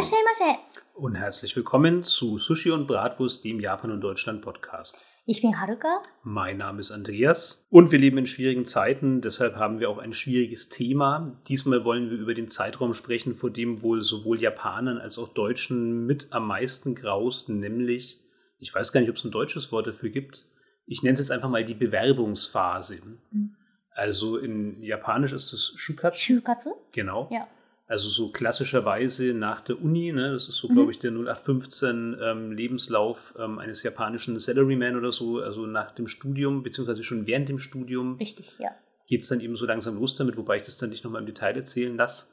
[0.00, 0.58] っしゃいませ。
[0.94, 5.04] Und herzlich willkommen zu Sushi und Bratwurst, dem Japan und Deutschland Podcast.
[5.26, 6.02] Ich bin Haruka.
[6.22, 10.12] Mein Name ist Andreas und wir leben in schwierigen Zeiten, deshalb haben wir auch ein
[10.12, 11.38] schwieriges Thema.
[11.48, 16.06] Diesmal wollen wir über den Zeitraum sprechen, vor dem wohl sowohl Japanern als auch Deutschen
[16.06, 18.20] mit am meisten graust, nämlich,
[18.58, 20.46] ich weiß gar nicht, ob es ein deutsches Wort dafür gibt,
[20.86, 23.00] ich nenne es jetzt einfach mal die Bewerbungsphase.
[23.30, 23.56] Mhm.
[23.90, 26.34] Also in Japanisch ist es Shukatsu.
[26.34, 27.28] 就活 Genau.
[27.30, 27.48] Ja.
[27.91, 30.73] Also so klassischerweise nach der Uni, ne, das ist so, Mhm.
[30.75, 36.07] glaube ich, der 0815 ähm, Lebenslauf ähm, eines japanischen Salaryman oder so, also nach dem
[36.07, 38.69] Studium, beziehungsweise schon während dem Studium, Richtig, ja.
[39.07, 41.25] geht es dann eben so langsam los damit, wobei ich das dann nicht nochmal im
[41.25, 42.27] Detail erzählen lasse.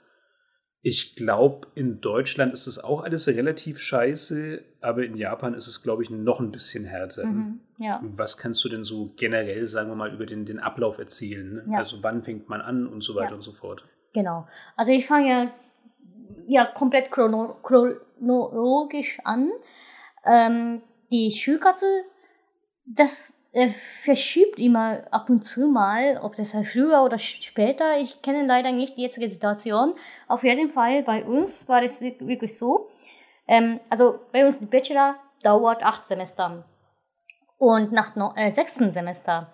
[0.80, 5.82] Ich glaube, in Deutschland ist das auch alles relativ scheiße, aber in Japan ist es,
[5.82, 7.26] glaube ich, noch ein bisschen härter.
[7.26, 7.58] Mhm.
[7.80, 8.00] Ja.
[8.04, 11.52] Was kannst du denn so generell, sagen wir mal, über den, den Ablauf erzählen?
[11.54, 11.64] Ne?
[11.72, 11.78] Ja.
[11.78, 13.34] Also wann fängt man an und so weiter Ja.
[13.34, 13.84] und so fort.
[14.14, 14.46] Genau.
[14.76, 15.50] Also ich fange ja,
[16.46, 19.50] ja komplett chrono chronologisch an.
[20.24, 21.86] Ähm, die Schulkatze,
[22.84, 27.98] das äh, verschiebt immer ab und zu mal, ob das halt früher oder später.
[27.98, 29.94] Ich kenne leider nicht die jetzige Situation.
[30.26, 32.88] Auf jeden Fall bei uns war es wirk- wirklich so.
[33.46, 36.64] Ähm, also bei uns die Bachelor dauert acht Semester.
[37.58, 39.52] Und nach no, äh, sechsten Semester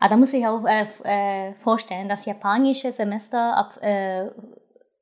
[0.00, 4.26] Ah, da muss ich auch äh, äh, vorstellen, das japanische Semester ab äh,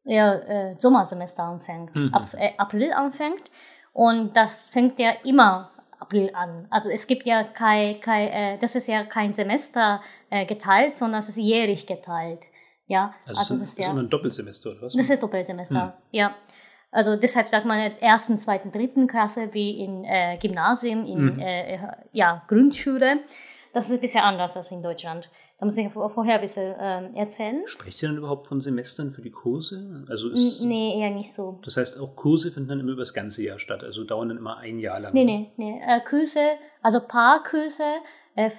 [0.05, 2.13] ja, äh, Sommersemester anfängt, Mhm.
[2.13, 3.45] ab äh, April anfängt
[3.93, 6.67] und das fängt ja immer April an.
[6.71, 10.01] Also es gibt ja kein, kein äh, das ist ja kein Semester
[10.47, 12.41] geteilt, sondern es ist jährlich geteilt.
[12.87, 14.95] Ja, Also, es ist, das ist immer ein Doppelsemester, oder was?
[14.95, 16.35] das ist Doppelsemester, ja.
[16.91, 21.35] Also deshalb sagt man in der ersten, zweiten, dritten Klasse wie in äh, Gymnasium, in
[21.35, 21.39] Mhm.
[21.39, 21.79] äh,
[22.13, 23.19] ja, Grundschule.
[23.79, 25.31] Das ist ein bisschen anders als in Deutschland.
[25.59, 27.63] Da muss ich vor- vorher ein bisschen ähm, erzählen.
[27.67, 30.05] Sprecht ihr denn überhaupt von Semestern für die Kurse?
[30.09, 31.61] Also ist, N nee, eher nicht so.
[31.65, 34.39] Das heißt, auch Kurse finden dann immer über das ganze Jahr statt, also dauern dann
[34.39, 35.13] immer ein Jahr lang.
[35.15, 35.81] Nee, nee, nee.
[35.87, 36.41] Äh, Kurse,
[36.83, 37.83] also Paarkurse
[38.35, 38.51] äh,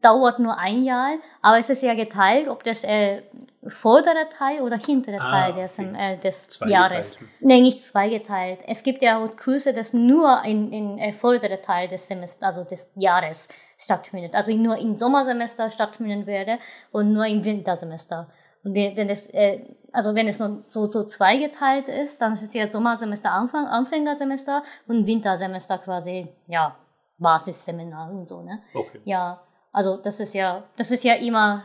[0.00, 3.22] dauert nur ein Jahr, aber es ist ja geteilt, ob das äh,
[3.66, 5.92] vordere Teil oder hintere Ah, Teil des, okay.
[5.96, 6.90] äh, des Zweigeteilt.
[6.92, 7.18] Jahres.
[7.40, 8.58] Nee, nicht zweigeteilt.
[8.66, 12.64] Es gibt ja auch Kurse, das nur in, in äh, vordere Teil des Semesters, also
[12.68, 13.48] des Jahres
[13.82, 14.34] stattfindet.
[14.34, 16.58] Also nur im Sommersemester stattfinden werde
[16.90, 18.28] und nur im Wintersemester.
[18.64, 22.54] Und wenn es, äh, also wenn es so, so, so zweigeteilt ist, dann ist es
[22.54, 26.76] ja Sommersemester Anfang, Anfängersemester und Wintersemester quasi, ja,
[27.18, 28.60] Basisseminar und so, ne?
[28.74, 29.00] Okay.
[29.04, 29.40] Ja,
[29.72, 31.64] also das ist ja, das ist ja immer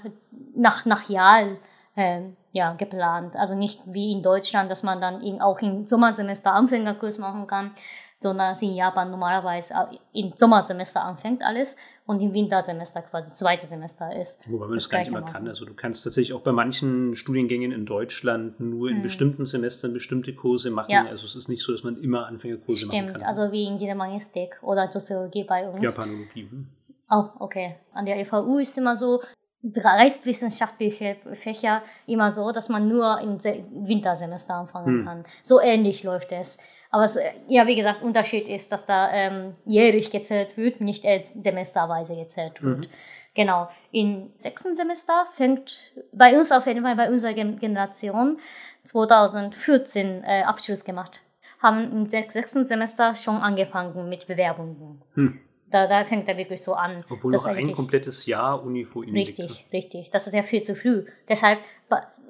[0.56, 1.58] nach, nach Jahren
[1.96, 3.36] ähm, ja, geplant.
[3.36, 7.72] Also nicht wie in Deutschland, dass man dann in, auch im Sommersemester Anfängerkurs machen kann,
[8.20, 9.74] sondern es in Japan normalerweise
[10.14, 11.76] im Sommersemester anfängt alles
[12.08, 14.50] und im Wintersemester quasi zweites Semester ist.
[14.50, 15.48] Wobei man das gar nicht immer kann.
[15.48, 19.02] Also du kannst tatsächlich auch bei manchen Studiengängen in Deutschland nur in Mhm.
[19.04, 20.90] bestimmten Semestern bestimmte Kurse machen.
[20.92, 21.06] Ja.
[21.06, 23.24] Also es ist nicht so, dass man immer Anfängerkurse machen Stimmt, kann.
[23.24, 25.84] also wie in Germanistik oder Soziologie bei uns.
[25.84, 26.48] Japanologie.
[26.50, 26.68] hm.
[27.10, 27.76] Auch, okay.
[27.94, 29.22] An der FAU ist immer so,
[29.64, 35.06] geistwissenschaftliche Fächer immer so, dass man nur im Se Wintersemester anfangen Hm.
[35.06, 35.24] kann.
[35.44, 36.58] So ähnlich läuft es.
[36.90, 41.06] Aber es, äh, ja, wie gesagt, Unterschied ist, dass da ähm, jährlich gezählt wird, nicht
[41.06, 42.90] äh, semesterweise gezählt wird.
[43.36, 43.68] Genau.
[43.92, 48.40] Im sechsten Semester fängt bei uns auf jeden Fall, bei unserer Gen Generation
[48.84, 51.22] 2014 äh, Abschluss gemacht.
[51.62, 55.02] Haben im sech- sechsten Semester schon angefangen mit Bewerbungen.
[55.16, 55.40] Hm.
[55.70, 57.04] Da, da fängt er wirklich so an.
[57.10, 59.38] Obwohl noch ein komplettes Jahr Uni vor ihnen liegt.
[59.40, 60.10] Richtig, richtig.
[60.12, 61.06] Das ist ja viel zu früh.
[61.28, 61.60] Deshalb,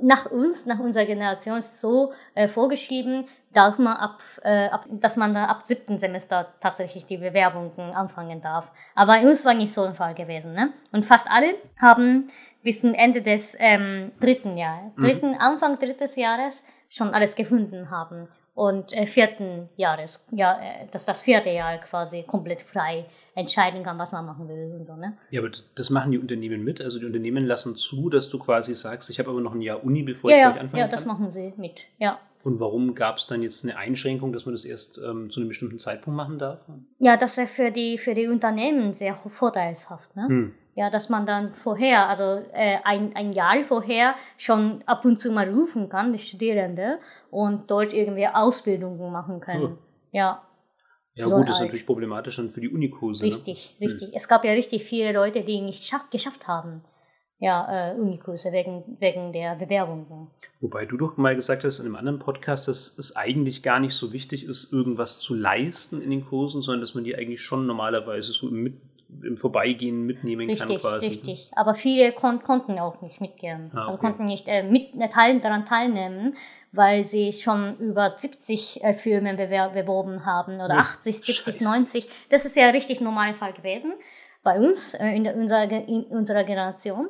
[0.01, 5.17] nach uns, nach unserer Generation ist so äh, vorgeschrieben, darf man ab, äh, ab, dass
[5.17, 8.71] man da ab siebten Semester tatsächlich die Bewerbungen anfangen darf.
[8.93, 10.53] Aber bei uns war nicht so ein Fall gewesen.
[10.53, 10.73] Ne?
[10.91, 12.27] Und fast alle haben
[12.63, 18.27] bis zum Ende des ähm, dritten Jahres, dritten, Anfang drittes Jahres schon alles gefunden haben.
[18.53, 23.05] Und äh, vierten Jahres, ja, äh, dass das vierte Jahr quasi komplett frei
[23.35, 25.15] entscheiden kann, was man machen will und so, ne?
[25.29, 26.81] Ja, aber das machen die Unternehmen mit.
[26.81, 29.83] Also die Unternehmen lassen zu, dass du quasi sagst, ich habe aber noch ein Jahr
[29.83, 31.13] Uni, bevor Ja, ich ja, gleich anfangen ja, das kann.
[31.19, 31.85] machen sie mit.
[31.99, 32.19] Ja.
[32.47, 35.49] Und warum gab es dann jetzt eine Einschränkung, dass man das erst ähm, zu einem
[35.49, 36.61] bestimmten Zeitpunkt machen darf?
[36.97, 40.15] Ja, das ist für die, für die Unternehmen sehr vorteilshaft.
[40.15, 40.27] Ne?
[40.29, 40.53] Hm.
[40.73, 42.23] Ja, dass man dann vorher, also
[42.53, 46.99] äh, ein, ein Jahr vorher schon ab und zu mal rufen kann, die Studierende,
[47.31, 49.63] und dort irgendwie Ausbildungen machen können.
[49.63, 49.77] Oh.
[50.13, 50.41] Ja,
[51.15, 53.25] Ja So gut, das ist natürlich problematisch dann für die Unikurse.
[53.25, 53.87] richtig, Ne?
[53.87, 54.15] richtig.
[54.15, 56.81] Es gab ja richtig viele Leute, die nicht schaff, geschafft haben.
[57.39, 60.27] Ja, äh, Unikurse wegen, wegen der Bewerbungen.
[60.59, 63.93] Wobei du doch mal gesagt hast in einem anderen Podcast, dass es eigentlich gar nicht
[63.93, 67.67] so wichtig ist, irgendwas zu leisten in den Kursen, sondern dass man die eigentlich schon
[67.67, 68.81] normalerweise so im Mit
[69.23, 71.07] im Vorbeigehen mitnehmen richtig, kann quasi.
[71.07, 73.71] Richtig, Aber viele kon konnten auch nicht mitgehen.
[73.73, 74.07] Ah, Also okay.
[74.07, 76.35] konnten nicht äh, mit, äh, teil, daran teilnehmen,
[76.73, 81.63] weil sie schon über 70 äh, bewer beworben haben oder Ja, 80, 70, scheiße.
[81.63, 82.09] 90.
[82.29, 83.93] Das ist ja richtig normaler Fall gewesen
[84.43, 87.09] bei uns, äh, in, der, unserer, in unserer Generation.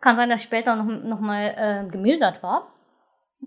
[0.00, 1.54] Kann sein, dass später noch, noch mal
[1.86, 2.72] äh, gemildert war.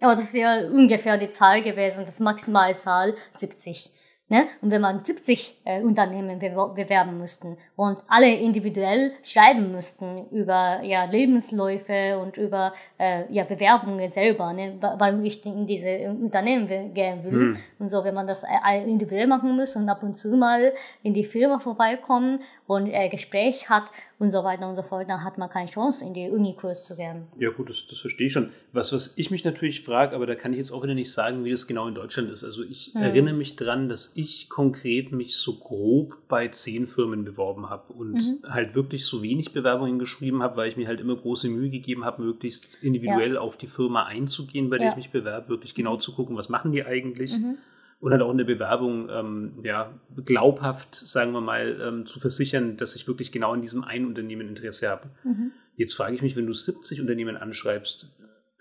[0.01, 3.91] Aber das ist ja ungefähr die Zahl gewesen, das Maximalzahl 70.
[4.29, 4.45] Ne?
[4.61, 10.79] Und wenn man 70 äh, Unternehmen bewer- bewerben müssten und alle individuell schreiben müssten über
[10.83, 14.77] ja, Lebensläufe und über äh, ja, Bewerbungen selber, ne?
[14.79, 17.31] wa- warum ich in diese Unternehmen will- gehen will.
[17.31, 17.57] Hm.
[17.79, 20.71] Und so, wenn man das äh, individuell machen muss und ab und zu mal
[21.03, 22.39] in die Firma vorbeikommen
[22.71, 26.05] und äh, Gespräch hat und so weiter und so fort, dann hat man keine Chance,
[26.05, 27.27] in die Unikurs zu gehen.
[27.37, 28.51] Ja, gut, das, das verstehe ich schon.
[28.71, 31.43] Was, was ich mich natürlich frage, aber da kann ich jetzt auch wieder nicht sagen,
[31.43, 32.43] wie das genau in Deutschland ist.
[32.43, 33.01] Also ich Hm.
[33.01, 38.13] erinnere mich dran, dass ich konkret mich so grob bei zehn Firmen beworben habe und
[38.13, 38.39] Mhm.
[38.53, 42.05] halt wirklich so wenig Bewerbungen geschrieben habe, weil ich mir halt immer große Mühe gegeben
[42.05, 44.91] habe, möglichst individuell auf die Firma einzugehen, bei der Ja.
[44.91, 47.37] ich mich bewerbe, wirklich genau zu gucken, was machen die eigentlich.
[47.37, 47.57] Mhm.
[48.01, 49.93] Und halt auch in der Bewerbung ähm, ja,
[50.25, 54.47] glaubhaft, sagen wir mal, ähm, zu versichern, dass ich wirklich genau an diesem einen Unternehmen
[54.49, 55.09] Interesse habe.
[55.23, 55.51] Mhm.
[55.77, 58.07] Jetzt frage ich mich, wenn du 70 Unternehmen anschreibst,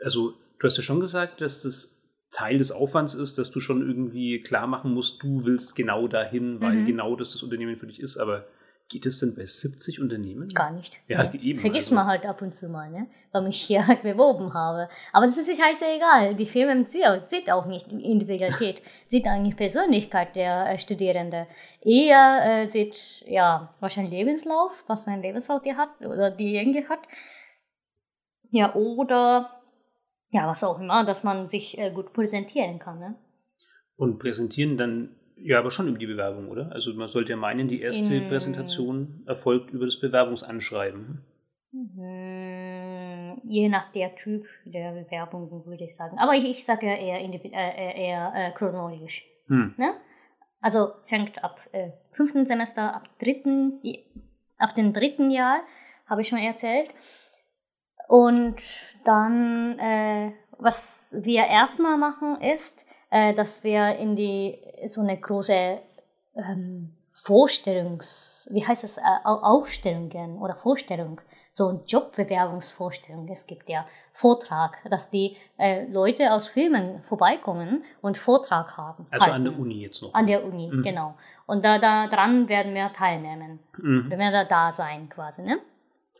[0.05, 1.97] also du hast ja schon gesagt, dass das
[2.31, 6.61] Teil des Aufwands ist, dass du schon irgendwie klar machen musst, du willst genau dahin,
[6.61, 6.87] weil Mhm.
[6.87, 8.19] genau das das Unternehmen für dich ist.
[8.19, 8.47] Aber
[8.91, 10.49] geht es denn bei 70 Unternehmen?
[10.49, 11.01] Gar nicht.
[11.07, 11.95] Ja, eben, Vergisst also.
[11.95, 13.07] man halt ab und zu mal, ne?
[13.31, 14.89] weil ich hier beworben habe.
[15.13, 16.35] Aber das ist sich scheißegal.
[16.35, 21.47] Die Firmen sieht, auch nicht Individualität, sieht eigentlich Persönlichkeit der äh, Studierende.
[21.81, 27.01] Eher äh, sieht, ja, wahrscheinlich Lebenslauf, was für ein Lebenslauf die hat oder diejenige hat.
[28.51, 29.63] Ja, oder
[30.31, 32.99] ja, was auch immer, dass man sich äh, gut präsentieren kann.
[32.99, 33.15] Ne?
[33.95, 36.71] Und präsentieren dann ja aber schon über die Bewerbung, oder?
[36.73, 41.25] Also man sollte ja meinen, die erste In- Präsentation erfolgt über das Bewerbungsanschreiben.
[41.73, 46.19] Mhm, Je nach der Typ der Bewerbung würde ich sagen.
[46.19, 49.25] Aber ich, ich sage ja eher, individ- äh, eher, äh, chronologisch.
[49.47, 49.75] Hm.
[49.77, 49.95] Ne?
[50.61, 53.81] Also fängt ab äh, fünften Semester, ab dritten,
[54.59, 55.61] ab dem dritten Jahr,
[56.07, 56.91] habe ich schon erzählt.
[58.09, 58.57] Und
[59.05, 65.81] dann, äh, was wir erstmal machen, ist, äh, dass wir in die so eine große
[66.37, 71.21] ähm, Vorstellungs, wie heißt es, äh, Au- Aufstellung gehen oder Vorstellung,
[71.53, 73.29] so eine Jobbewerbungsvorstellung.
[73.29, 79.07] Es gibt ja Vortrag, dass die äh, Leute aus Filmen vorbeikommen und Vortrag haben.
[79.11, 79.37] Also halten.
[79.37, 80.15] an der Uni jetzt noch.
[80.15, 80.83] An der Uni, Mhm.
[80.83, 81.15] genau.
[81.47, 83.61] Und da, da dran werden wir teilnehmen.
[83.79, 84.11] Mhm.
[84.11, 85.59] Wir werden da, da sein quasi, ne?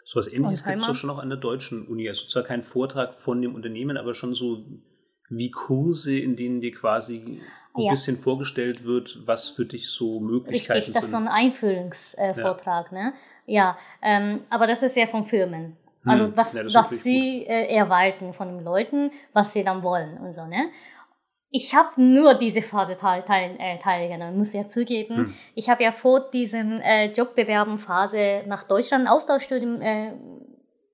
[0.05, 2.09] So was ähnliches gibt es doch schon auch an der deutschen Uni.
[2.09, 4.65] Also zwar kein Vortrag von dem Unternehmen, aber schon so
[5.31, 7.41] wie Kurse, in denen dir quasi
[7.75, 7.91] ein Ja.
[7.93, 11.29] bisschen vorgestellt wird, was für dich so Möglichkeiten Richtig, das ist so sind.
[11.29, 13.15] ein Einführungsvortrag, Vortrag, ne?
[13.47, 15.77] Ja, ähm, aber das ist ja von Firmen.
[16.05, 20.19] Also Hm, was, ja, was sie äh, erwarten von den Leuten, was sie dann wollen
[20.19, 20.71] und so, ne?
[21.53, 25.17] Ich habe nur diese Phase teil, teil, äh, teilgenommen, muss ja zugeben.
[25.17, 25.35] Hm.
[25.57, 30.13] Ich habe ja vor diesem äh, Jobbewerben-Phase nach Deutschland Austauschstudium äh,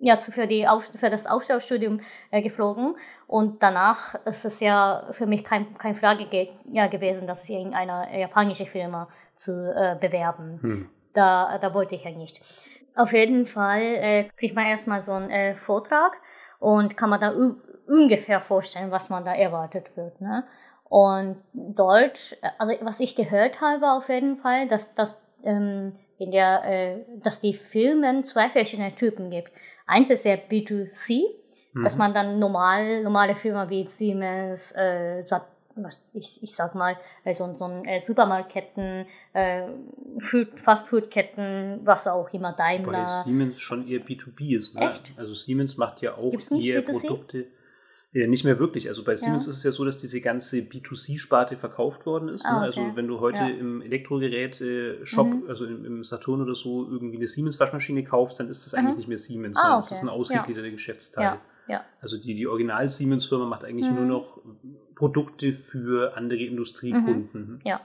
[0.06, 2.94] ja, für, die, Auf- für das Austauschstudium äh, geflogen.
[3.26, 7.56] Und danach ist es ja für mich kein, keine Frage ge ja, gewesen, dass ich
[7.56, 10.60] irgendeine japanische Firma zu äh, bewerben.
[10.62, 10.90] Hm.
[11.12, 12.40] Da, da wollte ich ja nicht.
[12.96, 16.18] Auf jeden Fall äh, kriegt man erstmal so einen äh, Vortrag
[16.60, 17.32] und kann man da
[17.86, 20.20] ungefähr vorstellen, was man da erwartet wird.
[20.20, 20.44] Ne?
[20.88, 26.30] Und dort, äh, also was ich gehört habe auf jeden Fall, dass, dass, ähm, in
[26.30, 29.52] der, äh, dass die Firmen zwei verschiedene Typen gibt.
[29.86, 31.22] Eins ist der B2C,
[31.82, 31.98] dass Mhm.
[31.98, 35.22] man dann normal, normale Firmen wie Siemens, äh,
[35.76, 39.62] was ich, ich sag mal, äh, so, ein äh, Supermarktketten, äh,
[40.18, 43.06] Food, Fastfood-Ketten, was auch immer, Daimler.
[43.08, 44.74] Siemens schon eher B2B ist.
[44.74, 44.88] Ne?
[44.90, 45.12] Echt?
[45.16, 47.06] Also Siemens macht ja auch eher B2C?
[47.08, 47.46] Produkte.
[48.18, 48.88] Ja, nicht mehr wirklich.
[48.88, 49.50] Also bei Siemens Ja.
[49.50, 52.46] ist es ja so, dass diese ganze B2C-Sparte verkauft worden ist.
[52.46, 52.56] Ah, ne?
[52.56, 52.64] okay.
[52.66, 53.48] Also wenn du heute Ja.
[53.48, 55.44] im Elektrogerät-Shop, Mhm.
[55.48, 58.96] also im, Saturn oder so, irgendwie eine Siemens-Waschmaschine kaufst, dann ist das eigentlich Mhm.
[58.98, 60.06] nicht mehr Siemens, Ah, sondern das ist okay.
[60.06, 61.38] ein ausgegliederter Geschäftsteil.
[62.00, 63.96] Also die, die Original-Siemens-Firma macht eigentlich Mhm.
[63.96, 64.38] nur noch
[64.94, 67.60] Produkte für andere Industriekunden.
[67.64, 67.80] Ja.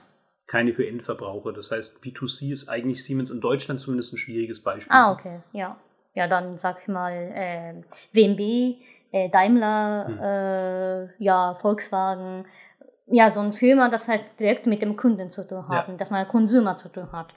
[0.46, 1.52] Keine für Endverbraucher.
[1.52, 4.92] Das heißt, B2C ist eigentlich Siemens in Deutschland zumindest ein schwieriges Beispiel.
[4.94, 5.76] Ah, okay, ja.
[6.14, 7.74] Ja, dann sag ich mal äh,
[8.12, 8.76] BMW,
[9.12, 10.18] äh, Daimler, Hm.
[10.20, 12.46] äh, ja, Volkswagen.
[13.06, 15.94] Ja, so ein Firma, das halt direkt mit dem Kunden zu tun hat, Ja.
[15.94, 17.34] dass man Consumer zu tun hat.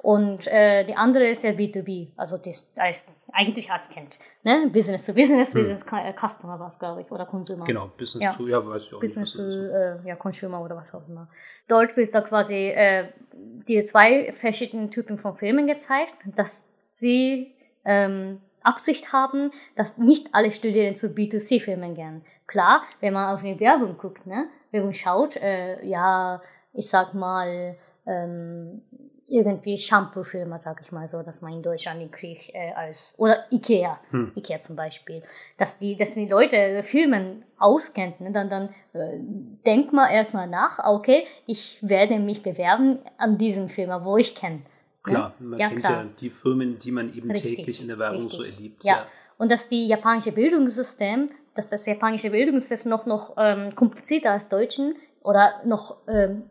[0.00, 4.20] Und äh, die andere ist ja B2B, also das als, eigentlich als kennt.
[4.44, 4.68] Ne?
[4.72, 5.60] Business to Business, Hm.
[5.62, 7.64] Business äh, Customer war es, glaube ich, oder Consumer.
[7.64, 8.32] Genau, Business Ja.
[8.32, 9.52] to, ja, weiß ich auch Business nicht.
[9.54, 11.28] to das äh, ja, Consumer oder was auch immer.
[11.66, 17.54] Dort bist du quasi, äh, die zwei verschiedenen Typen von Filmen gezeigt, dass sie
[17.84, 22.22] ähm, Absicht haben, dass nicht alle Studierende zu B2C-Filmen gehen.
[22.46, 26.40] Klar, wenn man auf die Werbung guckt, ne, wenn man schaut, äh, ja,
[26.72, 28.82] ich sag mal, ähm,
[29.30, 33.44] irgendwie Shampoo-Filme, sag ich mal so, dass man in Deutschland den Krieg äh, als, oder
[33.50, 34.32] Ikea, hm.
[34.34, 35.22] Ikea zum Beispiel,
[35.56, 39.18] dass die, dass die Leute Filmen auskennt, ne, dann, dann äh,
[39.66, 44.62] denkt man erstmal nach, okay, ich werde mich bewerben an diesen Film, wo ich kenne.
[45.02, 45.46] Klar, ne?
[45.46, 46.04] man ja, kennt klar.
[46.04, 48.38] ja die Firmen, die man eben richtig, täglich in der Werbung richtig.
[48.38, 48.84] so erlebt.
[48.84, 48.96] Ja.
[48.96, 49.06] ja.
[49.38, 54.94] und dass die japanische Bildungssystem, dass das japanische Bildungssystem noch, noch ähm, komplizierter als Deutschen
[55.22, 56.44] oder noch ähm,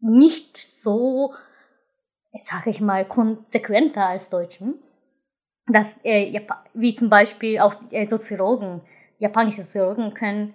[0.00, 1.32] nicht so
[2.32, 4.78] sage ich mal, konsequenter als Deutschen.
[5.66, 6.40] Dass, äh,
[6.74, 8.82] wie zum Beispiel auch äh, Soziologen,
[9.18, 10.54] japanische Soziologen können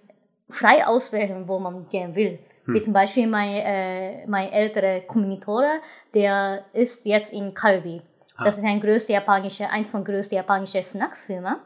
[0.49, 2.39] frei auswählen, wo man gehen will.
[2.65, 2.73] Hm.
[2.73, 5.81] Wie zum Beispiel mein, äh, mein älterer Kommilitone,
[6.13, 8.01] der ist jetzt in Kalbi.
[8.37, 8.45] Ah.
[8.45, 11.61] Das ist ein größte japanische, eins von größten japanischen Snacksfirma.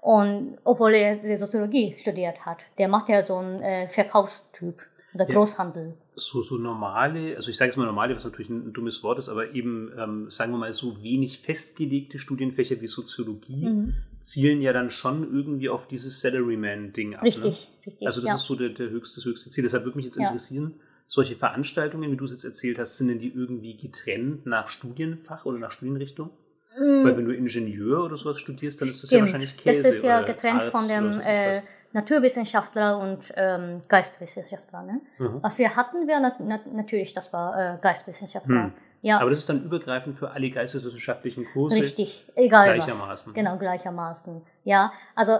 [0.00, 5.96] Und obwohl er Soziologie studiert hat, der macht ja so einen äh, Verkaufstyp oder Großhandel
[6.16, 9.18] so, so normale, also ich sage jetzt mal normale, was natürlich ein, ein dummes Wort
[9.18, 13.94] ist, aber eben, ähm, sagen wir mal, so wenig festgelegte Studienfächer wie Soziologie mhm.
[14.20, 17.24] zielen ja dann schon irgendwie auf dieses Salaryman-Ding ab.
[17.24, 17.86] Richtig, ne?
[17.86, 18.06] richtig.
[18.06, 18.34] Also das ja.
[18.36, 19.64] ist so der, der höchste, das höchste Ziel.
[19.64, 20.26] Deshalb würde mich jetzt ja.
[20.26, 20.74] interessieren,
[21.06, 25.44] solche Veranstaltungen, wie du es jetzt erzählt hast, sind denn die irgendwie getrennt nach Studienfach
[25.44, 26.30] oder nach Studienrichtung?
[26.78, 27.04] Mhm.
[27.04, 29.82] Weil wenn du Ingenieur oder sowas studierst, dann ist das ja wahrscheinlich Käse.
[29.82, 31.60] Das ist ja getrennt Arzt von dem äh,
[31.94, 34.82] Naturwissenschaftler und ähm, Geistwissenschaftler.
[34.82, 35.00] Ne?
[35.18, 35.38] Mhm.
[35.42, 38.64] Was wir hatten, wir na, na, natürlich, das war äh, Geistwissenschaftler.
[38.64, 38.72] Mhm.
[39.00, 39.20] Ja.
[39.20, 41.80] Aber das ist dann übergreifend für alle geisteswissenschaftlichen Kurse.
[41.80, 43.28] Richtig, egal gleichermaßen.
[43.28, 43.34] was.
[43.34, 44.42] Genau, gleichermaßen.
[44.64, 45.38] Ja, also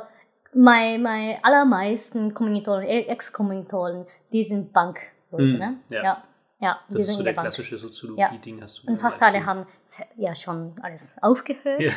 [0.54, 5.44] meine, meine allermeisten Kommilitonen, Ex-Kommilitonen, die sind Bankleute.
[5.44, 5.58] Mhm.
[5.58, 5.76] Ne?
[5.90, 6.02] Ja.
[6.04, 6.22] ja.
[6.60, 7.46] Ja, das ist so der Bank.
[7.46, 8.62] klassische Soziologie-Ding, ja.
[8.62, 9.66] hast du Und fast alle haben
[10.16, 11.80] ja schon alles aufgehört.
[11.80, 11.92] Ja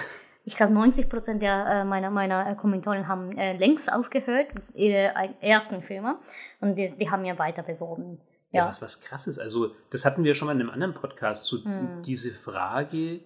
[0.48, 4.74] ich glaube 90 Prozent der, äh, meiner, meiner äh, Kommentatoren haben äh, längst aufgehört mit
[4.76, 5.12] ihrer
[5.42, 6.22] ersten Firma
[6.62, 8.18] und die, die haben ja weiter beworben.
[8.52, 9.40] Ja, ja was, was krass ist.
[9.40, 12.02] Also, das hatten wir schon mal in einem anderen Podcast, so hm.
[12.02, 13.20] diese Frage.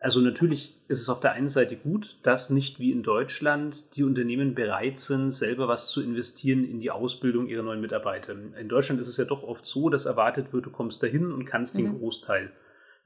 [0.00, 4.04] Also, natürlich ist es auf der einen Seite gut, dass nicht wie in Deutschland die
[4.04, 8.34] Unternehmen bereit sind, selber was zu investieren in die Ausbildung ihrer neuen Mitarbeiter.
[8.60, 11.46] In Deutschland ist es ja doch oft so, dass erwartet wird, du kommst dahin und
[11.46, 11.84] kannst mhm.
[11.84, 12.50] den Großteil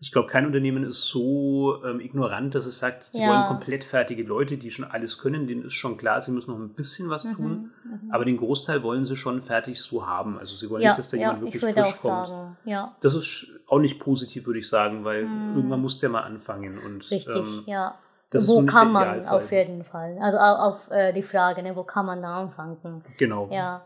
[0.02, 3.28] ich glaube, kein Unternehmen ist so ähm, ignorant, dass es sagt, die ja.
[3.28, 5.46] wollen komplett fertige Leute, die schon alles können.
[5.46, 7.70] Denen ist schon klar, sie müssen noch ein bisschen was mhm, tun.
[7.84, 8.10] Mhm.
[8.10, 10.38] Aber den Großteil wollen sie schon fertig so haben.
[10.38, 12.32] Also sie wollen ja, nicht, dass da ja, jemand wirklich frisch kommt.
[13.02, 15.56] Das ist auch nicht positiv, würde ich sagen, weil mhm.
[15.56, 16.78] irgendwann muss der mal anfangen.
[16.78, 17.94] Und, Richtig, ähm, ja.
[18.32, 20.16] wo kann man auf jeden Fall?
[20.18, 23.04] Also auf, auf äh, die Frage, ne, wo kann man da anfangen?
[23.18, 23.50] Genau.
[23.52, 23.82] Ja.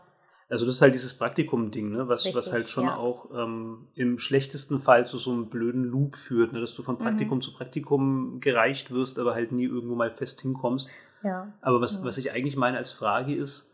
[0.47, 2.07] Also das ist halt dieses Praktikum-Ding, ne?
[2.07, 2.97] was, Richtig, was halt schon ja.
[2.97, 6.59] auch ähm, im schlechtesten Fall zu so einem blöden Loop führt, ne?
[6.59, 7.41] dass du von Praktikum mhm.
[7.41, 10.91] zu Praktikum gereicht wirst, aber halt nie irgendwo mal fest hinkommst.
[11.23, 11.51] Ja.
[11.61, 12.05] Aber was, mhm.
[12.05, 13.71] was ich eigentlich meine als Frage ist,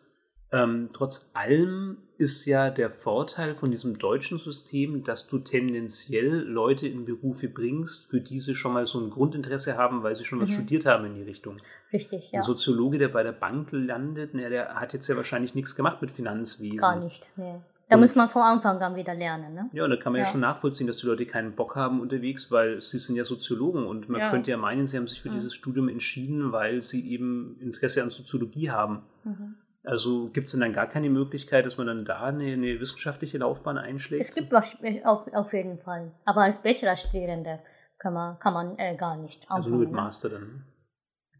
[0.52, 6.88] ähm, trotz allem ist ja der Vorteil von diesem deutschen System, dass du tendenziell Leute
[6.88, 10.38] in Berufe bringst, für die sie schon mal so ein Grundinteresse haben, weil sie schon
[10.38, 10.44] mhm.
[10.44, 11.58] was studiert haben in die Richtung.
[11.92, 12.40] Richtig, ja.
[12.40, 16.02] Ein Soziologe, der bei der Bank landet, ne, der hat jetzt ja wahrscheinlich nichts gemacht
[16.02, 16.78] mit Finanzwesen.
[16.78, 17.56] Gar nicht, nee.
[17.90, 19.54] Da und, muss man von Anfang an wieder lernen.
[19.54, 19.70] Ne?
[19.74, 20.26] Ja, und da kann man ja.
[20.26, 20.32] ja.
[20.32, 24.08] schon nachvollziehen, dass die Leute keinen Bock haben unterwegs, weil sie sind ja Soziologen und
[24.08, 24.30] man ja.
[24.30, 25.34] könnte ja meinen, sie haben sich für mhm.
[25.34, 29.02] dieses Studium entschieden, weil sie eben Interesse an Soziologie haben.
[29.26, 29.56] Mhm.
[29.84, 33.40] Also gibt es denn dann gar keine Möglichkeit, dass man dann da eine, eine wissenschaftliche
[33.40, 34.22] Laufbahn einschlägt?
[34.22, 36.12] Es gibt auf, auf, auf jeden Fall.
[36.26, 37.60] Aber als Bachelorstudierende
[37.98, 39.58] kann man, kann man äh, gar nicht anfangen.
[39.58, 39.96] Also nur mit ne?
[39.96, 40.66] Master dann?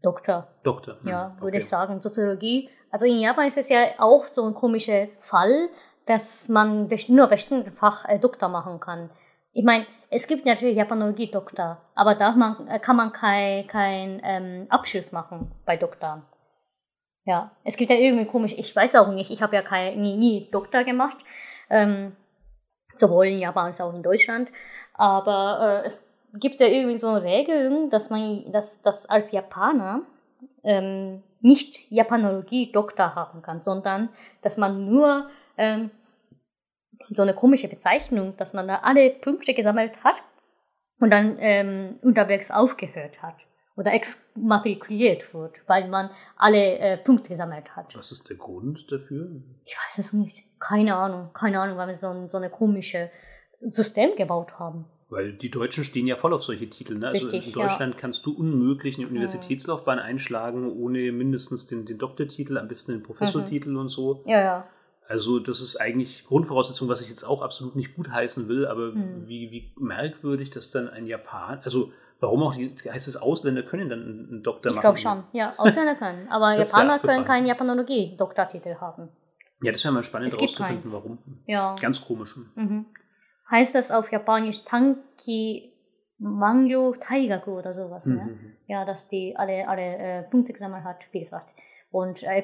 [0.02, 0.48] Doktor.
[0.64, 0.96] Doktor.
[1.02, 1.58] Hm, ja, würde okay.
[1.58, 2.00] ich sagen.
[2.00, 2.68] Soziologie.
[2.90, 5.68] Also in Japan ist es ja auch so ein komischer Fall,
[6.06, 9.10] dass man nur bestimmte Fach äh, Doktor machen kann.
[9.52, 14.66] Ich meine, es gibt natürlich Japanologie-Doktor, aber da man, äh, kann man keinen kein, ähm,
[14.68, 16.22] Abschluss machen bei Doktor.
[17.24, 20.16] Ja, es gibt ja irgendwie komisch, ich weiß auch nicht, ich habe ja kein, nie,
[20.16, 21.18] nie Doktor gemacht,
[21.70, 22.16] ähm,
[22.96, 24.50] sowohl in Japan als auch in Deutschland,
[24.94, 30.02] aber äh, es gibt ja irgendwie so Regeln, dass man dass, dass als Japaner
[30.64, 34.08] ähm, nicht Japanologie-Doktor haben kann, sondern
[34.40, 35.90] dass man nur ähm,
[37.10, 40.16] so eine komische Bezeichnung, dass man da alle Punkte gesammelt hat
[40.98, 43.36] und dann ähm, unterwegs aufgehört hat
[43.76, 47.96] oder exmatrikuliert wird, weil man alle äh, Punkte gesammelt hat.
[47.96, 49.30] Was ist der Grund dafür?
[49.64, 50.44] Ich weiß es nicht.
[50.58, 51.30] Keine Ahnung.
[51.32, 53.10] Keine Ahnung, weil wir so, so eine komische
[53.60, 54.84] System gebaut haben.
[55.08, 56.94] Weil die Deutschen stehen ja voll auf solche Titel.
[56.94, 57.08] Ne?
[57.08, 58.00] Also Richtig, in Deutschland ja.
[58.00, 63.70] kannst du unmöglich eine Universitätslaufbahn einschlagen, ohne mindestens den, den Doktortitel, am besten den Professortitel
[63.70, 63.78] mhm.
[63.78, 64.22] und so.
[64.26, 64.68] Ja, ja.
[65.08, 69.28] Also das ist eigentlich Grundvoraussetzung, was ich jetzt auch absolut nicht gutheißen will, aber Hm.
[69.28, 73.88] wie, wie merkwürdig, dass dann ein Japan, also warum auch, die, heißt es, Ausländer können
[73.88, 74.82] dann einen Doktor Ich machen?
[74.82, 75.24] glaube schon.
[75.32, 76.28] Ja, Ausländer können.
[76.30, 79.10] Aber Japaner können keinen Japanologie-Doktortitel haben.
[79.62, 81.18] Ja, das wäre mal spannend herauszufinden, warum.
[81.46, 81.74] Ja.
[81.80, 82.34] Ganz komisch.
[82.54, 82.86] Mhm.
[83.50, 85.72] Heißt das auf Japanisch Tanki
[86.18, 88.22] Mangyo Taigaku oder sowas, ne?
[88.24, 88.52] Mhm.
[88.68, 91.54] Ja, dass die alle, alle äh, Punkte gesammelt hat, wie gesagt.
[91.90, 92.42] Und äh,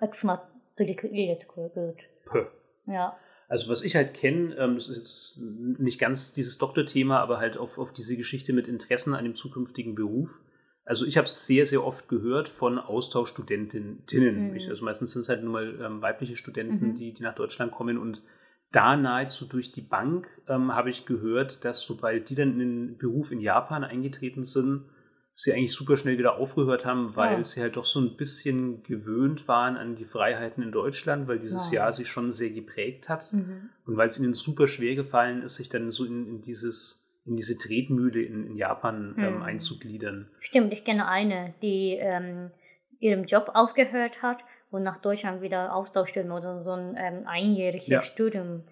[0.00, 2.02] exmatrikuliert wird.
[2.26, 2.46] Puh.
[2.86, 3.16] Ja.
[3.52, 5.38] Also was ich halt kenne, ähm, das ist jetzt
[5.78, 9.94] nicht ganz dieses Doktorthema, aber halt auf, auf diese Geschichte mit Interessen an dem zukünftigen
[9.94, 10.40] Beruf.
[10.86, 14.52] Also ich habe es sehr, sehr oft gehört von Austauschstudentinnen.
[14.52, 14.58] Mhm.
[14.70, 16.94] Also meistens sind es halt nur mal ähm, weibliche Studenten, Mhm.
[16.94, 18.22] die, die nach Deutschland kommen und
[18.70, 22.96] da nahezu durch die Bank ähm, habe ich gehört, dass sobald die dann in den
[22.96, 24.86] Beruf in Japan eingetreten sind,
[25.34, 27.44] sie eigentlich super schnell wieder aufgehört haben, weil Ah.
[27.44, 31.70] sie halt doch so ein bisschen gewöhnt waren an die Freiheiten in Deutschland, weil dieses
[31.70, 31.74] Ah.
[31.74, 33.32] Jahr sich schon sehr geprägt hat.
[33.32, 33.70] Mhm.
[33.86, 37.36] Und weil es ihnen super schwer gefallen ist, sich dann so in, in dieses, in
[37.36, 39.42] diese Tretmühle in, in Japan ähm, Hm.
[39.42, 40.28] einzugliedern.
[40.38, 42.50] Stimmt, ich kenne eine, die ähm,
[42.98, 44.38] ihren Job aufgehört hat
[44.70, 48.00] und nach Deutschland wieder Austauschstudium oder so ein ähm, einjähriges Ja.
[48.02, 48.64] Studium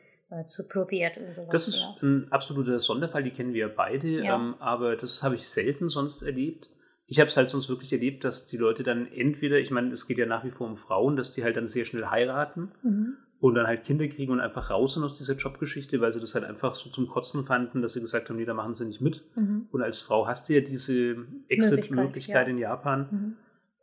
[0.47, 1.19] zu probiert.
[1.19, 1.97] Und sowas, Das ist ja.
[2.03, 4.37] ein absoluter Sonderfall, die kennen wir ja beide, Ja.
[4.37, 6.71] ähm, aber das habe ich selten sonst erlebt.
[7.07, 10.07] Ich habe es halt sonst wirklich erlebt, dass die Leute dann entweder, ich meine, es
[10.07, 13.17] geht ja nach wie vor um Frauen, dass die halt dann sehr schnell heiraten Mhm.
[13.41, 16.35] und dann halt Kinder kriegen und einfach raus sind aus dieser Jobgeschichte, weil sie das
[16.37, 19.01] halt einfach so zum Kotzen fanden, dass sie gesagt haben, nee, da machen sie nicht
[19.01, 19.25] mit.
[19.35, 19.67] Mhm.
[19.73, 21.17] Und als Frau hast du ja diese
[21.49, 22.51] Exit-Möglichkeit ja.
[22.53, 23.09] in Japan.
[23.11, 23.37] Mhm.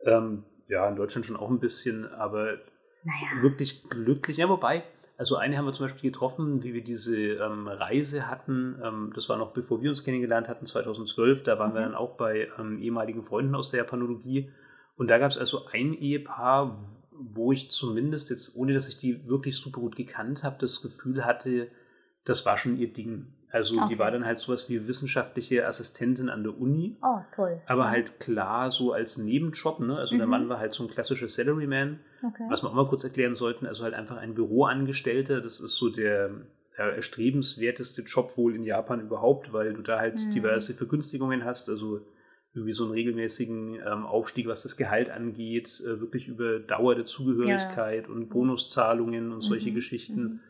[0.06, 2.44] Ähm, ja, in Deutschland schon auch ein bisschen, aber
[3.04, 3.42] Naja.
[3.42, 4.36] wirklich glücklich.
[4.38, 4.82] Ja, wobei,
[5.18, 8.80] also eine haben wir zum Beispiel getroffen, wie wir diese ähm, Reise hatten.
[8.82, 11.42] Ähm, das war noch bevor wir uns kennengelernt hatten, 2012.
[11.42, 11.84] Da waren wir Mhm.
[11.86, 14.50] dann auch bei ähm, ehemaligen Freunden aus der Japanologie.
[14.96, 16.78] Und da gab es also ein Ehepaar,
[17.10, 21.24] wo ich zumindest jetzt, ohne dass ich die wirklich super gut gekannt habe, das Gefühl
[21.24, 21.68] hatte,
[22.24, 23.26] das war schon ihr Ding.
[23.50, 23.86] Also Okay.
[23.94, 26.96] die war dann halt sowas wie wissenschaftliche Assistentin an der Uni.
[27.02, 27.60] Oh, toll.
[27.66, 29.96] Aber halt klar so als Nebenjob, ne?
[29.96, 30.30] Also der Mhm.
[30.30, 32.00] Mann war halt so ein klassischer Salaryman.
[32.22, 32.44] Okay.
[32.48, 35.88] Was wir auch mal kurz erklären sollten, also halt einfach ein Büroangestellter, das ist so
[35.88, 36.30] der
[36.76, 40.30] erstrebenswerteste Job wohl in Japan überhaupt, weil du da halt Mhm.
[40.30, 42.00] diverse Vergünstigungen hast, also
[42.54, 47.04] irgendwie so einen regelmäßigen ähm, Aufstieg, was das Gehalt angeht, äh, wirklich über Dauer der
[47.04, 49.74] Zugehörigkeit und Bonuszahlungen und solche Mhm.
[49.74, 50.40] Geschichten Mhm.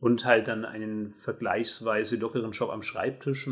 [0.00, 3.48] Und halt dann einen vergleichsweise lockeren Job am Schreibtisch,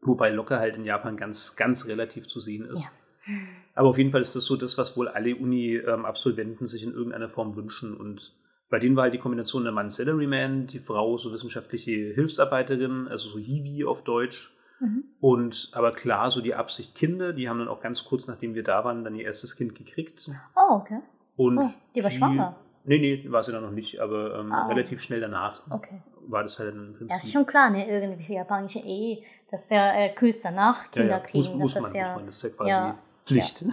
[0.00, 2.84] wobei locker halt in Japan ganz, ganz relativ zu sehen ist.
[3.26, 3.34] Ja.
[3.74, 7.28] Aber auf jeden Fall ist das so das, was wohl alle Uni-Absolventen sich in irgendeiner
[7.28, 7.94] Form wünschen.
[7.94, 8.34] Und
[8.70, 13.28] bei denen war halt die Kombination der Mann Salaryman, die Frau so wissenschaftliche Hilfsarbeiterin, also
[13.28, 14.56] so Hiwi auf Deutsch.
[14.80, 15.04] Mhm.
[15.20, 18.62] Und aber klar, so die Absicht Kinder, die haben dann auch ganz kurz, nachdem wir
[18.62, 20.30] da waren, dann ihr erstes Kind gekriegt.
[20.54, 21.00] Oh, okay.
[21.36, 22.56] Und Oh, die war schwanger?
[22.86, 24.66] Nee, nee, war sie dann noch nicht, aber ähm, Ah.
[24.68, 26.00] relativ schnell danach Okay.
[26.28, 27.10] war das halt im Prinzip.
[27.10, 27.88] Ja, ist schon klar, ne?
[27.88, 31.20] Irgendwie für japanische Ehe, dass der äh, kurz danach Kinder ja, ja.
[31.20, 31.58] kriegen.
[31.58, 32.98] Muss, das muss, man, ist ja, muss man, das ist ja quasi ja.
[33.26, 33.64] Pflicht.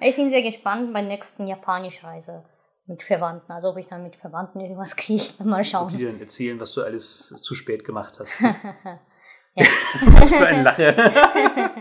[0.00, 2.44] Ich bin sehr gespannt bei der nächsten Japanisch-Reise
[2.86, 3.50] mit Verwandten.
[3.52, 5.88] Also ob ich dann mit Verwandten irgendwas kriege, mal Ob die schauen.
[5.96, 8.42] dir dann erzählen, was du alles zu spät gemacht hast.
[9.54, 9.66] Ja.
[10.06, 10.94] Was für ein Lacher.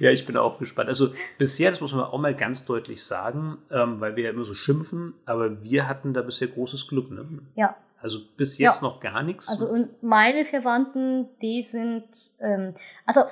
[0.00, 0.88] ja, ich bin auch gespannt.
[0.88, 4.44] Also bisher, das muss man auch mal ganz deutlich sagen, ähm, weil wir ja immer
[4.44, 7.10] so schimpfen, aber wir hatten da bisher großes Glück.
[7.10, 7.24] Ne?
[7.54, 8.88] ja, Also bis jetzt Ja.
[8.88, 9.48] noch gar nichts.
[9.48, 12.08] also und meine Verwandten, die sind,
[12.40, 12.72] ähm,
[13.04, 13.22] also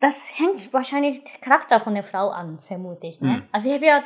[0.00, 3.20] das hängt wahrscheinlich der Charakter von der Frau an, vermute ich.
[3.20, 3.34] Ne?
[3.34, 3.42] Hm.
[3.52, 4.02] Also ich habe ja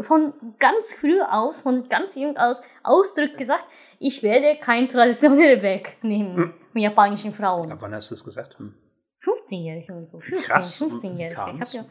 [0.00, 3.66] von ganz früh aus, von ganz jung aus ausdrücklich gesagt,
[3.98, 6.54] ich werde keinen traditionellen Weg nehmen Hm.
[6.72, 7.72] mit japanischen Frauen.
[7.72, 8.58] Ab wann hast du das gesagt?
[8.58, 8.74] Hm.
[9.22, 10.20] 15-jährig und so.
[10.20, 10.80] 15, Krass.
[10.82, 11.32] 15-jährig.
[11.32, 11.84] Ich habe ja,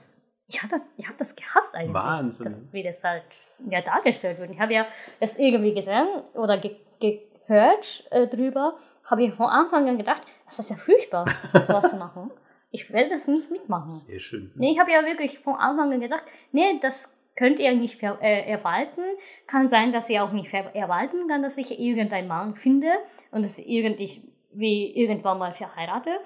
[0.47, 1.93] ich habe das, ich hab das gehasst eigentlich.
[1.93, 2.43] Wahnsinn.
[2.45, 3.23] Das, wie das halt
[3.69, 4.51] ja, dargestellt wird.
[4.51, 4.87] Ich habe ja
[5.19, 8.75] das irgendwie gesehen oder ge gehört äh, drüber,
[9.09, 12.29] habe ich von Anfang an gedacht, das ist ja furchtbar, sowas zu machen.
[12.71, 13.87] Ich werde das nicht mitmachen.
[13.87, 14.51] Sehr schön.
[14.55, 18.49] Nee, ich habe ja wirklich von Anfang an gesagt, nee, das könnt ihr nicht äh,
[18.49, 19.01] erwalten.
[19.45, 22.89] Kann sein, dass ihr auch nicht ver erwalten kann, dass ich irgendeinen Mann finde
[23.31, 26.19] und dass irgendwie wie irgendwann mal verheirate.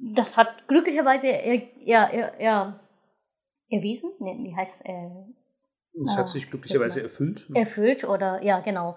[0.00, 2.80] Das hat glücklicherweise er, er, er, er
[3.70, 5.08] erwiesen, nee, wie heißt äh,
[6.04, 7.10] Das Ah, hat sich glücklicherweise genau.
[7.10, 7.46] erfüllt.
[7.54, 8.96] erfüllt oder ja genau.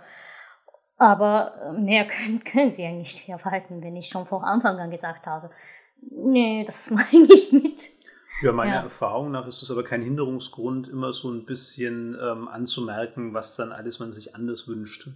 [0.98, 5.28] Aber mehr können, können sie ja nicht erwarten, wenn ich schon von Anfang an gesagt
[5.28, 5.50] habe,
[6.02, 7.92] nee, das meine ich mit.
[8.42, 8.82] Ja, meiner Ja.
[8.84, 13.72] Erfahrung nach ist es aber kein Hinderungsgrund, immer so ein bisschen ähm, anzumerken, was dann
[13.72, 15.10] alles man sich anders wünscht.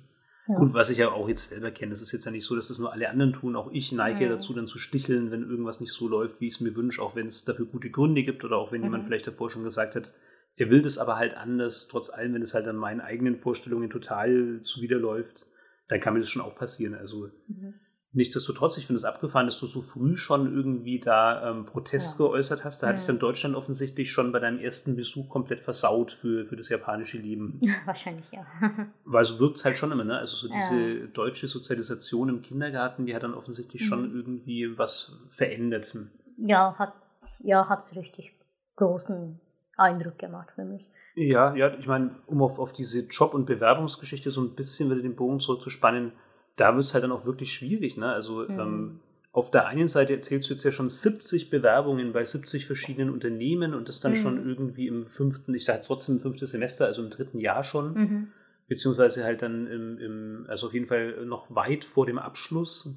[0.47, 0.55] Ja.
[0.55, 2.69] Gut, was ich ja auch jetzt selber kenne, es ist jetzt ja nicht so, dass
[2.69, 3.55] das nur alle anderen tun.
[3.55, 4.29] Auch ich neige Mhm.
[4.29, 7.15] dazu, dann zu sticheln, wenn irgendwas nicht so läuft, wie ich es mir wünsche, auch
[7.15, 9.07] wenn es dafür gute Gründe gibt oder auch wenn jemand Mhm.
[9.07, 10.13] vielleicht davor schon gesagt hat,
[10.55, 13.89] er will das aber halt anders, trotz allem, wenn es halt an meinen eigenen Vorstellungen
[13.89, 15.45] total zuwiderläuft,
[15.87, 16.95] dann kann mir das schon auch passieren.
[16.95, 17.75] Also mhm.
[18.11, 22.25] Nichtsdestotrotz, ich finde es abgefahren, dass du so früh schon irgendwie da ähm, Protest ja.
[22.25, 22.81] geäußert hast.
[22.81, 22.89] Da mhm.
[22.89, 26.69] hatte ich dann Deutschland offensichtlich schon bei deinem ersten Besuch komplett versaut für, für das
[26.69, 27.59] japanische Leben.
[27.85, 28.45] Wahrscheinlich, ja.
[29.05, 30.17] Weil so wirkt es halt schon immer, ne?
[30.17, 31.05] Also so diese ja.
[31.07, 33.85] deutsche Sozialisation im Kindergarten, die hat dann offensichtlich mhm.
[33.85, 35.95] schon irgendwie was verändert.
[36.37, 36.93] Ja, hat
[37.39, 38.35] ja, hat richtig
[38.75, 39.39] großen
[39.77, 40.89] Eindruck gemacht für mich.
[41.15, 45.01] Ja, ja, ich meine, um auf, auf diese Job- und Bewerbungsgeschichte so ein bisschen wieder
[45.01, 46.11] den Bogen zurückzuspannen,
[46.59, 47.97] da wird es halt dann auch wirklich schwierig.
[47.97, 48.11] Ne?
[48.11, 48.59] Also mhm.
[48.59, 48.99] ähm,
[49.31, 53.73] auf der einen Seite erzählst du jetzt ja schon 70 Bewerbungen bei 70 verschiedenen Unternehmen
[53.73, 54.21] und das dann mhm.
[54.21, 57.93] schon irgendwie im fünften, ich sage trotzdem im fünften Semester, also im dritten Jahr schon,
[57.93, 58.27] mhm.
[58.67, 62.89] beziehungsweise halt dann im, im, also auf jeden Fall noch weit vor dem Abschluss.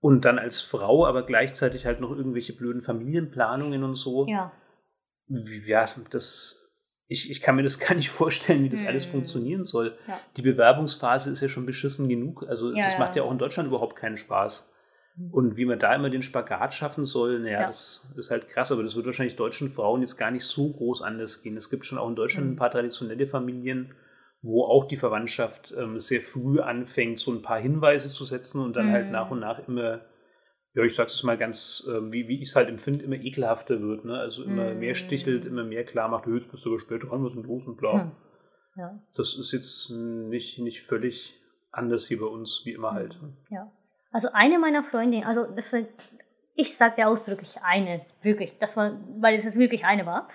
[0.00, 4.26] Und dann als Frau aber gleichzeitig halt noch irgendwelche blöden Familienplanungen und so.
[4.28, 4.52] Ja
[5.66, 6.63] ja, das,
[7.06, 8.88] ich, ich kann mir das gar nicht vorstellen, wie das hm.
[8.88, 9.96] alles funktionieren soll.
[10.06, 10.20] Ja.
[10.36, 12.44] Die Bewerbungsphase ist ja schon beschissen genug.
[12.48, 14.72] Also ja, das macht ja auch in Deutschland überhaupt keinen Spaß.
[15.16, 15.30] Hm.
[15.30, 17.66] Und wie man da immer den Spagat schaffen soll, naja, ja.
[17.66, 21.02] das ist halt krass, aber das wird wahrscheinlich deutschen Frauen jetzt gar nicht so groß
[21.02, 21.56] anders gehen.
[21.56, 22.52] Es gibt schon auch in Deutschland mhm.
[22.54, 23.94] ein paar traditionelle Familien,
[24.42, 28.76] wo auch die Verwandtschaft ähm, sehr früh anfängt, so ein paar Hinweise zu setzen und
[28.76, 28.92] dann mhm.
[28.92, 29.32] halt nach hm.
[29.32, 30.00] und nach immer
[30.74, 34.04] ja, ich sag's mal ganz, äh, wie, wie ich es halt empfinde, immer ekelhafter wird.
[34.04, 34.18] Ne?
[34.18, 34.78] Also immer mm.
[34.78, 37.66] mehr stichelt, immer mehr klar macht, höchst bist du aber später dran, was denn los
[37.66, 38.02] und bla.
[38.02, 38.12] Hm.
[38.76, 39.00] Ja.
[39.14, 43.20] Das ist jetzt nicht, nicht völlig anders hier bei uns, wie immer halt.
[43.50, 43.70] Ja.
[44.10, 45.74] Also eine meiner Freundinnen, also das
[46.56, 50.28] ich sage ja ausdrücklich eine, wirklich, das war, weil es wirklich eine war.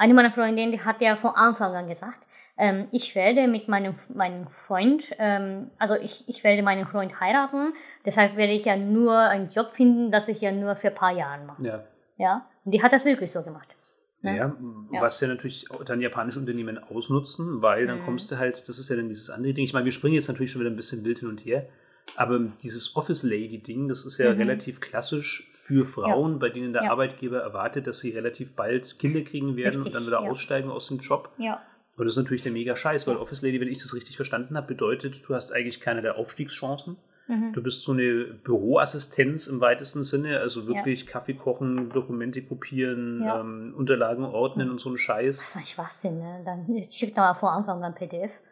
[0.00, 3.94] Eine meiner Freundinnen, die hat ja von Anfang an gesagt, ähm, ich werde mit meinem,
[4.14, 7.74] meinem Freund, ähm, also ich, ich werde meinen Freund heiraten,
[8.06, 11.12] deshalb werde ich ja nur einen Job finden, das ich ja nur für ein paar
[11.12, 11.66] Jahre mache.
[11.66, 11.84] Ja.
[12.16, 13.76] Ja, und die hat das wirklich so gemacht.
[14.22, 14.38] Ne?
[14.38, 14.56] Ja,
[14.90, 18.04] ja, was ja natürlich dann japanische Unternehmen ausnutzen, weil dann mhm.
[18.04, 19.66] kommst du halt, das ist ja dann dieses andere Ding.
[19.66, 21.68] Ich meine, wir springen jetzt natürlich schon wieder ein bisschen wild hin und her,
[22.16, 24.38] aber dieses Office Lady Ding, das ist ja mhm.
[24.38, 26.38] relativ klassisch für Frauen, ja.
[26.38, 26.90] bei denen der ja.
[26.90, 30.88] Arbeitgeber erwartet, dass sie relativ bald Kinder kriegen werden Richtig, und dann wieder aussteigen aus
[30.88, 31.30] dem Job.
[31.38, 31.62] Ja.
[31.96, 34.56] Und das ist natürlich der mega Scheiß, weil Office Lady, wenn ich das richtig verstanden
[34.56, 36.96] habe, bedeutet, du hast eigentlich keine der Aufstiegschancen.
[37.28, 37.52] Mhm.
[37.52, 41.10] Du bist so eine Büroassistenz im weitesten Sinne, also wirklich ja.
[41.10, 43.40] Kaffee kochen, Dokumente kopieren, ja.
[43.40, 44.72] ähm, Unterlagen ordnen mhm.
[44.72, 45.38] und so ein Scheiß.
[45.38, 46.42] Das ist nicht Schwachsinn, ne?
[46.44, 48.42] Dann schickt doch mal vor Anfang ein PDF.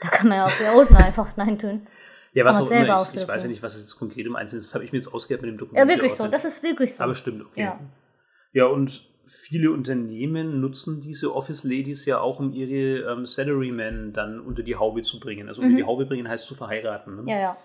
[0.00, 1.86] Da kann man ja auch die Ordner einfach rein tun.
[2.32, 3.02] Ja, was auch immer.
[3.02, 4.68] Ich, ich, weiß ja nicht, was es jetzt konkret im Einzelnen ist.
[4.68, 5.86] Das habe ich mir jetzt ausgehört mit dem Dokument.
[5.86, 6.26] Ja, wirklich so.
[6.28, 7.04] Das ist wirklich so.
[7.04, 7.62] Aber stimmt, okay.
[7.62, 7.80] Ja,
[8.52, 14.40] ja und viele Unternehmen nutzen diese Office Ladies ja auch, um ihre ähm, Salarymen dann
[14.40, 15.48] unter die Haube zu bringen.
[15.48, 15.76] Also unter mhm.
[15.76, 17.16] die Haube bringen heißt zu verheiraten.
[17.16, 17.22] Ne?
[17.26, 17.56] Ja, ja.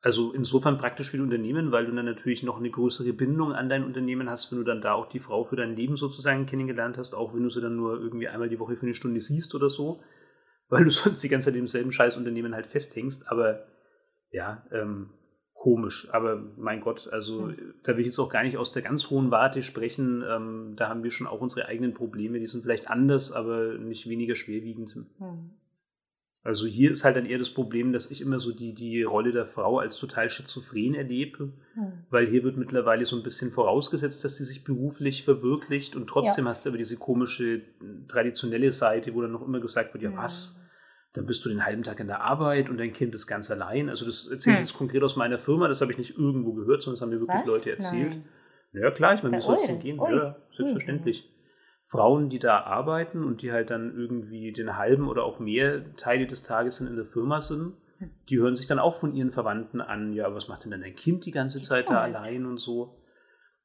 [0.00, 3.68] Also insofern praktisch für die Unternehmen, weil du dann natürlich noch eine größere Bindung an
[3.68, 6.98] dein Unternehmen hast, wenn du dann da auch die Frau für dein Leben sozusagen kennengelernt
[6.98, 9.54] hast, auch wenn du sie dann nur irgendwie einmal die Woche für eine Stunde siehst
[9.54, 10.02] oder so,
[10.68, 13.30] weil du sonst die ganze Zeit im selben Scheißunternehmen halt festhängst.
[13.30, 13.64] Aber
[14.32, 15.10] ja, ähm,
[15.54, 16.08] komisch.
[16.10, 17.74] Aber mein Gott, also mhm.
[17.84, 20.24] da will ich jetzt auch gar nicht aus der ganz hohen Warte sprechen.
[20.28, 22.40] Ähm, da haben wir schon auch unsere eigenen Probleme.
[22.40, 24.96] Die sind vielleicht anders, aber nicht weniger schwerwiegend.
[24.96, 25.52] Mhm.
[26.44, 29.30] Also hier ist halt dann eher das Problem, dass ich immer so die, die Rolle
[29.30, 31.92] der Frau als total schizophren erlebe, mhm.
[32.10, 36.46] weil hier wird mittlerweile so ein bisschen vorausgesetzt, dass sie sich beruflich verwirklicht und trotzdem
[36.46, 36.50] ja.
[36.50, 37.62] hast du aber diese komische
[38.08, 40.60] traditionelle Seite, wo dann noch immer gesagt wird, ja was,
[41.12, 43.88] dann bist du den halben Tag in der Arbeit und dein Kind ist ganz allein.
[43.88, 44.66] Also das erzähle ich hm.
[44.66, 47.20] jetzt konkret aus meiner Firma, das habe ich nicht irgendwo gehört, sondern das haben mir
[47.20, 47.48] wirklich Was?
[47.48, 48.10] Leute erzählt.
[48.10, 48.24] Nein.
[48.72, 50.00] Ja klar, ich meine, wie soll es denn gehen?
[50.00, 50.10] Ui.
[50.10, 51.24] Ja, selbstverständlich.
[51.24, 51.32] Mhm.
[51.84, 56.26] Frauen, die da arbeiten und die halt dann irgendwie den halben oder auch mehr Teile
[56.26, 58.10] des Tages in der Firma sind, hm.
[58.30, 61.26] die hören sich dann auch von ihren Verwandten an, ja, was macht denn dein Kind
[61.26, 62.96] die ganze Zeit da allein und so.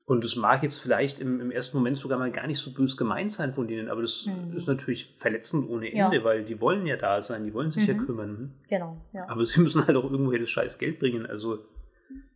[0.08, 2.96] Und das mag jetzt vielleicht im, im, ersten Moment sogar mal gar nicht so bös
[2.96, 4.56] gemeint sein von denen, aber das mhm.
[4.56, 6.24] ist natürlich verletzend ohne Ende, ja.
[6.24, 7.94] weil die wollen ja da sein, die wollen sich mhm.
[7.94, 8.54] ja kümmern.
[8.70, 9.28] Genau, ja.
[9.28, 11.26] Aber sie müssen halt auch irgendwoher das scheiß Geld bringen.
[11.26, 11.66] Also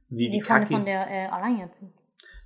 [0.10, 0.74] wie die, die Kacke.
[0.74, 1.94] von der äh, Alleinerziehung.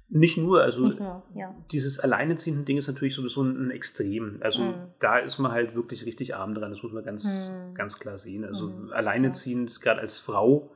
[0.09, 1.55] Nicht nur, also Nicht nur, ja.
[1.71, 4.37] dieses alleinerziehende Ding ist natürlich sowieso ein, Extrem.
[4.41, 4.75] Also mhm.
[4.99, 7.73] da ist man halt wirklich richtig arm dran, das muss man ganz, mhm.
[7.73, 8.45] ganz klar sehen.
[8.45, 8.93] Also mhm.
[8.93, 10.69] alleinerziehend, gerade als Frau,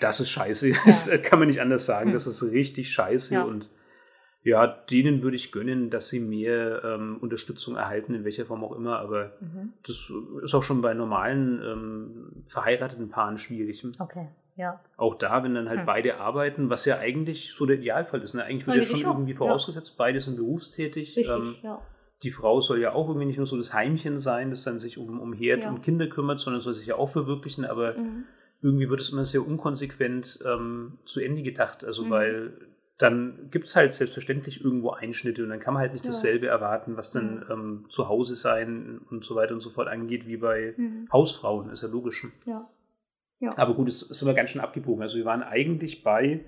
[0.00, 0.72] das ist scheiße.
[0.84, 2.12] Das kann man nicht anders sagen.
[2.12, 3.70] Das ist richtig scheiße und
[4.46, 8.76] ja, denen würde ich gönnen, dass sie mehr ähm, Unterstützung erhalten, in welcher Form auch
[8.76, 9.00] immer.
[9.00, 9.72] Aber mhm.
[9.84, 10.12] das
[10.44, 13.84] ist auch schon bei normalen ähm, verheirateten Paaren schwierig.
[13.98, 14.80] Okay, ja.
[14.98, 15.86] Auch da, wenn dann halt hm.
[15.86, 18.34] beide arbeiten, was ja eigentlich so der Idealfall ist.
[18.34, 18.44] Ne?
[18.44, 19.94] Eigentlich wird ja, ja schon irgendwie vorausgesetzt, ja.
[19.98, 21.16] beide sind berufstätig.
[21.16, 21.82] Richtig, ähm, ja.
[22.22, 24.96] Die Frau soll ja auch irgendwie nicht nur so das Heimchen sein, das dann sich
[24.96, 25.70] um, um Herd ja.
[25.70, 27.64] und Kinder kümmert, sondern soll sich ja auch verwirklichen.
[27.64, 28.24] Aber mhm.
[28.62, 31.84] irgendwie wird es immer sehr unkonsequent ähm, zu Ende gedacht.
[31.84, 32.10] Also, mhm.
[32.10, 32.52] weil
[32.98, 36.10] dann gibt es halt selbstverständlich irgendwo Einschnitte und dann kann man halt nicht Ja.
[36.10, 37.44] dasselbe erwarten, was dann Mhm.
[37.50, 41.08] ähm, zu Hause sein und so weiter und so fort angeht, wie bei Mhm.
[41.12, 42.26] Hausfrauen, ist ja logisch.
[42.46, 42.68] Ja.
[43.56, 45.02] Aber gut, es sind wir ganz schön abgebogen.
[45.02, 46.44] Also wir waren eigentlich bei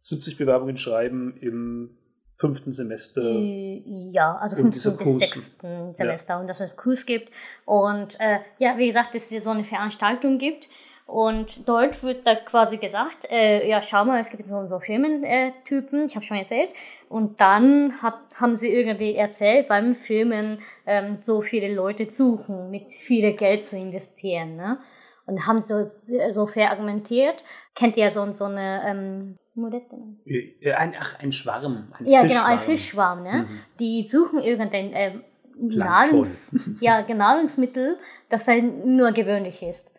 [0.00, 1.98] 70 Bewerbungen schreiben im
[2.30, 3.20] fünften Semester.
[3.22, 7.30] Äh, Ja, also fünften bis sechsten Semester und dass es Kurs gibt.
[7.66, 10.68] Und äh, ja, wie gesagt, dass es so eine Veranstaltung gibt.
[11.06, 14.80] Und dort wird da quasi gesagt, äh, ja, schau mal, es gibt so und so
[14.80, 16.70] Filmentypen, äh, Typen, ich habe schon erzählt.
[17.10, 22.90] Und dann hat, haben sie irgendwie erzählt, beim Filmen ähm, so viele Leute suchen, mit
[22.90, 24.56] viel Geld zu investieren.
[24.56, 24.78] Ne?
[25.26, 27.44] Und haben so, so verargumentiert.
[27.74, 29.96] Kennt ihr so, so eine ähm, Modette?
[30.24, 31.92] Äh, Ein, ach, ein Schwarm.
[31.98, 33.22] Ein Ja, genau, ein Fischschwarm.
[33.22, 33.46] Ne?
[33.46, 33.60] Mhm.
[33.78, 35.24] Die suchen irgendein ähm.
[35.56, 37.96] Nahrungs ja, Nahrungsmittel,
[38.28, 39.92] das halt nur gewöhnlich ist.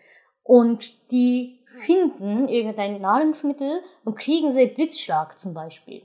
[0.45, 6.03] Und die finden irgendein Nahrungsmittel und kriegen sie Blitzschlag zum Beispiel.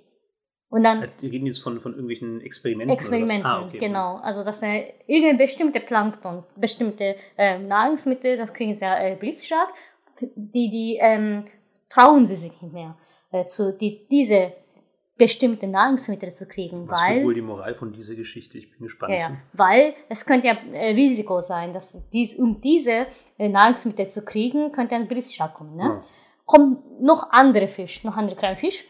[0.71, 2.95] Und dann Die reden jetzt von, von irgendwelchen Experimenten.
[2.95, 3.45] Experimenten?
[3.45, 3.77] Ah, okay.
[3.77, 4.17] genau.
[4.17, 9.69] Also das sind irgendeine bestimmte Plankton, bestimmte ähm, Nahrungsmittel, das kriegen sie ja äh, Blitzschlag.
[10.37, 11.45] Die, die ähm,
[11.91, 12.97] trauen sie sich nicht mehr,
[13.33, 14.55] äh, zu, die, diese
[15.21, 18.57] bestimmte Nahrungsmittel zu kriegen, Was wird weil wohl die Moral von dieser Geschichte?
[18.57, 19.13] Ich bin gespannt.
[19.13, 19.37] ja, ja.
[19.53, 23.07] Weil es könnte ja äh, Risiko sein, dass dies, um diese
[23.37, 25.77] äh, Nahrungsmittel zu kriegen, könnte ein Blitzschlag kommen.
[25.77, 25.83] Ne?
[25.83, 26.01] Ja.
[26.47, 28.85] Kommt noch andere Fisch, noch andere kleine Fisch,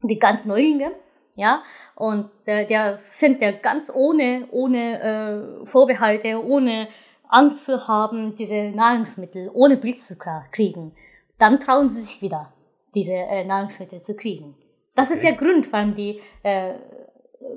[0.00, 0.92] die ganz Neulinge,
[1.34, 1.62] ja,
[1.96, 6.88] und äh, der findet er ganz ohne, ohne äh, Vorbehalte, ohne
[7.28, 10.92] Angst zu haben, diese Nahrungsmittel ohne Blitz zu kriegen.
[11.36, 12.52] Dann trauen sie sich wieder,
[12.94, 13.12] diese
[13.46, 14.56] Nahrungsmittel zu kriegen.
[14.98, 15.28] Das ist Okay.
[15.28, 16.74] der Grund, warum die äh,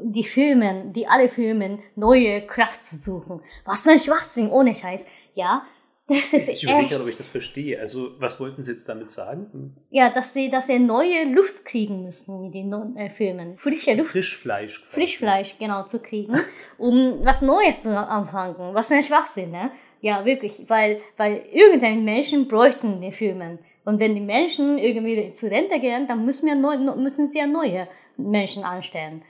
[0.04, 3.42] die Filmen, die alle Filmen, neue Kraft suchen.
[3.66, 5.06] Was für ein Schwachsinn, ohne Scheiß.
[5.34, 5.64] Ja,
[6.08, 7.80] das ist Ich überlege gerade, ob ich das verstehe.
[7.80, 9.48] Also, was wollten Sie jetzt damit sagen?
[9.52, 9.76] Hm.
[9.90, 13.58] Ja, dass sie, dass sie neue Luft kriegen müssen in den no- äh, Filmen.
[13.58, 14.82] Frische Luft, Frischfleisch.
[14.82, 14.94] quasi.
[15.00, 16.36] Frischfleisch, genau, zu kriegen,
[16.78, 18.74] um was Neues zu anfangen.
[18.74, 19.72] Was für ein Schwachsinn, ne?
[20.02, 23.60] Ja, wirklich, weil, weil irgendein Menschen bräuchten die Filmen.
[23.84, 27.48] Und wenn die Menschen irgendwie zu Rente gehen, dann müssen, wir neu, müssen sie ja
[27.48, 29.24] neue Menschen anstellen.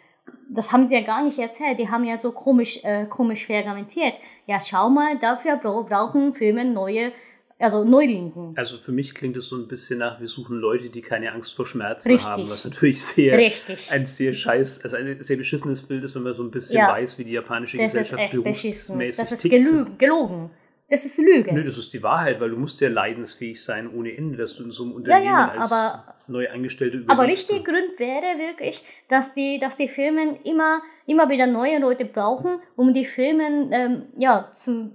[0.49, 1.79] Das haben sie ja gar nicht erzählt.
[1.79, 4.15] Die haben ja so komisch, äh, komisch vergamentiert.
[4.47, 7.13] Ja, schau mal, dafür bra brauchen Filme neue,
[7.57, 8.53] also Neulinken.
[8.57, 11.55] Also für mich klingt es so ein bisschen nach, wir suchen Leute, die keine Angst
[11.55, 12.27] vor Schmerzen Richtig.
[12.27, 13.89] haben, was natürlich sehr Richtig.
[13.91, 16.89] ein sehr scheiß, also ein sehr beschissenes Bild ist, wenn man so ein bisschen Ja.
[16.89, 19.99] weiß, wie die japanische Das ist Gesellschaft berufsmäßig Das ist tickt.
[19.99, 20.49] gelogen.
[20.91, 21.53] Das ist Lüge.
[21.53, 24.63] Nö, das ist die Wahrheit, weil du musst ja leidensfähig sein ohne Ende, dass du
[24.65, 27.49] in so einem Unternehmen ja, als aber- neu Angestellte Aber überlebst.
[27.49, 32.59] richtig Grund wäre wirklich, dass die, dass die Filme immer, immer wieder neue Leute brauchen,
[32.75, 34.91] um die Filme ähm, ja, zu,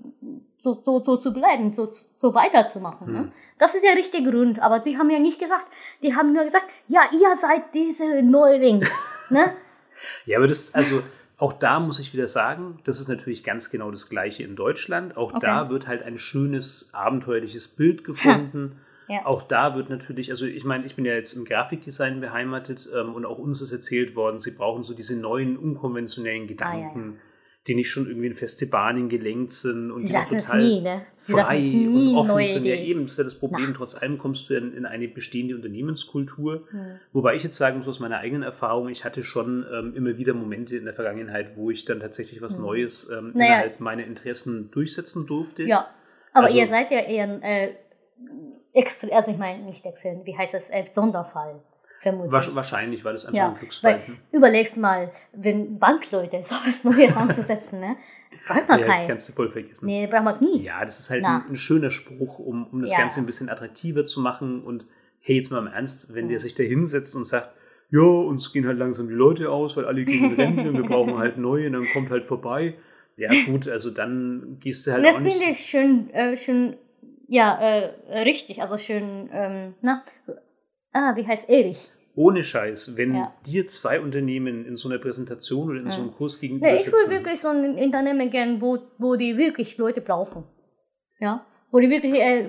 [0.58, 3.12] so, so, so zu bleiben, so, so weiterzumachen.
[3.12, 3.32] Ne?
[3.58, 4.62] Das ist der richtige Grund.
[4.62, 5.66] Aber die haben ja nicht gesagt,
[6.02, 8.80] die haben nur gesagt, ja, ihr seid diese Neuling.
[9.30, 9.54] ne?
[10.26, 11.02] Ja, aber das, also
[11.38, 15.16] auch da muss ich wieder sagen, das ist natürlich ganz genau das Gleiche in Deutschland.
[15.16, 15.44] Auch Okay.
[15.46, 18.76] da wird halt ein schönes, abenteuerliches Bild gefunden.
[19.08, 19.24] Ja.
[19.24, 23.14] Auch da wird natürlich, also ich meine, ich bin ja jetzt im Grafikdesign beheimatet ähm,
[23.14, 27.20] und auch uns ist erzählt worden, sie brauchen so diese neuen, unkonventionellen Gedanken,
[27.66, 30.44] die nicht schon irgendwie in feste Bahnen gelenkt sind und Sie die lassen auch es
[30.46, 31.02] total nie, ne?
[31.16, 32.64] Sie frei nie und offen sind.
[32.64, 32.86] Ja, Ideen.
[32.86, 33.66] eben, das ist ja das Problem.
[33.70, 33.74] Na.
[33.76, 36.66] Trotz allem kommst du in, in eine bestehende Unternehmenskultur.
[36.70, 36.86] Hm.
[37.12, 40.34] Wobei ich jetzt sagen muss, aus meiner eigenen Erfahrung, ich hatte schon ähm, immer wieder
[40.34, 43.32] Momente in der Vergangenheit, wo ich dann tatsächlich was Neues ähm, Hm.
[43.34, 43.46] Naja.
[43.54, 45.64] innerhalb meiner Interessen durchsetzen durfte.
[45.64, 45.88] Ja.
[46.32, 47.70] Aber Also- ihr seid ja eher ein äh,
[48.72, 51.60] extra, also ich meine nicht extra, wie heißt das, äh, Sonderfall.
[51.98, 52.32] Vermutlich.
[52.54, 54.00] Wahrscheinlich war das einfach Ja, ein Glücksfall.
[54.06, 57.96] weil überlegst mal, wenn Bankleute sowas Neues anzusetzen, ne?
[58.30, 59.08] Das braucht man Ja, das kein.
[59.08, 59.86] kannst du voll vergessen.
[59.86, 60.62] Nee, braucht man nie.
[60.62, 62.98] Ja, das ist halt ein, ein schöner Spruch, um, um das Ja.
[62.98, 64.62] Ganze ein bisschen attraktiver zu machen.
[64.62, 64.86] Und
[65.20, 67.50] hey, jetzt mal im Ernst, wenn der sich da hinsetzt und sagt,
[67.90, 71.18] ja, uns gehen halt langsam die Leute aus, weil alle gehen in Rente, wir brauchen
[71.18, 72.74] halt neue, und dann kommt halt vorbei.
[73.16, 76.76] Ja, gut, also dann gehst du halt das finde ich schön, äh, schön,
[77.28, 80.02] ja, äh, richtig, also schön, ähm, na,
[80.96, 81.90] ah, wie heißt Erich?
[82.14, 83.34] Ohne Scheiß, wenn Ja.
[83.46, 86.86] dir zwei Unternehmen in so einer Präsentation oder in so einem Kurs gegenüber Nee, ich
[86.86, 90.44] will sitzen, wirklich so ein Unternehmen gern, wo, wo die wirklich Leute brauchen.
[91.18, 92.48] Ja, wo die wirklich äh,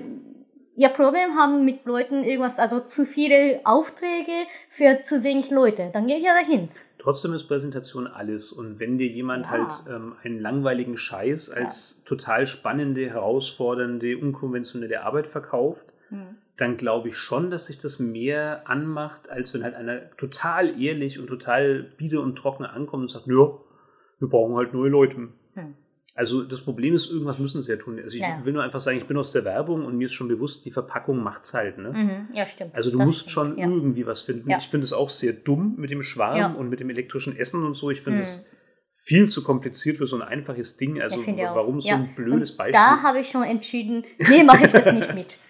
[0.74, 4.32] ihr Problem haben mit Leuten irgendwas, also zu viele Aufträge
[4.70, 5.90] für zu wenig Leute.
[5.92, 6.68] Dann gehe ich ja dahin.
[6.98, 8.50] Trotzdem ist Präsentation alles.
[8.52, 9.50] Und wenn dir jemand Ja.
[9.52, 16.38] halt ähm, einen langweiligen Scheiß als total spannende, herausfordernde, unkonventionelle Arbeit verkauft, Hm.
[16.58, 21.18] Dann glaube ich schon, dass sich das mehr anmacht, als wenn halt einer total ehrlich
[21.18, 23.48] und total bieder und trocken ankommt und sagt, ja,
[24.20, 25.16] wir brauchen halt neue Leute.
[25.54, 25.74] Hm.
[26.14, 28.00] Also das Problem ist, irgendwas müssen sie ja tun.
[28.02, 28.40] Also ich Ja.
[28.44, 30.72] will nur einfach sagen, ich bin aus der Werbung und mir ist schon bewusst, die
[30.72, 31.78] Verpackung macht's halt.
[31.78, 31.92] Ne?
[31.92, 32.28] Mhm.
[32.34, 32.74] Ja, stimmt.
[32.74, 33.68] Also du Das musst stimmt, schon ja.
[33.68, 34.50] irgendwie was finden.
[34.50, 34.56] Ja.
[34.58, 37.74] Ich finde es auch sehr dumm mit dem Schwarm und mit dem elektrischen Essen und
[37.74, 37.90] so.
[37.90, 38.24] Ich finde Mhm.
[38.24, 38.46] es
[38.90, 41.00] viel zu kompliziert für so ein einfaches Ding.
[41.00, 42.72] Also warum so ein blödes Und Beispiel?
[42.72, 45.36] Da habe ich schon entschieden, nee, mache ich das nicht mit.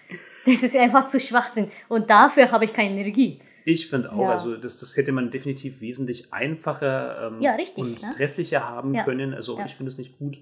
[0.49, 1.67] Das ist einfach zu Schwachsinn.
[1.87, 3.41] Und dafür habe ich keine Energie.
[3.65, 4.31] Ich finde auch, Ja.
[4.31, 8.09] also das, das hätte man definitiv wesentlich einfacher ähm, Ja, richtig, und ne?
[8.09, 9.03] trefflicher haben Ja.
[9.03, 9.33] können.
[9.33, 9.65] Also Ja.
[9.65, 10.37] ich finde es nicht gut.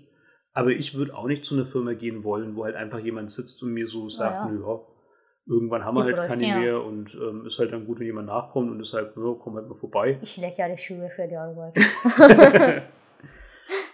[0.54, 3.62] Aber ich würde auch nicht zu einer Firma gehen wollen, wo halt einfach jemand sitzt
[3.64, 4.46] und mir so sagt, ja.
[4.48, 4.80] nö, ja,
[5.46, 6.58] irgendwann haben wir halt keine ja.
[6.58, 9.68] mehr und ähm, ist halt dann gut, wenn jemand nachkommt und deshalb, ja, komm halt
[9.68, 10.18] mal vorbei.
[10.22, 11.76] Ich lege ja die Schuhe für die Arbeit.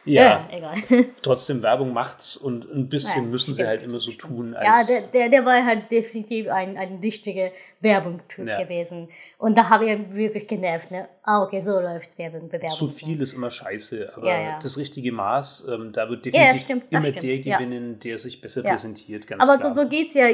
[0.05, 0.73] Ja, Äh, egal.
[1.21, 4.73] trotzdem Werbung macht's und ein bisschen Ja, müssen sie stimmt, halt immer so tun, Ja,
[4.73, 8.61] als der, der, der war halt definitiv ein, ein richtiger Werbung-Typ Ja.
[8.61, 9.09] gewesen.
[9.37, 10.91] Und da habe ich wirklich genervt.
[10.91, 11.07] Ne?
[11.23, 12.69] Ah, okay, so läuft Werbung, Bewerbung.
[12.69, 14.59] zu viel ist immer scheiße, aber Ja, ja.
[14.61, 17.57] das richtige Maß, ähm, da wird Ja, definitiv stimmt, immer stimmt, der ja.
[17.57, 18.71] gewinnen, der sich besser Ja.
[18.71, 19.73] präsentiert, ganz Aber klar.
[19.73, 20.27] so, so geht es ja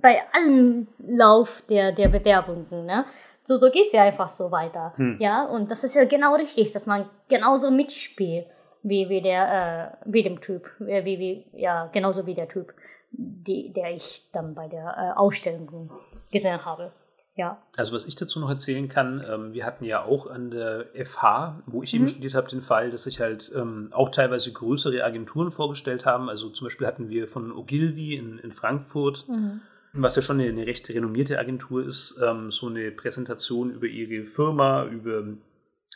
[0.00, 2.66] bei allem Lauf der, der Bewerbungen.
[2.86, 3.04] Ne?
[3.42, 4.92] So, so geht es ja einfach so weiter.
[4.96, 5.16] Hm.
[5.20, 8.46] Ja, und das ist ja genau richtig, dass man genauso mitspielt
[8.82, 10.68] wie, wie, der, äh, wie dem Typ.
[10.80, 12.72] Äh, wie, wie, ja, genauso wie der Typ,
[13.10, 15.90] die, der ich dann bei der äh, Ausstellung
[16.30, 16.92] gesehen habe.
[17.34, 17.62] Ja.
[17.78, 21.62] Also was ich dazu noch erzählen kann, ähm, wir hatten ja auch an der FH,
[21.66, 22.00] wo ich Mhm.
[22.00, 26.28] eben studiert habe, den Fall, dass sich halt ähm, auch teilweise größere Agenturen vorgestellt haben.
[26.28, 29.62] Also zum Beispiel hatten wir von Ogilvy in, in Frankfurt, Mhm.
[29.92, 34.24] Was ja schon eine, eine recht renommierte Agentur ist, ähm, so eine Präsentation über ihre
[34.24, 35.24] Firma, über,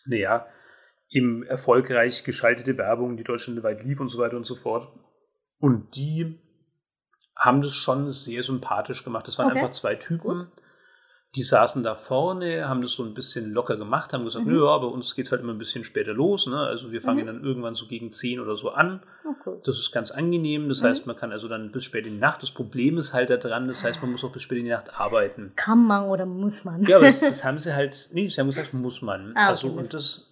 [0.04, 0.46] naja,
[1.09, 4.88] eben erfolgreich geschaltete Werbung, die deutschlandweit lief und so weiter und so fort.
[5.59, 6.38] Und die
[7.37, 9.26] haben das schon sehr sympathisch gemacht.
[9.26, 9.59] Das waren Okay.
[9.59, 10.48] einfach zwei Typen,
[11.37, 14.79] die saßen da vorne, haben das so ein bisschen locker gemacht, haben gesagt, nö, ja,
[14.79, 16.46] bei uns geht's halt immer ein bisschen später los.
[16.46, 16.59] Ne?
[16.59, 19.03] Also wir fangen dann irgendwann so gegen 10 oder so an.
[19.25, 19.61] Oh, cool.
[19.62, 20.70] Das ist ganz angenehm.
[20.70, 22.42] Das heißt, man kann also dann bis spät in die Nacht.
[22.42, 24.99] Das Problem ist halt daran, das heißt, man muss auch bis spät in die Nacht
[24.99, 25.53] arbeiten.
[25.57, 26.83] Kann man oder muss man?
[26.85, 29.33] Ja, aber das, das haben sie halt, nee, sie haben gesagt, muss man.
[29.35, 30.27] Ah, okay, also, und das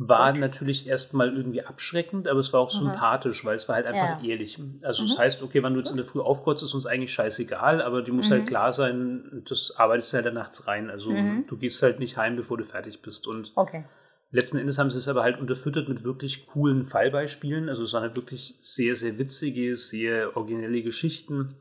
[0.00, 4.22] war natürlich erstmal irgendwie abschreckend, aber es war auch sympathisch, weil es war halt einfach
[4.22, 4.28] Ja.
[4.30, 4.56] ehrlich.
[4.84, 7.82] Also, das heißt, okay, wann du jetzt in der Früh aufkreuzt, ist uns eigentlich scheißegal,
[7.82, 10.88] aber die muss halt klar sein, das arbeitest du halt dann nachts rein.
[10.88, 11.10] Also,
[11.48, 13.26] du gehst halt nicht heim, bevor du fertig bist.
[13.26, 13.84] Und Okay.
[14.30, 17.70] Letzten Endes haben sie es aber halt unterfüttert mit wirklich coolen Fallbeispielen.
[17.70, 21.56] Also es waren halt wirklich sehr, sehr witzige, sehr originelle Geschichten.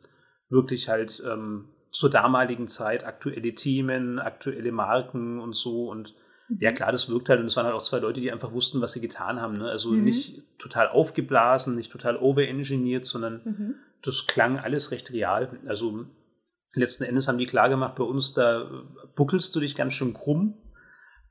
[0.49, 5.89] Wirklich halt ähm, zur damaligen Zeit aktuelle Themen, aktuelle Marken und so.
[5.89, 6.13] Und
[6.59, 7.39] ja, klar, das wirkt halt.
[7.39, 9.57] Und es waren halt auch zwei Leute, die einfach wussten, was sie getan haben.
[9.57, 9.69] Ne?
[9.69, 15.59] Also nicht total aufgeblasen, nicht total overengineert, sondern das klang alles recht real.
[15.67, 16.05] Also
[16.73, 18.69] letzten Endes haben die klar gemacht, bei uns, da
[19.15, 20.55] buckelst du dich ganz schön krumm.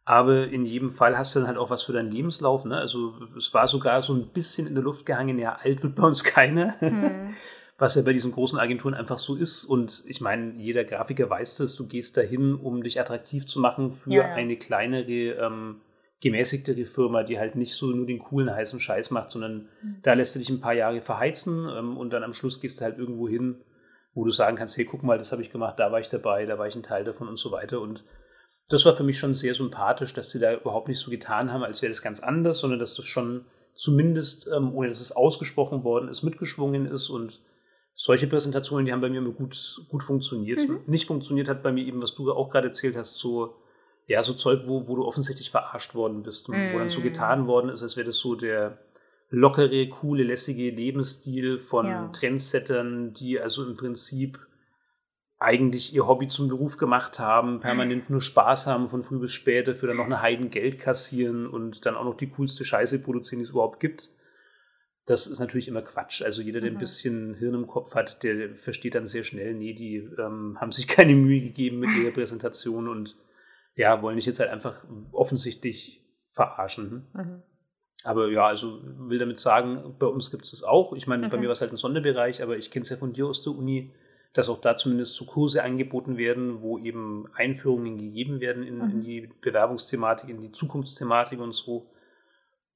[0.04, 2.64] Aber in jedem Fall hast du dann halt auch was für deinen Lebenslauf.
[2.64, 2.76] Ne?
[2.76, 6.04] Also es war sogar so ein bisschen in der Luft gehangen, ja, alt wird bei
[6.04, 6.74] uns keiner.
[7.78, 9.64] Was ja bei diesen großen Agenturen einfach so ist.
[9.64, 13.92] Und ich meine, jeder Grafiker weiß das, du gehst dahin, um dich attraktiv zu machen
[13.92, 14.34] für Ja, ja.
[14.34, 15.80] eine kleinere, ähm,
[16.22, 19.68] gemäßigtere Firma, die halt nicht so nur den coolen, heißen Scheiß macht, sondern
[20.02, 22.84] da lässt du dich ein paar Jahre verheizen ähm, und dann am Schluss gehst du
[22.84, 23.62] halt irgendwo hin,
[24.14, 26.46] wo du sagen kannst, hey, guck mal, das habe ich gemacht, da war ich dabei,
[26.46, 27.82] da war ich ein Teil davon und so weiter.
[27.82, 28.04] Und
[28.68, 31.62] das war für mich schon sehr sympathisch, dass sie da überhaupt nicht so getan haben,
[31.62, 35.84] als wäre das ganz anders, sondern dass das schon zumindest, ähm, ohne dass es ausgesprochen
[35.84, 37.42] worden ist, mitgeschwungen ist und
[37.98, 40.60] solche Präsentationen, die haben bei mir immer gut, gut funktioniert.
[40.86, 43.56] Nicht funktioniert hat bei mir eben, was du auch gerade erzählt hast, so,
[44.06, 47.46] ja, so Zeug, wo, wo du offensichtlich verarscht worden bist und wo dann so getan
[47.46, 48.78] worden ist, als wäre das so der
[49.30, 52.08] lockere, coole, lässige Lebensstil von Ja.
[52.08, 54.38] Trendsettern, die also im Prinzip
[55.38, 59.68] eigentlich ihr Hobby zum Beruf gemacht haben, permanent nur Spaß haben von früh bis spät,
[59.68, 63.40] dafür dann noch eine Heiden Geld kassieren und dann auch noch die coolste Scheiße produzieren,
[63.40, 64.12] die es überhaupt gibt.
[65.06, 66.22] Das ist natürlich immer Quatsch.
[66.22, 69.72] Also jeder, der ein bisschen Hirn im Kopf hat, der versteht dann sehr schnell, nee,
[69.72, 73.16] die ähm, haben sich keine Mühe gegeben mit ihrer Präsentation und
[73.76, 77.06] ja, wollen dich jetzt halt einfach offensichtlich verarschen.
[77.14, 77.42] Mhm.
[78.04, 80.92] Aber ja, also will damit sagen, bei uns gibt es das auch.
[80.92, 81.38] Ich meine, bei Okay.
[81.38, 83.52] mir war es halt ein Sonderbereich, aber ich kenne es ja von dir aus der
[83.54, 83.92] Uni,
[84.32, 89.00] dass auch da zumindest so Kurse angeboten werden, wo eben Einführungen gegeben werden in, in
[89.02, 91.90] die Bewerbungsthematik, in die Zukunftsthematik und so.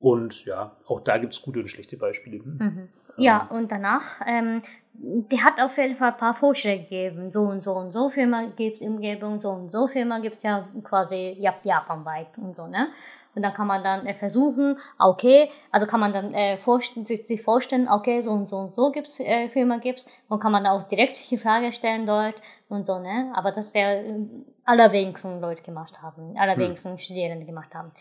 [0.01, 2.40] Und ja, auch da gibt es gute und schlechte Beispiele.
[2.42, 2.88] Mhm.
[3.18, 4.62] Ja, und danach, ähm,
[4.94, 7.30] der hat auf jeden Fall ein paar Vorschläge gegeben.
[7.30, 10.42] So und so und so Firma gibt es Umgebung, so und so Firma gibt es
[10.42, 12.88] ja quasi Jap japanweit und so, ne?
[13.34, 17.26] Und dann kann man dann äh, versuchen, okay, also kann man dann äh, vorst- sich,
[17.28, 20.66] sich vorstellen, okay, so und so und so gibt's äh, Firma gibt's und kann man
[20.66, 23.32] auch direkt die Frage stellen dort und so, ne?
[23.34, 24.26] Aber das ist ja äh,
[24.64, 27.92] allerwenigsten Leute gemacht haben, allerwenigsten Studierende gemacht haben.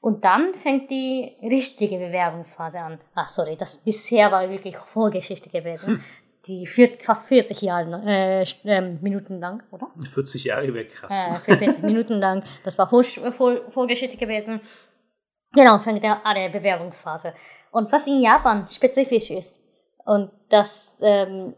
[0.00, 2.98] Und dann fängt die richtige Bewerbungsphase an.
[3.14, 5.88] Ach, sorry, das bisher war wirklich Vorgeschichte gewesen.
[5.88, 6.04] Hm.
[6.46, 9.88] Die vier, fast 40 Jahre, äh, äh, Minuten lang, oder?
[10.08, 11.12] 40 Jahre wäre krass.
[11.46, 12.44] Äh, 40 Minuten lang.
[12.64, 14.60] Das war Vor Vor Vorgeschichte gewesen.
[15.52, 17.34] Genau, fängt an der Bewerbungsphase.
[17.72, 19.62] Und was in Japan spezifisch ist,
[20.04, 21.54] und das ähm,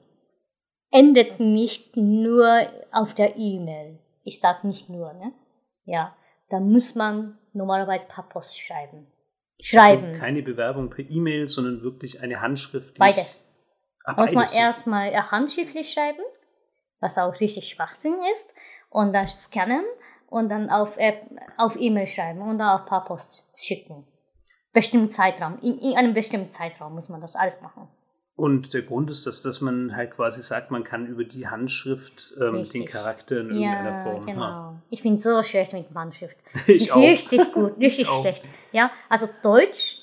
[0.90, 3.98] endet nicht nur auf der E-Mail.
[4.24, 5.32] Ich sage nicht nur, ne?
[5.84, 6.16] Ja,
[6.48, 9.06] da muss man normalerweise per Post schreiben.
[9.60, 10.08] Schreiben.
[10.08, 12.98] Also keine Bewerbung per E-Mail, sondern wirklich eine Handschrift.
[12.98, 13.24] Beide.
[14.04, 16.22] Ah, muss man erstmal handschriftlich schreiben,
[17.00, 18.48] was auch richtig Schwachsinn ist,
[18.88, 19.84] und dann scannen
[20.28, 20.96] und dann auf
[21.58, 24.06] auf E-Mail schreiben und dann auf per Post schicken.
[24.72, 25.58] Bestimmten Zeitraum.
[25.58, 27.88] In, in einem bestimmten Zeitraum muss man das alles machen.
[28.40, 32.34] Und der Grund ist, dass, dass man halt quasi sagt, man kann über die Handschrift
[32.40, 34.24] ähm, den Charakter in irgendeiner ja, Form.
[34.24, 34.40] Genau.
[34.40, 34.82] Ha.
[34.88, 36.38] Ich bin so schlecht mit Handschrift.
[36.66, 36.96] ich auch.
[36.96, 38.48] Richtig gut, richtig schlecht.
[38.72, 39.98] Ja, also Deutsch,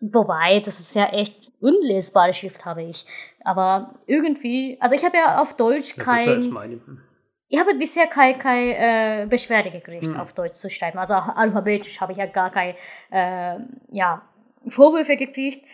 [0.00, 3.06] wobei, das ist ja echt unlesbare Schrift habe ich.
[3.42, 6.42] Aber irgendwie, also ich habe ja auf Deutsch ja, kein.
[6.44, 7.00] Hm.
[7.48, 10.20] Ich habe bisher keine kein, äh, Beschwerde gekriegt, hm.
[10.20, 10.98] auf Deutsch zu schreiben.
[10.98, 12.74] Also alphabetisch habe ich ja gar keine
[13.10, 13.56] äh,
[13.92, 14.20] ja,
[14.68, 15.64] Vorwürfe gekriegt.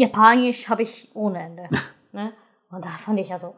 [0.00, 1.68] Japanisch habe ich ohne Ende.
[2.12, 2.32] ne?
[2.70, 3.54] Und da fand ich also,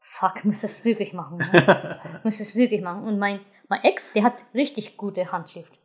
[0.00, 1.38] fuck, muss das wirklich machen.
[1.38, 2.00] Ne?
[2.24, 3.04] muss das wirklich machen.
[3.04, 5.78] Und mein, mein Ex, der hat richtig gute Handschrift.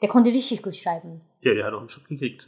[0.00, 1.22] Der konnte richtig gut schreiben.
[1.40, 2.46] Ja, der hat auch einen Schritt gekriegt.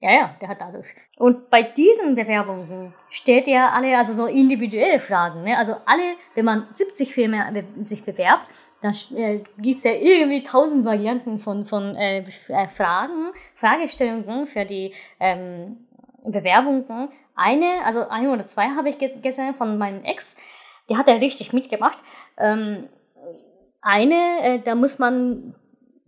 [0.00, 0.88] Ja, ja, der hat dadurch.
[1.16, 5.44] Und bei diesen Bewerbungen stellt er alle, also so individuelle Fragen.
[5.44, 5.56] Ne?
[5.56, 8.48] Also alle, wenn man 70 Filme sich bewerbt,
[8.82, 14.64] dann äh, gibt es ja irgendwie tausend Varianten von, von äh, äh Fragen, Fragestellungen für
[14.64, 15.86] die ähm,
[16.24, 17.08] Bewerbungen.
[17.34, 20.36] Eine, also eine oder zwei habe ich gesehen von meinem Ex,
[20.88, 21.98] der hat ja richtig mitgemacht.
[22.38, 22.88] Ähm,
[23.80, 25.54] eine, äh, da muss man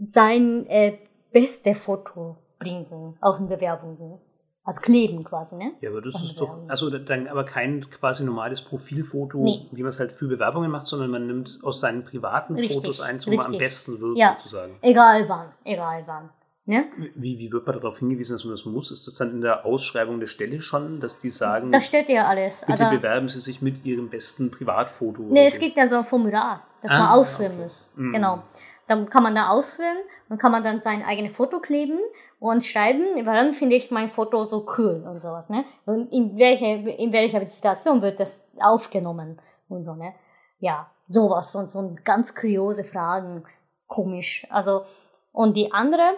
[0.06, 0.98] sein äh,
[1.32, 4.20] beste Foto bringen auf den Bewerbungen.
[4.66, 5.72] Also kleben quasi, ne?
[5.82, 9.68] Ja, aber das ist doch, also dann aber kein quasi normales Profilfoto, nee.
[9.72, 13.02] wie man es halt für Bewerbungen macht, sondern man nimmt aus seinen privaten richtig, Fotos
[13.02, 14.36] eins, wo man am besten wirkt, ja.
[14.38, 14.78] sozusagen.
[14.80, 16.30] Egal wann, egal wann.
[16.66, 16.86] Ne?
[17.14, 18.90] Wie, wie wird man darauf hingewiesen, dass man das muss?
[18.90, 22.26] Ist das dann in der Ausschreibung der Stelle schon, dass die sagen, das steht ja
[22.26, 22.64] alles.
[22.66, 25.24] Bitte also, bewerben Sie sich mit Ihrem besten Privatfoto?
[25.24, 27.62] Nee, es gibt ja so ein Formular, das ah, man ausfüllen okay.
[27.62, 27.90] muss.
[27.96, 28.12] Mhm.
[28.12, 28.42] Genau.
[28.86, 29.98] Dann kann man da ausfüllen
[30.30, 31.98] und kann man dann sein eigenes Foto kleben
[32.40, 35.64] und schreiben, warum finde ich mein Foto so cool und sowas, ne?
[35.84, 40.14] Und in welcher, in welcher Situation wird das aufgenommen und so, ne?
[40.58, 43.44] Ja, sowas und so ganz kuriose Fragen,
[43.86, 44.46] komisch.
[44.50, 44.84] Also,
[45.32, 46.16] und die andere,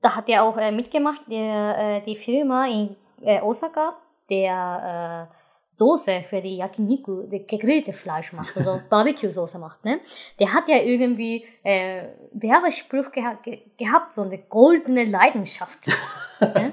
[0.00, 3.96] da hat er auch äh, mitgemacht, der, äh, die Firma in äh, Osaka,
[4.30, 5.43] der äh,
[5.74, 9.98] Soße für die Yakiniku, die gegrillte Fleisch macht, also Barbecue-Soße macht, ne?
[10.38, 15.80] Der hat ja irgendwie äh, Werbespruch geha ge gehabt, so eine goldene Leidenschaft.
[16.40, 16.72] ne?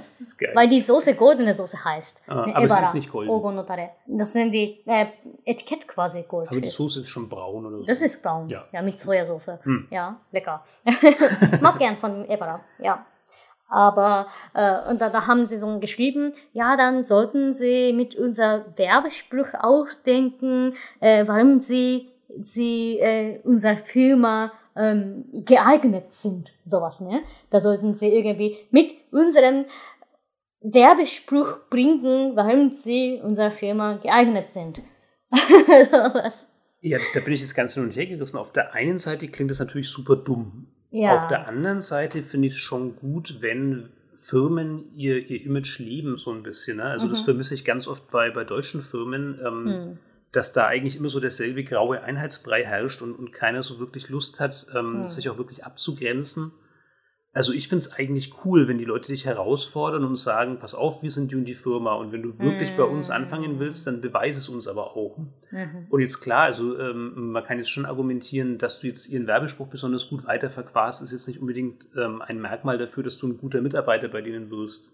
[0.54, 2.22] Weil die Soße goldene Soße heißt.
[2.28, 2.56] Ah, ne?
[2.56, 3.32] aber Ebara, es ist nicht golden.
[3.32, 3.90] Ogonotare.
[4.06, 5.08] Das sind die äh,
[5.46, 6.50] Etikett quasi gold.
[6.50, 7.86] Aber die Soße ist schon braun oder so?
[7.86, 9.58] Das ist braun, ja, ja mit Sojasauce.
[9.64, 9.88] Hm.
[9.90, 10.64] Ja, lecker.
[11.62, 13.04] Mag gern von Ebara, ja.
[13.72, 18.66] Aber äh, und da, da haben sie so geschrieben, ja, dann sollten sie mit unser
[18.76, 22.10] Werbespruch ausdenken, äh, warum sie
[22.42, 27.22] sie äh, unserer Firma ähm, geeignet sind, sowas, ne?
[27.50, 29.66] Da sollten sie irgendwie mit unserem
[30.62, 34.82] Werbespruch bringen, warum sie unserer Firma geeignet sind.
[36.82, 38.38] ja, da bin ich jetzt ganz hin und her gerissen.
[38.38, 40.68] Auf der einen Seite klingt das natürlich super dumm.
[40.92, 41.16] Ja.
[41.16, 46.18] Auf der anderen Seite finde ich es schon gut, wenn Firmen ihr, ihr Image lieben,
[46.18, 46.78] so ein bisschen.
[46.78, 46.84] Ne?
[46.84, 47.12] Also, mhm.
[47.12, 50.00] das vermisse ich ganz oft bei, bei deutschen Firmen, ähm, mhm.
[50.32, 54.40] dass da eigentlich immer so derselbe graue Einheitsbrei herrscht und, und keiner so wirklich Lust
[54.40, 55.08] hat, ähm, mhm.
[55.08, 56.52] sich auch wirklich abzugrenzen.
[57.34, 61.02] Also ich finde es eigentlich cool, wenn die Leute dich herausfordern und sagen, pass auf,
[61.02, 62.78] wir sind die und die Firma und wenn du wirklich mhm.
[62.78, 65.18] bei uns anfangen willst, dann beweise es uns aber auch.
[65.50, 65.88] Mhm.
[65.90, 69.68] Und jetzt klar, also ähm, man kann jetzt schon argumentieren, dass du jetzt ihren Werbespruch
[69.68, 73.62] besonders gut weiterverquast, ist jetzt nicht unbedingt ähm, ein Merkmal dafür, dass du ein guter
[73.62, 74.94] Mitarbeiter bei denen wirst.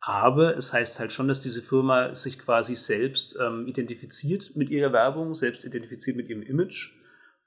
[0.00, 4.92] Aber es heißt halt schon, dass diese Firma sich quasi selbst ähm, identifiziert mit ihrer
[4.94, 6.92] Werbung, selbst identifiziert mit ihrem Image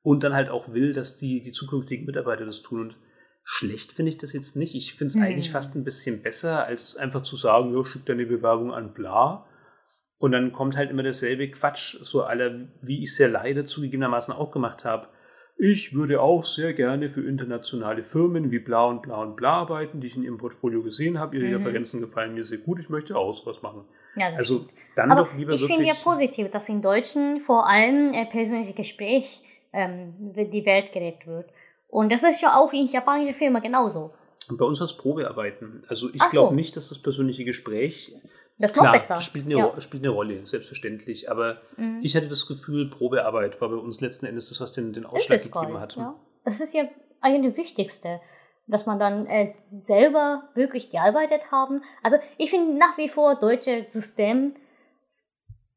[0.04, 2.82] und dann halt auch will, dass die, die zukünftigen Mitarbeiter das tun.
[2.82, 3.00] Und
[3.44, 4.76] Schlecht finde ich das jetzt nicht.
[4.76, 5.24] Ich finde es mhm.
[5.24, 9.46] eigentlich fast ein bisschen besser, als einfach zu sagen, ja, schick deine Bewerbung an bla.
[10.18, 14.34] Und dann kommt halt immer derselbe Quatsch, so aller, wie ich es ja leider zugegebenermaßen
[14.34, 15.08] auch gemacht habe.
[15.58, 20.00] Ich würde auch sehr gerne für internationale Firmen wie bla und bla und bla arbeiten,
[20.00, 21.38] die ich in ihrem Portfolio gesehen habe.
[21.38, 21.56] Ihre mhm.
[21.58, 22.80] Referenzen gefallen mir sehr gut.
[22.80, 23.86] Ich möchte auch sowas machen.
[24.16, 28.12] Ja, also dann Aber doch lieber Ich finde ja positiv, dass in Deutschen vor allem
[28.14, 31.52] äh, persönliche Gespräch ähm, die Welt geredet wird.
[31.92, 34.12] Und das ist ja auch in japanischen Filmen genauso.
[34.50, 35.82] Und bei uns war es Probearbeiten.
[35.88, 36.42] Also ich Ach so.
[36.42, 38.16] glaube nicht, dass das persönliche Gespräch
[38.60, 39.20] Das Klar, besser.
[39.22, 39.82] spielt eine, ja.
[39.82, 41.30] Spielt eine Rolle, selbstverständlich.
[41.32, 42.00] Aber Mhm.
[42.04, 45.42] ich hatte das Gefühl, Probearbeit war bei uns letzten Endes das, was den, den Ausschlag
[45.44, 45.96] gegeben hat.
[45.96, 46.16] Ja.
[46.44, 46.84] Das ist ja
[47.22, 48.20] eigentlich das Wichtigste,
[48.68, 51.82] dass man dann äh, selber wirklich gearbeitet haben.
[52.04, 54.54] Also ich finde nach wie vor deutsche System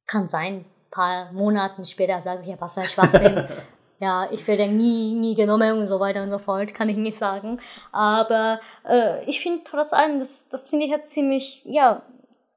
[0.07, 3.45] kann sein, paar Monaten später sage ich ja, was für ein Schwachsinn.
[4.01, 7.17] ja, ich werde nie, nie genommen und so weiter und so fort, kann ich nicht
[7.17, 7.57] sagen.
[7.93, 12.03] Aber äh, ich finde trotz allem, das, das finde ich ja ziemlich, ja,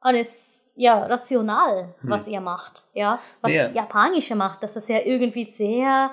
[0.02, 2.84] alles, ja, rational, was ihr macht.
[2.94, 3.70] Ja, was Ja.
[3.70, 6.12] Japanische macht, das ist ja irgendwie sehr,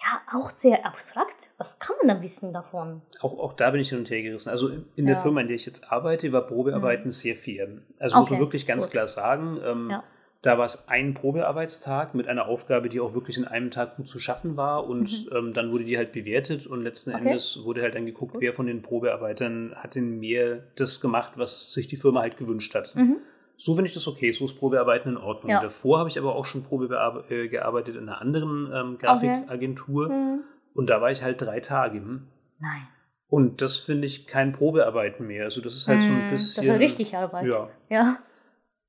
[0.00, 1.50] ja, auch sehr abstrakt.
[1.58, 3.02] Was kann man da wissen davon?
[3.20, 4.50] Auch, auch da bin ich hin und her gerissen.
[4.50, 5.22] Also in, in der Ja.
[5.22, 7.66] Firma, in der ich jetzt arbeite, war Probearbeiten sehr fair.
[7.98, 8.92] Also muss man Okay, wirklich ganz gut.
[8.92, 10.04] klar sagen, ähm, Ja.
[10.42, 14.06] Da war es ein Probearbeitstag mit einer Aufgabe, die auch wirklich in einem Tag gut
[14.08, 14.86] zu schaffen war.
[14.86, 17.16] Und ähm, dann wurde die halt bewertet und letzten Mhm.
[17.16, 17.26] Okay.
[17.28, 21.72] Endes wurde halt dann geguckt, wer von den Probearbeitern hat denn mehr das gemacht, was
[21.72, 22.94] sich die Firma halt gewünscht hat.
[22.94, 23.16] Mhm.
[23.56, 25.50] So finde ich das okay, so ist Probearbeiten in Ordnung.
[25.50, 25.60] Ja.
[25.60, 30.40] Davor habe ich aber auch schon Probe äh, gearbeitet in einer anderen ähm, Grafikagentur Hm.
[30.74, 31.98] und da war ich halt drei Tage.
[32.00, 32.88] Nein.
[33.26, 35.44] Und das finde ich kein Probearbeiten mehr.
[35.44, 36.56] Also das ist halt so ein Hm, bisschen.
[36.56, 37.46] Das ist ja richtig Arbeit.
[37.48, 38.18] Ja, Ja.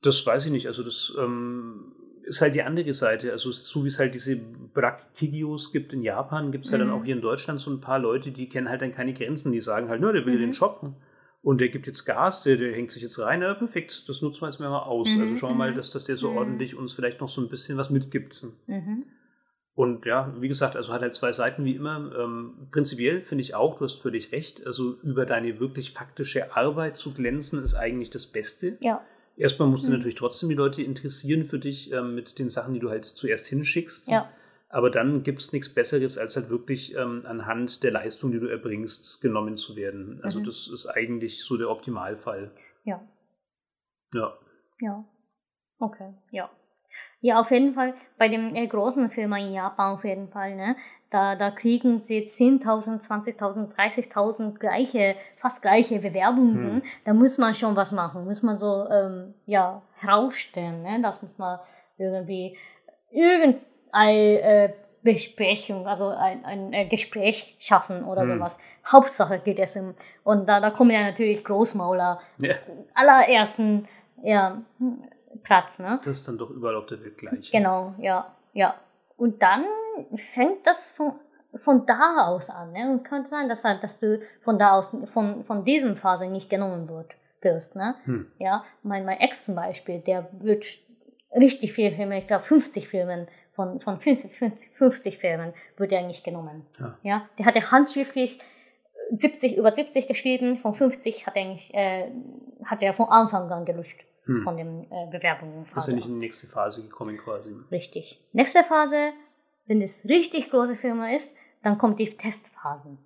[0.02, 0.68] Das weiß ich nicht.
[0.68, 1.94] Also das ähm,
[2.24, 3.32] ist halt die andere Seite.
[3.32, 6.94] Also so wie es halt diese Brakigios gibt in Japan, gibt es ja dann Mhm.
[6.94, 9.52] auch hier in Deutschland so ein paar Leute, die kennen halt dann keine Grenzen.
[9.52, 10.40] Die sagen halt, nur der will Mhm.
[10.40, 10.96] den shoppen.
[11.42, 14.42] Und der gibt jetzt Gas, der, der hängt sich jetzt rein, ja, perfekt, das nutzen
[14.42, 15.16] wir jetzt mal aus.
[15.16, 15.76] Mhm, also schauen wir mal, mhm.
[15.76, 16.38] dass, dass der so Mhm.
[16.38, 18.44] ordentlich uns vielleicht noch so ein bisschen was mitgibt.
[18.68, 19.06] Mhm.
[19.74, 22.12] Und ja, wie gesagt, also hat halt zwei Seiten wie immer.
[22.20, 26.98] Ähm, prinzipiell finde ich auch, du hast völlig recht, also über deine wirklich faktische Arbeit
[26.98, 28.78] zu glänzen, ist eigentlich das Beste.
[28.82, 29.02] Ja.
[29.40, 29.98] Erstmal musst du Mhm.
[29.98, 33.48] natürlich trotzdem die Leute interessieren für dich ähm, mit den Sachen, die du halt zuerst
[33.48, 34.10] hinschickst.
[34.10, 34.30] Ja.
[34.68, 38.48] Aber dann gibt es nichts Besseres, als halt wirklich ähm, anhand der Leistung, die du
[38.48, 40.20] erbringst, genommen zu werden.
[40.24, 40.44] Also Mhm.
[40.44, 42.52] das ist eigentlich so der Optimalfall.
[42.84, 43.02] Ja.
[44.14, 44.38] Ja.
[44.82, 45.06] Ja.
[45.80, 46.14] Okay.
[46.32, 46.52] Ja.
[47.22, 50.76] Ja, auf jeden Fall bei den äh, großen Firmen in Japan auf jeden Fall, ne?
[51.10, 56.76] Da, da kriegen sie 10.000, 20.000, 30.000 gleiche, fast gleiche Bewerbungen.
[56.76, 56.82] Hm.
[57.04, 61.00] Da muss man schon was machen, muss man so, ähm, ja, herausstellen, ne?
[61.02, 61.60] Das muss man
[61.98, 62.56] irgendwie,
[63.12, 68.34] irgendeine äh, Besprechung, also ein, ein äh, Gespräch schaffen oder Hm.
[68.34, 68.58] sowas.
[68.92, 72.56] Hauptsache geht es um, und da, da kommen ja natürlich Großmauler, ja.
[72.94, 73.88] allerersten,
[74.22, 74.62] ja,
[75.44, 76.00] Platz, ne?
[76.04, 77.52] Das ist dann doch überall auf der Welt gleich.
[77.52, 78.76] Genau, ja, ja.
[79.18, 79.66] Und dann
[80.16, 81.14] fängt das von,
[81.56, 82.72] von da aus an.
[82.72, 82.90] Ne?
[82.90, 86.88] Und könnte sein, dass, dass du von da aus, von, von diesem Phase nicht genommen
[86.90, 87.76] wird, wirst.
[87.76, 87.96] Ne?
[88.06, 88.32] Hm.
[88.38, 90.66] Ja, mein, mein Ex zum Beispiel, der wird
[91.36, 96.04] richtig viele Filme, ich glaube 50 Filmen, von, von 50, 50, 50 Filmen wird er
[96.04, 96.66] nicht genommen.
[96.80, 96.98] Ja.
[97.04, 98.40] Ja, der hatte handschriftlich
[99.12, 102.10] 70, über 70 geschrieben, von 50 hat er, nicht, äh,
[102.64, 104.44] hat er von Anfang an gelöscht, Hm.
[104.44, 105.64] von den äh, Bewerbungen.
[105.64, 107.56] Ist ja nicht in die nächste Phase gekommen quasi.
[107.72, 108.24] Richtig.
[108.32, 109.12] Nächste Phase,
[109.66, 113.00] wenn es richtig große Firma ist, dann kommt die Testphasen.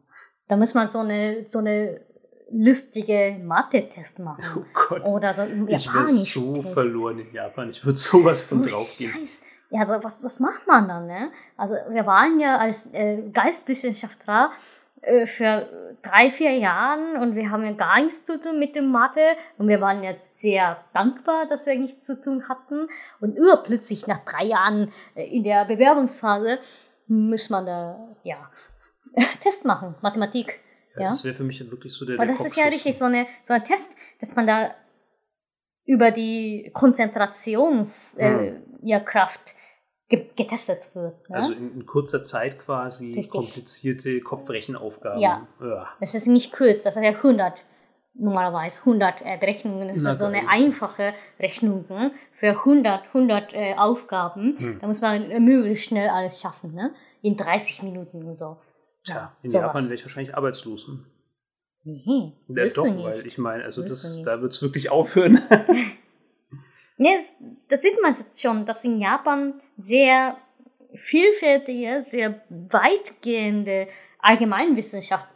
[0.49, 2.01] Da muss man so eine, so eine
[2.51, 4.43] lustige Mathe-Test machen.
[4.57, 5.07] Oh Gott.
[5.07, 6.73] Oder so ein ich wäre japanisch so Test.
[6.73, 7.69] verloren in Japan.
[7.69, 9.11] Ich würde sowas so von draufgehen.
[9.13, 9.41] scheiß.
[9.69, 11.31] Ja, also was, was macht man dann, ne?
[11.55, 14.51] Also wir waren ja als äh, Geistwissenschaftler
[15.03, 15.67] äh, für
[16.01, 19.21] drei, vier Jahren und wir haben ja gar nichts zu tun mit dem Mathe
[19.57, 22.87] und wir waren jetzt sehr dankbar, dass wir nichts zu tun hatten
[23.19, 26.59] und urplötzlich nach drei Jahren äh, in der Bewerbungsphase
[27.07, 28.49] muss man da, ja,
[29.41, 30.59] Test machen, Mathematik.
[30.95, 31.07] Ja, Ja.
[31.09, 33.25] Das wäre für mich wirklich so der, Aber der das ist ja richtig so, eine,
[33.41, 34.71] so ein Test, dass man da
[35.85, 38.39] über die Konzentrations Hm.
[38.39, 39.55] äh, ja, Kraft
[40.17, 41.29] getestet wird.
[41.29, 41.35] Ne?
[41.35, 43.31] Also in, in kurzer Zeit quasi Richtig.
[43.31, 45.19] komplizierte Kopfrechenaufgaben.
[45.19, 45.47] Ja.
[45.61, 45.87] ja.
[45.99, 47.63] das ist nicht kurz, das ist ja 100
[48.15, 49.87] normalerweise 100 äh, Berechnungen.
[49.87, 51.85] Das Na ist so eine einfache Rechnung
[52.31, 54.55] für 100, 100 äh, Aufgaben.
[54.57, 54.79] Hm.
[54.79, 56.93] Da muss man äh, möglichst schnell alles schaffen, ne?
[57.21, 58.57] in 30 Minuten und so.
[59.03, 59.61] Tja, in sowas.
[59.61, 60.87] Japan wäre ich wahrscheinlich arbeitslos.
[60.87, 61.05] Hm?
[61.85, 65.39] Nee, Ja, wirst doch, weil ich meine, also das, da wird es wirklich aufhören.
[66.97, 67.15] Nee,
[67.69, 70.37] das, sieht man jetzt schon, dass in Japan sehr
[70.93, 73.87] vielfältige, sehr weitgehende
[74.19, 75.27] Allgemeinwissenschaft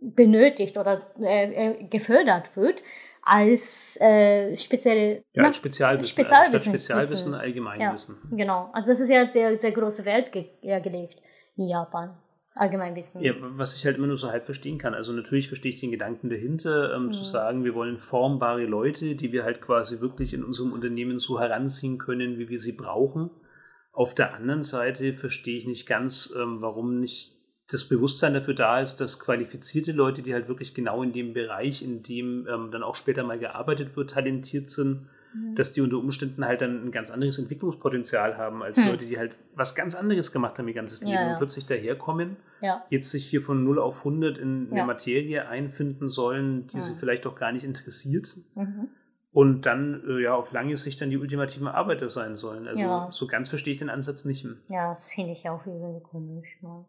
[0.00, 2.82] benötigt oder äh, äh, gefördert wird
[3.22, 6.22] als äh, spezielle ja, als Spezialwissen.
[6.24, 7.34] Spezialwissen- Also Spezialwissen, Wissen.
[7.34, 8.16] Allgemeinwissen.
[8.32, 11.20] Genau, also das ist ja sehr, sehr große Welt ge ja, gelegt
[11.56, 12.16] in Japan.
[12.54, 13.20] Allgemeinwissen.
[13.22, 14.94] Ja, was ich halt immer nur so halb verstehen kann.
[14.94, 17.12] Also natürlich verstehe ich den Gedanken dahinter, ähm, Mhm.
[17.12, 21.38] zu sagen, wir wollen formbare Leute, die wir halt quasi wirklich in unserem Unternehmen so
[21.38, 23.30] heranziehen können, wie wir sie brauchen.
[23.92, 27.36] Auf der anderen Seite verstehe ich nicht ganz, ähm, warum nicht
[27.70, 31.82] das Bewusstsein dafür da ist, dass qualifizierte Leute, die halt wirklich genau in dem Bereich,
[31.82, 35.54] in dem ähm, dann auch später mal gearbeitet wird, talentiert sind, mhm.
[35.54, 38.88] dass die unter Umständen halt dann ein ganz anderes Entwicklungspotenzial haben als hm.
[38.88, 42.36] Leute, die halt was ganz anderes gemacht haben ihr ganzes Leben ja, und plötzlich daherkommen,
[42.60, 42.84] ja.
[42.90, 47.26] jetzt sich hier von 0 auf 100 in eine Materie einfinden sollen, die sie vielleicht
[47.26, 48.36] auch gar nicht interessiert.
[48.54, 48.88] Mhm.
[49.30, 52.66] Und dann äh, ja auf lange Sicht dann die ultimativen Arbeiter sein sollen.
[52.66, 54.46] Also so ganz verstehe ich den Ansatz nicht.
[54.68, 56.58] Ja, das finde ich auch irgendwie komisch.
[56.62, 56.86] Mal.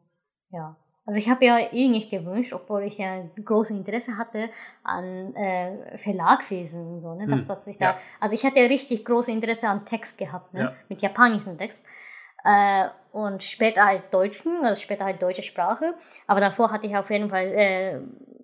[0.51, 0.77] Ja.
[1.09, 4.51] Also ich habe ja eh nicht gewünscht, obwohl ich ja großes Interesse hatte
[4.83, 7.25] an äh, Verlagswesen und so, ne?
[7.25, 7.97] Das, hm, was ich da, ja.
[8.19, 10.59] also ich hatte richtig großes Interesse an Text gehabt, ne?
[10.59, 10.73] Ja.
[10.87, 11.83] Mit japanischem Text.
[12.43, 15.95] Äh, und später halt Deutschen, also später halt deutsche Sprache.
[16.27, 18.01] Aber davor hatte ich auf jeden Fall, äh,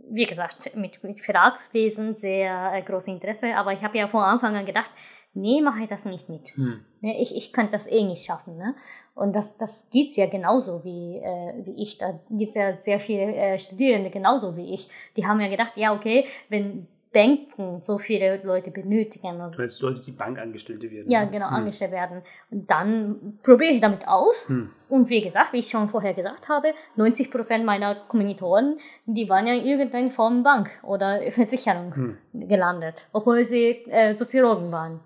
[0.09, 3.55] wie gesagt, mit, mit Verlagswesen sehr äh, großes Interesse.
[3.55, 4.89] Aber ich habe ja von Anfang an gedacht,
[5.35, 6.49] nee, mache ich das nicht mit.
[6.55, 6.83] Hm.
[7.01, 8.57] Ne, ich, ich könnte das eh nicht schaffen.
[8.57, 8.73] Ne?
[9.15, 11.97] Und das, das geht ja genauso wie, äh, wie ich.
[11.97, 14.89] Da gibt es ja sehr viele äh, Studierende genauso wie ich.
[15.15, 19.39] Die haben ja gedacht, ja, okay, wenn Banken so viele Leute benötigen.
[19.39, 21.09] Also, du meinst Leute, die Bankangestellte werden?
[21.09, 21.55] Ja, genau, hm.
[21.55, 22.21] angestellt werden.
[22.51, 24.49] Und dann probiere ich damit aus.
[24.49, 24.69] Hm.
[24.89, 29.47] Und wie gesagt, wie ich schon vorher gesagt habe, 90 Prozent meiner Kommilitonen, die waren
[29.47, 32.17] ja in irgendeiner Form Bank oder Versicherung hm.
[32.33, 34.99] gelandet, obwohl sie äh, Soziologen waren.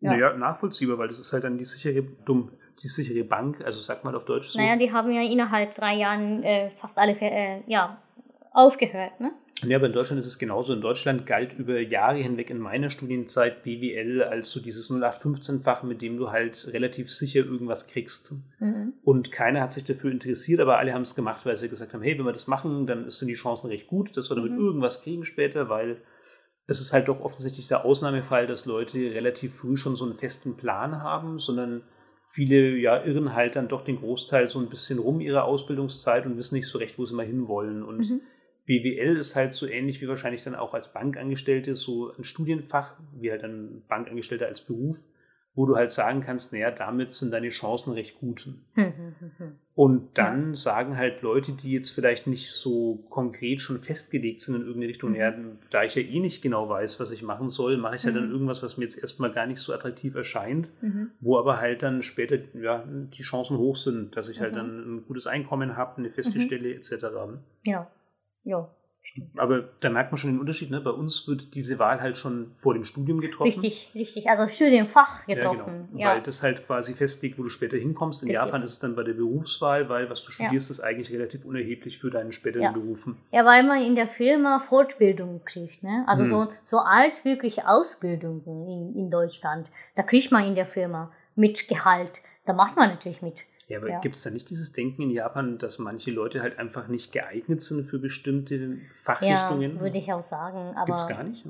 [0.00, 0.12] Ja.
[0.12, 2.50] Naja, nachvollziehbar, weil das ist halt dann die sichere, dumm,
[2.80, 4.58] die sichere Bank, also sagt man auf Deutsch so.
[4.58, 8.02] Naja, die haben ja innerhalb drei Jahren äh, fast alle äh, ja,
[8.52, 9.32] aufgehört, ne?
[9.64, 10.72] Ja, aber in Deutschland ist es genauso.
[10.72, 16.02] In Deutschland galt über Jahre hinweg in meiner Studienzeit BWL als so dieses 0815-Fach, mit
[16.02, 18.34] dem du halt relativ sicher irgendwas kriegst.
[18.58, 18.94] Mhm.
[19.02, 22.02] Und keiner hat sich dafür interessiert, aber alle haben es gemacht, weil sie gesagt haben,
[22.02, 24.58] hey, wenn wir das machen, dann sind die Chancen recht gut, dass wir damit mhm.
[24.58, 25.98] irgendwas kriegen später, weil
[26.66, 30.56] es ist halt doch offensichtlich der Ausnahmefall, dass Leute relativ früh schon so einen festen
[30.56, 31.82] Plan haben, sondern
[32.24, 36.36] viele ja irren halt dann doch den Großteil so ein bisschen rum ihrer Ausbildungszeit und
[36.36, 37.82] wissen nicht so recht, wo sie mal hinwollen.
[37.82, 38.20] Und mhm.
[38.66, 43.30] BWL ist halt so ähnlich wie wahrscheinlich dann auch als Bankangestellte so ein Studienfach, wie
[43.30, 45.04] halt ein Bankangestellter als Beruf,
[45.54, 48.48] wo du halt sagen kannst, naja, damit sind deine Chancen recht gut.
[49.74, 50.54] Und dann ja.
[50.54, 55.10] sagen halt Leute, die jetzt vielleicht nicht so konkret schon festgelegt sind in irgendeine Richtung,
[55.10, 55.16] mhm.
[55.16, 55.34] ja,
[55.70, 58.26] da ich ja eh nicht genau weiß, was ich machen soll, mache ich halt dann
[58.26, 58.32] mhm.
[58.32, 61.10] irgendwas, was mir jetzt erstmal gar nicht so attraktiv erscheint, mhm.
[61.20, 64.56] wo aber halt dann später ja, die Chancen hoch sind, dass ich halt mhm.
[64.56, 66.42] dann ein gutes Einkommen habe, eine feste mhm.
[66.42, 67.06] Stelle etc.
[67.64, 67.90] Ja,
[68.42, 68.70] ja.
[69.36, 70.70] Aber da merkt man schon den Unterschied.
[70.70, 70.80] Ne?
[70.80, 73.48] Bei uns wird diese Wahl halt schon vor dem Studium getroffen.
[73.48, 74.30] Richtig, richtig.
[74.30, 75.58] Also Studienfach getroffen.
[75.58, 76.00] Ja, genau.
[76.00, 76.08] ja.
[76.14, 78.22] Weil das halt quasi festlegt, wo du später hinkommst.
[78.22, 78.44] In richtig.
[78.44, 80.74] Japan ist es dann bei der Berufswahl, weil was du studierst, ja.
[80.74, 82.72] ist eigentlich relativ unerheblich für deine späteren ja.
[82.72, 83.16] Berufen.
[83.32, 85.82] Ja, weil man in der Firma Fortbildung kriegt.
[85.82, 86.04] Ne?
[86.06, 86.30] Also hm.
[86.30, 89.68] so, so alt wirklich Ausbildungen in, in Deutschland.
[89.96, 92.20] Da kriegt man in der Firma mit Gehalt.
[92.44, 93.44] Da macht man natürlich mit.
[93.68, 94.00] Ja, aber ja.
[94.00, 97.60] gibt es da nicht dieses Denken in Japan, dass manche Leute halt einfach nicht geeignet
[97.60, 99.76] sind für bestimmte Fachrichtungen?
[99.76, 100.74] Ja, würde ich auch sagen.
[100.86, 101.44] Gibt es gar nicht?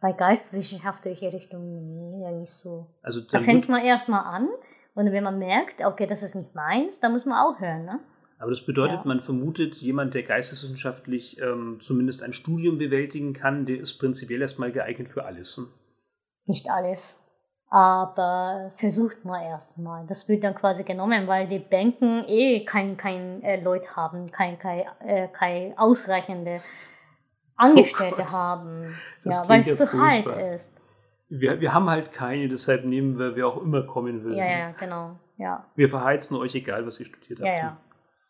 [0.00, 2.94] Bei geistwissenschaftliche Richtungen, nee, ja nicht so.
[3.02, 4.48] Also da fängt man erstmal an
[4.94, 8.00] und wenn man merkt, okay, das ist nicht meins, dann muss man aufhören, ne?
[8.38, 9.04] Aber das bedeutet, ja.
[9.04, 14.72] man vermutet, jemand, der geisteswissenschaftlich ähm, zumindest ein Studium bewältigen kann, der ist prinzipiell erstmal
[14.72, 15.56] geeignet für alles.
[15.56, 15.68] Hm?
[16.44, 17.18] Nicht alles.
[17.74, 20.06] Aber versucht mal erstmal.
[20.06, 24.60] Das wird dann quasi genommen, weil die Banken eh kein, kein äh, Leute haben, kein,
[24.60, 26.60] kein, äh, kein ausreichende
[27.56, 28.96] Angestellte oh haben.
[29.24, 30.70] Das ja, weil es zu halt ist.
[31.28, 34.36] Wir, wir haben halt keine, deshalb nehmen wir, wer auch immer kommen will.
[34.36, 35.18] Ja, ja, genau.
[35.36, 35.66] Ja.
[35.74, 37.48] Wir verheizen euch, egal was ihr studiert habt.
[37.48, 37.76] Ja, ja.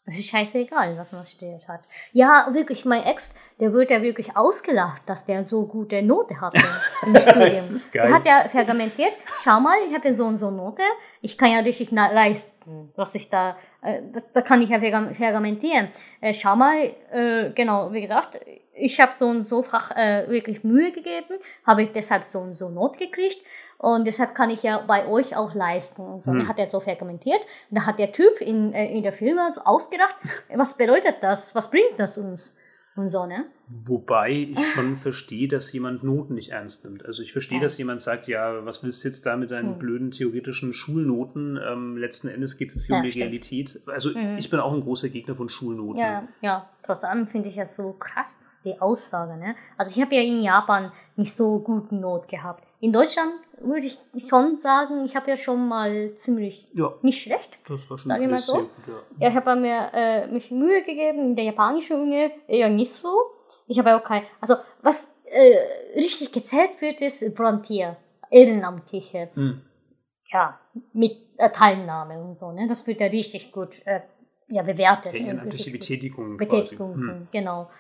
[0.06, 1.80] Es ist scheißegal, was man studiert hat.
[2.12, 6.62] Ja, wirklich, mein Ex, der wird ja wirklich ausgelacht, dass der so gute Note hatte
[7.06, 7.48] im Studium.
[7.48, 8.06] das ist geil.
[8.06, 10.82] Der hat ja vergamentiert, schau mal, ich habe ja so und so Note,
[11.22, 15.88] ich kann ja richtig leisten, was ich da, äh, das, da kann ich ja vergamentieren.
[16.20, 16.76] Äh, schau mal,
[17.10, 18.38] äh, genau, wie gesagt,
[18.74, 22.58] ich habe so und so Fach äh, wirklich Mühe gegeben, habe ich deshalb so und
[22.58, 23.38] so Not gekriegt
[23.84, 26.00] und deshalb kann ich ja bei euch auch leisten.
[26.00, 26.30] Und so.
[26.30, 26.38] Hm.
[26.38, 27.40] Dann hat er so verkommentiert.
[27.70, 30.16] Und da hat der Typ in, äh, in der Firma so ausgedacht,
[30.54, 31.54] was bedeutet das?
[31.54, 32.56] Was bringt das uns?
[32.96, 33.46] Und so, ne?
[33.68, 37.04] Wobei ich schon verstehe, dass jemand Noten nicht ernst nimmt.
[37.04, 37.64] Also ich verstehe, ja.
[37.64, 39.78] dass jemand sagt, ja, was willst du jetzt da mit deinen hm.
[39.78, 41.58] blöden theoretischen Schulnoten?
[41.62, 43.24] Ähm, letzten Endes geht es jetzt hier ja, um die stimmt.
[43.24, 43.80] Realität.
[43.86, 44.38] Also mhm.
[44.38, 46.00] ich bin auch ein großer Gegner von Schulnoten.
[46.00, 46.70] Ja, ja.
[46.82, 49.56] Trotz allem finde ich ja so krass, dass die Aussage, ne?
[49.76, 52.64] Also ich habe ja in Japan nicht so guten Not gehabt.
[52.84, 57.58] In Deutschland würde ich schon sagen, ich habe ja schon mal ziemlich ja, nicht schlecht.
[57.66, 58.52] Das war schon sage ich mal so.
[58.58, 58.92] Gut, ja.
[59.20, 59.28] ja.
[59.30, 63.08] ich habe mir äh, mich Mühe gegeben in der japanischen Uni eher nicht so.
[63.68, 65.56] Ich habe auch kein, also was äh,
[65.96, 67.96] richtig gezählt wird, ist Volunteer,
[68.30, 69.30] Ehrenamtliche.
[69.32, 69.56] Hm.
[70.26, 70.60] Ja,
[70.92, 72.66] mit äh, Teilnahme und so, ne?
[72.68, 74.02] Das wird ja richtig gut äh,
[74.48, 75.14] ja, bewertet.
[75.14, 76.36] Ehrenamtliche Betätigungen.
[76.36, 77.28] Betätigungen, hm.
[77.32, 77.70] genau.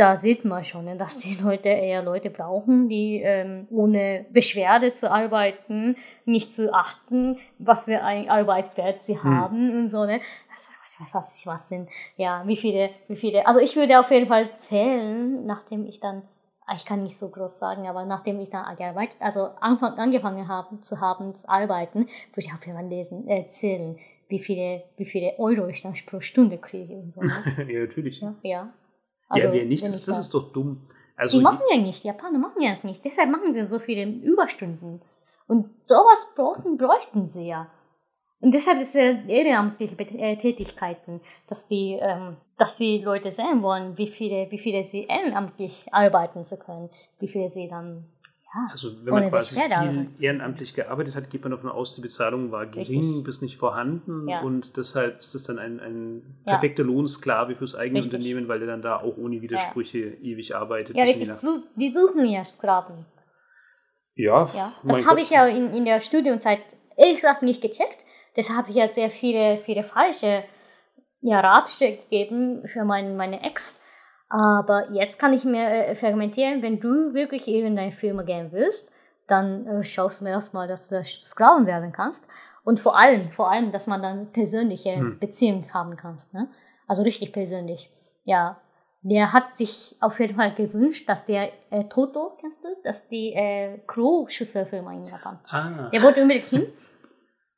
[0.00, 4.94] Da sieht man schon, ne, dass die Leute eher Leute brauchen, die ähm, ohne Beschwerde
[4.94, 5.94] zu arbeiten,
[6.24, 9.36] nicht zu achten, was für ein Arbeitswert sie hm.
[9.36, 10.20] haben und so, ne?
[10.48, 11.90] Das, was, was ich was sind.
[12.16, 13.46] Ja, wie viele, wie viele.
[13.46, 16.22] Also ich würde auf jeden Fall zählen, nachdem ich dann,
[16.64, 20.48] ah, ich kann nicht so groß sagen, aber nachdem ich dann gearbeitet, also Anfang, angefangen
[20.48, 23.98] habe zu haben zu arbeiten, würde ich auf jeden Fall lesen, äh, zählen,
[24.28, 27.20] wie viele, wie viele Euro ich dann pro Stunde kriege und so.
[27.20, 27.32] Ne?
[27.68, 28.22] ja, natürlich.
[28.22, 28.72] Ja, ja.
[29.30, 30.82] Also, ja, wer nicht, das, das ist doch dumm.
[31.16, 33.04] Also, die machen ja nicht, die Japaner machen ja es nicht.
[33.04, 35.00] Deshalb machen sie so viele Überstunden.
[35.46, 37.70] Und sowas brauchen, bräuchten sie ja.
[38.40, 43.96] Und deshalb ist es ehrenamtliche äh, Tätigkeiten, dass die, ähm, dass die Leute sehen wollen,
[43.98, 48.06] wie viele, wie viele sie ehrenamtlich arbeiten zu können, wie viele sie dann
[48.52, 52.50] ja, also wenn man quasi viel ehrenamtlich gearbeitet hat, geht man davon aus, die Bezahlung
[52.50, 53.24] war gering Richtig.
[53.24, 54.40] bis nicht vorhanden ja.
[54.40, 56.88] und deshalb ist das dann ein, ein perfekter ja.
[56.88, 58.14] Lohnsklave fürs eigene richtig.
[58.14, 60.96] Unternehmen, weil der dann da auch ohne Widersprüche ewig arbeitet.
[60.96, 61.28] Ja, richtig.
[61.76, 63.06] Die suchen ja Sklaven.
[64.16, 64.48] Ja.
[64.54, 64.72] ja.
[64.82, 66.60] Das habe ich ja in, in der Studienzeit
[66.96, 68.04] ehrlich gesagt nicht gecheckt.
[68.36, 70.44] Deshalb habe ich ja sehr viele, viele falsche
[71.22, 73.79] ja, Ratschläge gegeben für mein, meine Ex
[74.30, 78.90] aber jetzt kann ich mir äh, fermentieren, wenn du wirklich irgendeine Firma gehen willst,
[79.26, 82.28] dann äh, schaust du mir erstmal, dass du Sklaven werden kannst.
[82.62, 85.18] Und vor allem, vor allem, dass man dann persönliche hm.
[85.18, 86.32] Beziehungen haben kannst.
[86.32, 86.48] Ne?
[86.86, 87.90] Also richtig persönlich.
[88.24, 88.60] Ja.
[89.02, 92.68] Der hat sich auf jeden Fall gewünscht, dass der äh, Toto, kennst du?
[92.84, 95.40] Das ist die äh, Crew-Schüsselfirma in Japan.
[95.48, 95.88] Ah.
[95.88, 96.66] Der wollte unbedingt hin.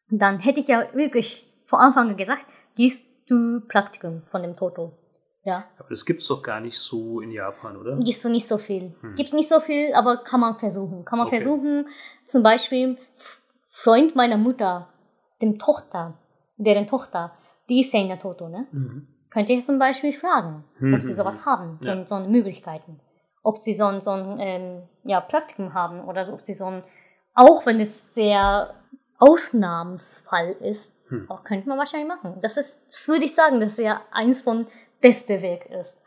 [0.08, 2.46] dann hätte ich ja wirklich vor Anfang gesagt,
[2.76, 4.92] gehst du Praktikum von dem Toto.
[5.44, 5.64] Ja.
[5.78, 7.96] Aber das gibt es doch gar nicht so in Japan, oder?
[7.96, 8.94] Gibt es nicht so viel.
[9.00, 9.14] Hm.
[9.14, 11.04] Gibt es nicht so viel, aber kann man versuchen.
[11.04, 11.40] Kann man okay.
[11.40, 11.88] versuchen,
[12.24, 12.96] zum Beispiel
[13.68, 14.88] Freund meiner Mutter,
[15.40, 16.14] dem Tochter,
[16.56, 17.32] deren Tochter,
[17.68, 18.66] die ist ja in der Toto, ne?
[18.70, 19.08] Mhm.
[19.30, 20.94] Könnte ich zum Beispiel fragen, mhm.
[20.94, 21.46] ob sie sowas mhm.
[21.46, 22.06] haben, so, ja.
[22.06, 23.00] so Möglichkeiten.
[23.42, 26.66] Ob sie so ein, so ein ähm, ja, Praktikum haben oder so, ob sie so
[26.66, 26.82] ein,
[27.34, 28.74] auch wenn es sehr
[29.18, 31.30] Ausnahmsfall ist, hm.
[31.30, 32.38] auch könnte man wahrscheinlich machen.
[32.42, 34.66] Das ist, das würde ich sagen, das ist ja eins von
[35.02, 36.00] beste Weg ist.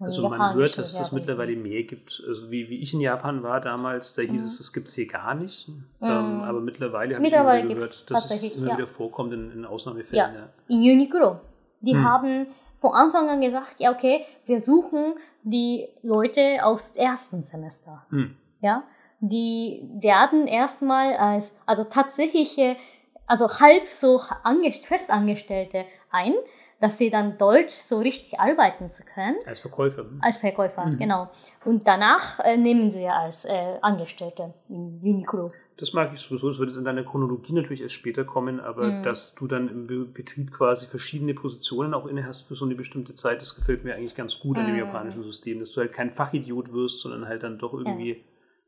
[0.00, 2.22] Also man hört, dass es mittlerweile mehr gibt.
[2.26, 4.46] Also wie, wie ich in Japan war damals, da hieß mhm.
[4.46, 5.68] es, es gibt es hier gar nicht.
[5.68, 5.84] Mhm.
[6.02, 8.76] Ähm, aber mittlerweile habe ich immer gehört, dass es immer ja.
[8.76, 10.34] wieder vorkommt in, in Ausnahmefällen.
[10.34, 10.40] Ja.
[10.40, 10.48] ja.
[10.68, 11.40] In Uniqlo.
[11.80, 12.04] Die hm.
[12.04, 12.46] haben
[12.78, 18.06] von Anfang an gesagt, ja okay, wir suchen die Leute aus ersten Semester.
[18.10, 18.36] Hm.
[18.60, 18.84] Ja,
[19.20, 22.76] die werden erstmal als, also tatsächliche,
[23.26, 26.34] also halb so Festangestellte ein
[26.80, 29.36] dass sie dann dort so richtig arbeiten zu können.
[29.46, 30.06] Als Verkäufer.
[30.20, 30.98] Als Verkäufer, mhm.
[30.98, 31.30] genau.
[31.64, 35.52] Und danach äh, nehmen sie ja als äh, Angestellte in Uniqlo.
[35.76, 36.48] Das mag ich sowieso.
[36.48, 39.02] Es wird jetzt in deiner Chronologie natürlich erst später kommen, aber mhm.
[39.02, 43.14] dass du dann im Betrieb quasi verschiedene Positionen auch inne hast für so eine bestimmte
[43.14, 44.62] Zeit, das gefällt mir eigentlich ganz gut mhm.
[44.62, 48.12] an dem japanischen System, dass du halt kein Fachidiot wirst, sondern halt dann doch irgendwie
[48.12, 48.16] ja.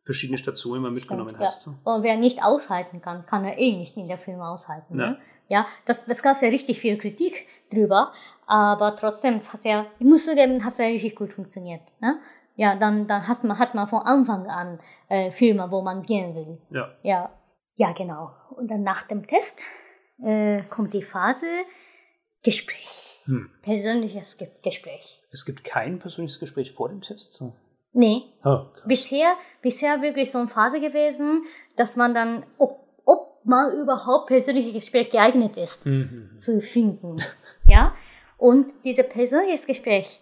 [0.06, 1.66] Verschiedene Stationen mal mitgenommen Stimmt, hast.
[1.66, 1.72] Ja.
[1.84, 4.98] Und wer nicht aushalten kann, kann er eh nicht in der Firma aushalten.
[4.98, 5.10] Ja.
[5.10, 5.18] Ne?
[5.48, 8.12] Ja, das, das gab es ja richtig viel Kritik drüber,
[8.46, 11.82] aber trotzdem, das hat ja, ich muss zugeben, hat ja richtig gut funktioniert.
[12.00, 12.18] Ne?
[12.56, 16.34] Ja, dann, dann hat man, hat man von Anfang an äh, Filme, wo man gehen
[16.34, 16.58] will.
[16.70, 16.90] Ja.
[17.02, 17.30] Ja,
[17.76, 18.30] ja genau.
[18.56, 19.60] Und dann nach dem Test
[20.22, 21.46] äh, kommt die Phase
[22.42, 23.20] Gespräch.
[23.24, 23.50] Hm.
[23.62, 25.22] Persönliches Ge Gespräch.
[25.30, 27.34] Es gibt kein persönliches Gespräch vor dem Test?
[27.34, 27.52] So.
[27.96, 28.24] Nee.
[28.44, 31.44] Oh, bisher, bisher wirklich so eine Phase gewesen,
[31.76, 32.86] dass man dann, oh,
[33.46, 36.32] man überhaupt persönliche Gespräch geeignet ist mhm.
[36.36, 37.22] zu finden.
[37.68, 37.96] Ja?
[38.38, 40.20] Und dieses persönliche Gespräch,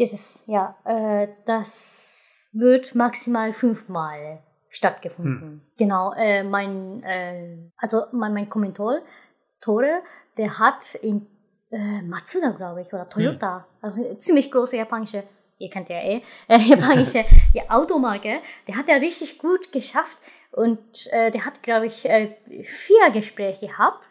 [0.00, 5.48] dieses, ja, äh, das wird maximal fünfmal stattgefunden.
[5.48, 5.60] Mhm.
[5.78, 8.98] Genau, äh, mein, äh, also mein, mein Kommentar,
[9.60, 10.02] Tore,
[10.38, 11.28] der hat in
[11.70, 13.64] äh, Matsuda, glaube ich, oder Toyota, mhm.
[13.80, 15.22] also ziemlich große japanische
[15.60, 20.18] ihr kennt ja eh, äh, japanische ja, Automarke, der hat ja richtig gut geschafft,
[20.52, 20.78] und
[21.12, 24.08] äh, der hat, glaube ich, äh, vier Gespräche gehabt,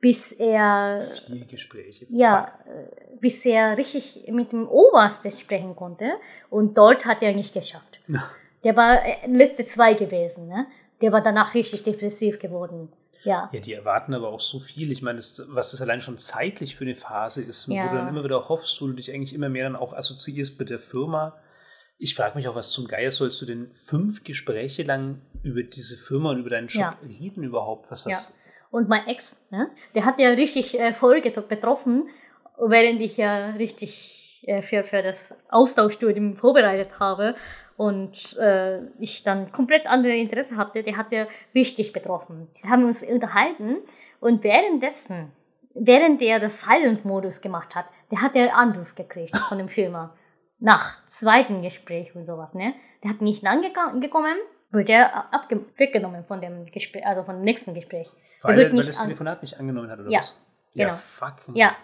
[0.00, 1.02] bis er.
[1.26, 2.06] Vier Gespräche?
[2.08, 6.12] Ja, äh, bis er richtig mit dem Obersten sprechen konnte.
[6.50, 8.00] Und dort hat er nicht geschafft.
[8.08, 8.30] Ja.
[8.64, 10.66] Der war äh, letzte zwei gewesen, ne?
[11.00, 12.92] Der war danach richtig depressiv geworden.
[13.24, 13.50] Ja.
[13.52, 14.92] Ja, die erwarten aber auch so viel.
[14.92, 17.84] Ich meine, das, was das allein schon zeitlich für eine Phase ist, ja.
[17.84, 20.58] wo du dann immer wieder hoffst, wo du dich eigentlich immer mehr dann auch assoziierst
[20.58, 21.38] mit der Firma
[21.98, 25.96] ich frage mich auch, was zum Geier sollst du denn fünf Gespräche lang über diese
[25.96, 26.98] Firma und über deinen Job ja.
[27.02, 27.90] reden überhaupt?
[27.90, 28.28] Was, was?
[28.28, 28.34] Ja.
[28.70, 32.08] Und mein Ex, ne, der hat ja richtig äh, voll betroffen,
[32.56, 37.34] während ich ja richtig äh, für, für das Austauschstudium vorbereitet habe
[37.78, 42.48] und äh, ich dann komplett andere Interesse hatte, der hat ja richtig betroffen.
[42.60, 43.76] Wir haben uns unterhalten
[44.20, 45.32] und währenddessen
[45.74, 50.12] während der das Silent-Modus gemacht hat, der hat der Anruf gekriegt von dem Firma.
[50.58, 52.74] Nach zweiten Gespräch und sowas, ne?
[53.04, 54.34] Der hat nicht lang geka- gekommen,
[54.72, 58.08] wird er abge weggenommen von dem Gespräch, also von dem nächsten Gespräch.
[58.42, 60.36] Er- wird weil das Telefonat nicht angenommen hat, oder Ja, was?
[60.72, 60.96] Ja, genau.
[60.96, 61.34] fuck.
[61.54, 61.76] Ja.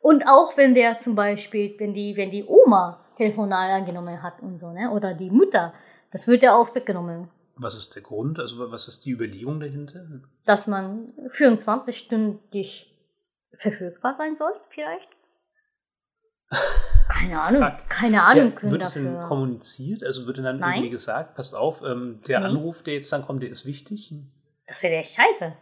[0.00, 4.58] Und auch wenn der zum Beispiel, wenn die, wenn die Oma Telefonat angenommen hat und
[4.58, 4.90] so, ne?
[4.90, 5.74] Oder die Mutter,
[6.10, 7.28] das wird ja auch weggenommen.
[7.56, 8.38] Was ist der Grund?
[8.38, 10.06] Also was ist die Überlegung dahinter?
[10.46, 12.96] Dass man 24 Stunden dich
[13.58, 15.10] verfügbar sein soll, vielleicht?
[17.08, 17.88] Keine Ahnung, Fuck.
[17.88, 20.02] keine Ahnung ja, wird es denn kommuniziert?
[20.02, 20.76] Also wird dann Nein.
[20.76, 22.46] irgendwie gesagt, passt auf, ähm, der Nee.
[22.46, 24.14] Anruf, der jetzt dann kommt, der ist wichtig?
[24.66, 25.52] Das wäre echt scheiße.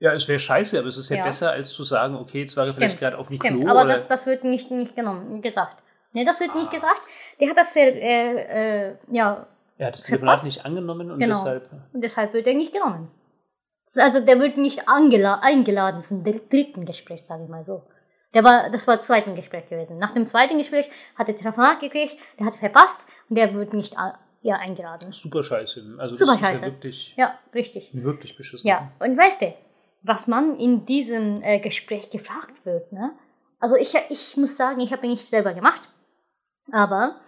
[0.00, 1.24] Ja, es wäre scheiße, aber es ist ja, Ja.
[1.24, 3.60] besser, als zu sagen, okay, jetzt war er vielleicht gerade auf dem stimmt.
[3.62, 3.68] Klo.
[3.70, 5.76] aber oder das, das wird nicht, nicht genommen, gesagt.
[6.12, 6.58] Nee, das wird Ah.
[6.58, 7.02] nicht gesagt.
[7.40, 9.46] Der hat das für, äh, äh, ja,
[9.76, 11.34] er hat das Telefonat nicht angenommen und Genau.
[11.34, 11.68] deshalb.
[11.92, 13.10] und deshalb wird er nicht genommen.
[13.96, 17.82] Also der wird nicht eingeladen zum dr- dritten Gespräch, sage ich mal so.
[18.34, 19.98] Der war, das war das zweite Gespräch gewesen.
[19.98, 23.94] Nach dem zweiten Gespräch hat er Telefonat gekriegt, der hat verpasst und der wird nicht
[24.42, 25.10] ja, eingeladen.
[25.12, 25.96] Super scheiße.
[25.98, 26.62] Also Super das ist scheiße.
[26.62, 27.90] ja wirklich, Ja, richtig.
[27.94, 28.68] wirklich beschissen.
[28.68, 29.54] Ja, und weißt du,
[30.08, 33.12] was man in diesem äh, Gespräch gefragt wird, ne?
[33.60, 35.88] Also ich, ich muss sagen, ich habe ihn nicht selber gemacht,
[36.72, 37.20] aber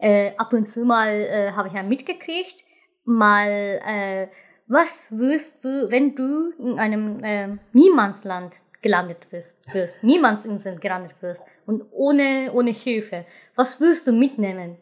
[0.00, 2.64] äh, ab und zu mal äh, habe ich ja mitgekriegt,
[3.04, 4.28] mal, äh,
[4.66, 11.48] was wirst du, wenn du in einem äh, Niemandsland gelandet wirst, wirst, Niemandsinsel gelandet wirst
[11.66, 13.24] und ohne, ohne Hilfe,
[13.56, 14.76] was wirst du mitnehmen?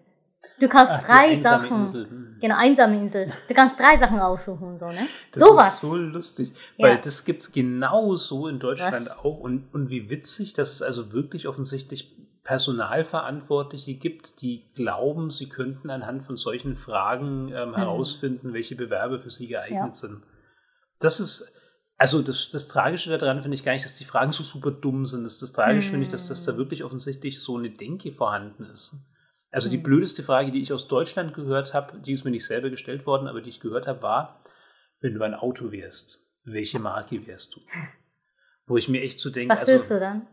[0.60, 2.10] Du kannst Ach, drei einsame Sachen, Insel.
[2.10, 2.36] Hm.
[2.40, 5.06] genau, einsame Insel, du kannst drei Sachen aussuchen und so, ne?
[5.32, 5.74] Das Sowas.
[5.74, 6.88] ist so lustig, Ja.
[6.88, 9.18] weil das gibt es genauso in Deutschland Was?
[9.18, 9.38] auch.
[9.38, 15.90] Und, und wie witzig, dass es also wirklich offensichtlich Personalverantwortliche gibt, die glauben, sie könnten
[15.90, 19.86] anhand von solchen Fragen ähm, herausfinden, welche Bewerber für sie geeignet Mhm.
[19.86, 19.92] Ja.
[19.92, 20.22] sind.
[21.00, 21.52] Das ist,
[21.98, 25.06] also das, das Tragische daran finde ich gar nicht, dass die Fragen so super dumm
[25.06, 25.24] sind.
[25.24, 26.50] Das, das Tragische finde ich, dass, dass Mhm.
[26.52, 28.96] da wirklich offensichtlich so eine Denke vorhanden ist.
[29.52, 29.82] Also die Mhm.
[29.84, 33.28] blödeste Frage, die ich aus Deutschland gehört habe, die ist mir nicht selber gestellt worden,
[33.28, 34.42] aber die ich gehört habe, war,
[35.00, 37.60] wenn du ein Auto wärst, welche Marke wärst du?
[38.66, 40.26] Wo ich mir echt so denke, Was willst also du dann?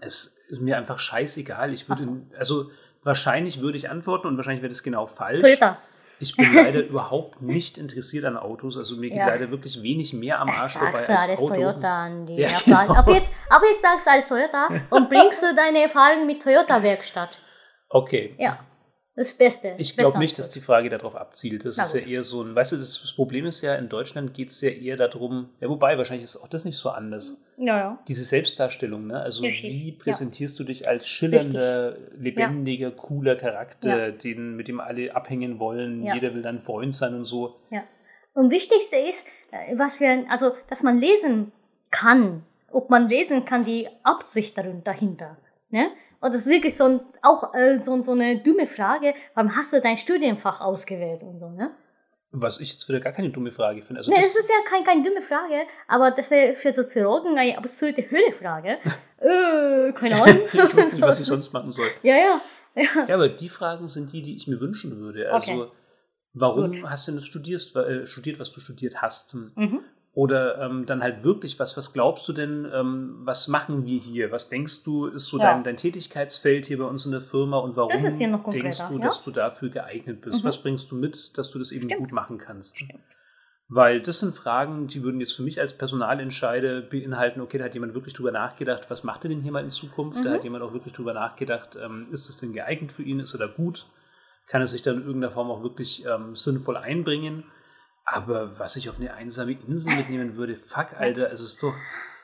[0.00, 1.72] es ist mir einfach scheißegal.
[1.72, 2.16] Ich würde, so.
[2.36, 2.70] also
[3.02, 5.42] wahrscheinlich würde ich antworten und wahrscheinlich wäre das genau falsch.
[5.42, 5.78] Toyota.
[6.18, 8.76] Ich bin leider überhaupt nicht interessiert an Autos.
[8.76, 9.28] Also mir geht Ja.
[9.28, 11.54] leider wirklich wenig mehr am Arsch vorbei als alles Auto.
[11.54, 12.94] Toyota an die Ja, genau.
[12.94, 17.40] ab, jetzt, ab jetzt sagst du alles Toyota und bringst du deine Erfahrungen mit Toyota-Werkstatt.
[17.90, 18.34] Okay.
[18.38, 18.60] Ja,
[19.16, 19.74] das Beste.
[19.78, 21.64] Ich glaube nicht, dass die Frage darauf abzielt.
[21.64, 22.08] Das Na ist ja gut.
[22.08, 24.70] eher so ein, weißt du, das, das Problem ist ja, in Deutschland geht es ja
[24.70, 27.42] eher darum, ja, wobei, wahrscheinlich ist auch das nicht so anders.
[27.58, 27.98] Ja, ja.
[28.08, 29.20] Diese Selbstdarstellung, ne?
[29.20, 29.96] Also Richtig, wie ja.
[29.98, 34.10] präsentierst du dich als schillernder, lebendiger, cooler Charakter, Ja.
[34.12, 36.14] den, mit dem alle abhängen wollen, Ja.
[36.14, 37.56] jeder will dann Freund sein und so.
[37.70, 37.82] ja.
[38.32, 41.50] Und wichtigste ist, äh, was wir, also, dass man lesen
[41.90, 42.44] kann.
[42.70, 45.36] Ob man lesen kann, die Absicht darun- dahinter.
[45.70, 45.88] Ne?
[46.20, 49.72] Und das ist wirklich so, ein, auch äh, so, so eine dumme Frage, warum hast
[49.72, 51.70] du dein Studienfach ausgewählt und so, ne?
[52.32, 54.00] Was ich jetzt wieder gar keine dumme Frage finde.
[54.00, 57.36] Also Ne, das, es ist ja kein, keine dumme Frage, aber das ist für Soziologen
[57.36, 58.78] eine absolute Höhle-Frage.
[59.18, 60.40] äh, keine Ahnung.
[60.52, 61.88] ich wusste nicht, was ich sonst machen soll.
[62.02, 62.40] Ja, ja.
[63.08, 65.32] Ja, aber die Fragen sind die, die ich mir wünschen würde.
[65.32, 65.70] Also, Okay.
[66.34, 66.84] warum Gut.
[66.88, 69.34] hast du denn das studierst, äh, studiert, was du studiert hast?
[69.34, 69.82] Mhm.
[70.12, 74.32] Oder ähm, dann halt wirklich, was, was glaubst du denn, ähm, was machen wir hier?
[74.32, 75.44] Was denkst du, ist so Ja.
[75.44, 77.90] dein, dein Tätigkeitsfeld hier bei uns in der Firma und warum
[78.50, 78.98] denkst du, ja?
[78.98, 80.42] dass du dafür geeignet bist?
[80.42, 80.48] Mhm.
[80.48, 82.00] Was bringst du mit, dass du das eben Stimmt.
[82.00, 82.82] gut machen kannst?
[83.68, 87.74] Weil das sind Fragen, die würden jetzt für mich als Personalentscheider beinhalten, okay, da hat
[87.74, 90.24] jemand wirklich drüber nachgedacht, was macht er denn hier mal in Zukunft?
[90.24, 90.34] Da Mhm.
[90.34, 93.20] hat jemand auch wirklich drüber nachgedacht, ähm, ist das denn geeignet für ihn?
[93.20, 93.86] Ist er da gut?
[94.48, 97.44] Kann er sich da in irgendeiner Form auch wirklich ähm, sinnvoll einbringen?
[98.04, 101.74] Aber was ich auf eine einsame Insel mitnehmen würde, fuck, Alter, also ist doch,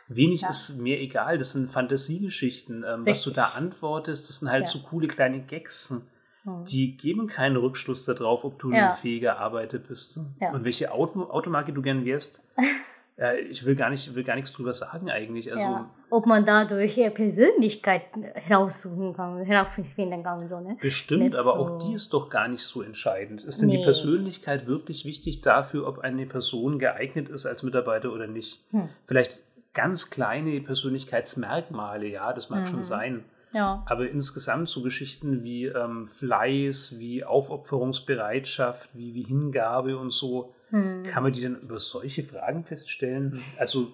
[0.08, 0.48] wenig Ja.
[0.48, 1.38] ist mir egal.
[1.38, 2.84] Das sind Fantasiegeschichten.
[2.86, 4.70] Ähm, was du da antwortest, das sind halt Ja.
[4.70, 5.90] so coole kleine Gags.
[5.90, 6.64] Hm.
[6.64, 8.90] Die geben keinen Rückschluss darauf, ob du Ja.
[8.90, 10.18] ein fähiger Arbeiter bist.
[10.52, 12.42] Und welche Auto Automarke du gern wärst.
[13.18, 15.50] äh, ich will gar, nicht, will gar nichts drüber sagen eigentlich.
[15.52, 15.90] Also, ja.
[16.10, 18.02] Ob man dadurch äh, Persönlichkeit
[18.34, 20.76] heraussuchen kann, herausfinden kann so, ne?
[20.80, 23.42] Bestimmt, Nicht aber so- auch die ist doch gar nicht so entscheidend.
[23.44, 23.84] Ist denn die Nee.
[23.84, 28.62] Persönlichkeit wirklich wichtig dafür, ob eine Person geeignet ist als Mitarbeiter oder nicht?
[28.70, 28.88] Hm.
[29.04, 29.42] Vielleicht
[29.74, 32.84] ganz kleine Persönlichkeitsmerkmale, ja, das mag schon Mhm.
[32.84, 33.24] sein.
[33.52, 33.82] Ja.
[33.86, 41.04] Aber insgesamt so Geschichten wie ähm, Fleiß, wie Aufopferungsbereitschaft, wie, wie Hingabe und so, Hm.
[41.04, 43.40] kann man die dann über solche Fragen feststellen?
[43.58, 43.92] Also,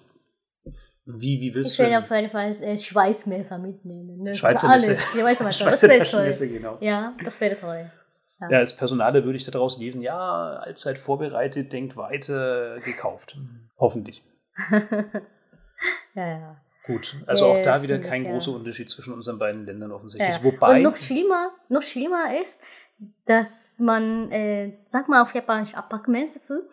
[1.05, 4.23] wie, wie willst Ich du werde denn- auf jeden Fall äh, Schweizmesser mitnehmen.
[4.23, 4.29] Ne?
[4.31, 4.67] Das Schweizer.
[4.69, 4.93] Messer.
[4.93, 5.71] Ja, Schweizer Messer.
[5.71, 6.47] Das wäre toll.
[6.47, 6.77] genau.
[6.81, 7.91] Ja, das wäre toll.
[8.49, 13.37] Ja, als Personaler würde ich daraus lesen, ja, allzeit vorbereitet, denkt weiter, gekauft.
[13.77, 14.23] Hoffentlich.
[16.15, 16.61] Ja, ja.
[16.85, 18.31] Gut, also auch Äh, da wieder kein ja.
[18.31, 20.35] großer Unterschied zwischen unseren beiden Ländern offensichtlich.
[20.37, 20.43] Ja.
[20.43, 22.61] Wobei, Und noch schlimmer, noch schlimmer ist,
[23.25, 26.63] dass man, äh, sag mal auf Japanisch Apakmensetsu,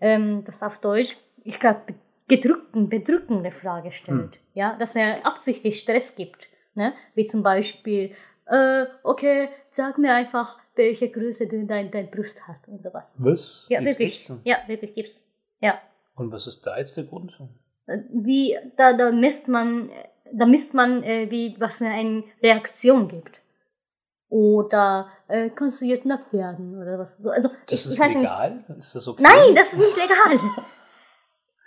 [0.00, 1.82] ähm, das auf Deutsch, ich glaube,
[2.28, 4.34] gedrückten, bedrückende Frage stellt.
[4.34, 4.40] Hm.
[4.54, 6.48] Ja, dass er absichtlich Stress gibt.
[6.74, 6.92] Ne?
[7.14, 8.12] Wie zum Beispiel,
[8.46, 13.14] äh, okay, sag mir einfach, welche Größe du in dein, dein Brust hast und sowas.
[13.18, 13.66] was?
[13.68, 14.24] Ja, Ist wirklich.
[14.24, 14.40] so?
[14.44, 15.26] Ja, wirklich gibt's.
[15.60, 15.80] Ja.
[16.14, 17.38] Und was ist da jetzt der Grund?
[17.86, 19.92] Äh, Wie, da, da misst man, äh,
[20.32, 23.42] da misst man, äh, wie, was für eine Reaktion gibt.
[24.28, 27.30] Oder äh, kannst du jetzt nackt werden oder was so.
[27.30, 28.22] Also Das ich, ist ich weiß nicht.
[28.22, 28.64] legal?
[28.76, 29.22] Ist das okay?
[29.22, 30.40] Nein, das ist nicht legal.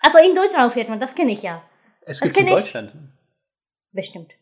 [0.02, 1.62] also in Deutschland jeden Fall, das kenne ich ja.
[2.02, 2.54] Es gibt in ich.
[2.54, 2.92] Deutschland.
[3.92, 4.34] Bestimmt.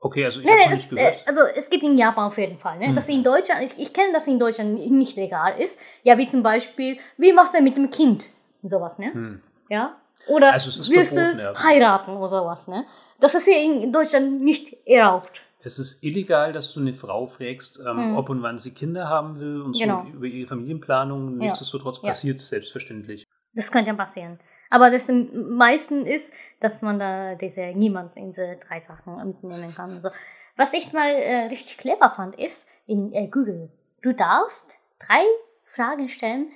[0.00, 1.14] Okay, also ich Nee, habe nee, das, nicht gehört.
[1.14, 2.78] äh, also es gibt in Japan auf jeden Fall.
[2.78, 2.86] Ne?
[2.88, 2.94] Hm.
[2.94, 5.78] Dass in Deutschland, ich, ich kenne, dass in Deutschland nicht legal ist.
[6.02, 8.24] Ja, wie zum Beispiel, wie machst du mit dem Kind?
[8.64, 9.12] Sowas, ne?
[9.12, 9.42] Hm.
[9.68, 9.96] Ja?
[10.28, 11.52] Oder Also verboten, du ja.
[11.64, 12.84] heiraten oder sowas, ne?
[13.20, 15.42] Das ist hier in Deutschland nicht erlaubt.
[15.64, 19.38] Es ist illegal, dass du eine Frau fragst, ähm, ob und wann sie Kinder haben
[19.38, 19.78] will und.
[19.78, 20.04] Genau.
[20.04, 21.40] so über ihre Familienplanung.
[21.40, 21.48] Ja.
[21.48, 22.08] Nichtsdestotrotz Ja.
[22.08, 23.26] passiert es selbstverständlich.
[23.54, 24.38] Das könnte ja passieren.
[24.70, 29.74] Aber das am meisten ist, dass man da diese niemand in diese drei Sachen entnehmen
[29.74, 30.00] kann.
[30.00, 30.08] So.
[30.56, 33.70] Was ich mal äh, richtig clever fand, ist in äh, Google.
[34.00, 35.22] Du darfst drei
[35.64, 36.50] Fragen stellen.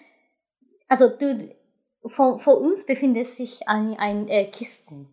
[0.89, 1.55] Also du,
[2.07, 5.09] vor, vor uns befindet sich ein, ein äh, Kisten.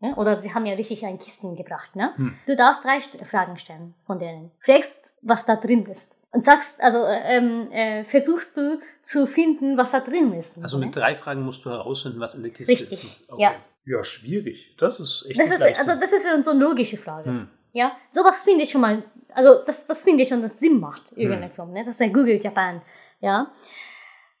[0.00, 0.14] Ne?
[0.16, 1.96] Oder sie haben ja richtig ein Kisten gebracht.
[1.96, 2.12] Ne?
[2.16, 2.36] Hm.
[2.46, 4.50] Du darfst drei Fragen stellen von denen.
[4.58, 6.14] Fragst, was da drin ist.
[6.32, 10.54] Und sagst, also äh, ähm, äh, versuchst du zu finden, was da drin ist.
[10.60, 10.86] Also ne?
[10.86, 13.20] mit drei Fragen musst du herausfinden, was in der Kiste Richtig, ist.
[13.38, 13.54] ja.
[13.88, 14.74] Ja, schwierig.
[14.78, 17.30] Das ist echt Das ist, also das ist ja so eine logische Frage.
[17.30, 17.48] Hm.
[17.72, 21.10] Ja, sowas finde ich schon mal, also das, das finde ich schon, dass Sinn macht,
[21.12, 21.18] Hm.
[21.18, 21.72] irgendeine Form.
[21.72, 21.78] Ne?
[21.78, 22.82] Das ist ja Google Japan.
[23.20, 23.52] Ja.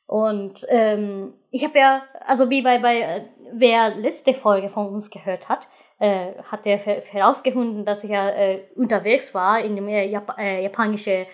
[0.06, 5.10] Und ähm, ich habe ja, also wie bei, bei äh, wer letzte Folge von uns
[5.10, 5.68] gehört hat,
[5.98, 10.62] äh, hat er herausgefunden, dass ich ja äh, unterwegs war in dem äh, Jap äh,
[10.62, 11.26] japanischen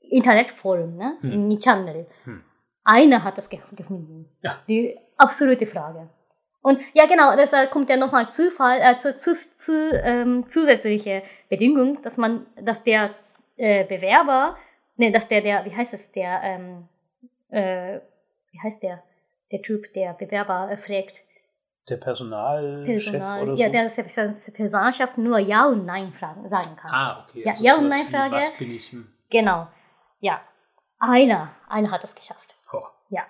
[0.00, 1.16] Internetforum, ne?
[1.20, 1.50] Hm.
[1.50, 2.06] in Channel.
[2.24, 2.44] Hm.
[2.84, 4.28] Einer hat das ge gefunden.
[4.42, 4.58] Ja.
[4.68, 6.08] Die absolute Frage.
[6.62, 12.00] Und ja, genau, deshalb kommt ja nochmal Zufall, äh, zu, zu, zu, ähm, zusätzliche Bedingung,
[12.00, 13.10] dass man, dass der
[13.56, 14.56] äh, Bewerber,
[14.96, 16.88] ne, dass der, der, wie heißt es, der, ähm,
[17.50, 18.00] äh,
[18.50, 19.02] wie heißt der,
[19.52, 21.22] der Typ, der Bewerber äh, fragt,
[21.88, 23.62] Der Personalchef Personal, oder so?
[23.62, 26.90] ja, der der Personalschaft nur Ja und Nein fragen, sagen kann.
[26.90, 27.42] ah, okay.
[27.44, 28.36] Ja, also Ja- und sowas wie, Nein-Frage.
[28.36, 28.92] Was bin ich?
[28.92, 29.06] Hm.
[29.30, 29.68] Genau.
[30.20, 30.40] Ja.
[30.98, 32.54] Einer, einer hat es geschafft.
[32.72, 32.82] Oh.
[33.10, 33.22] Ja.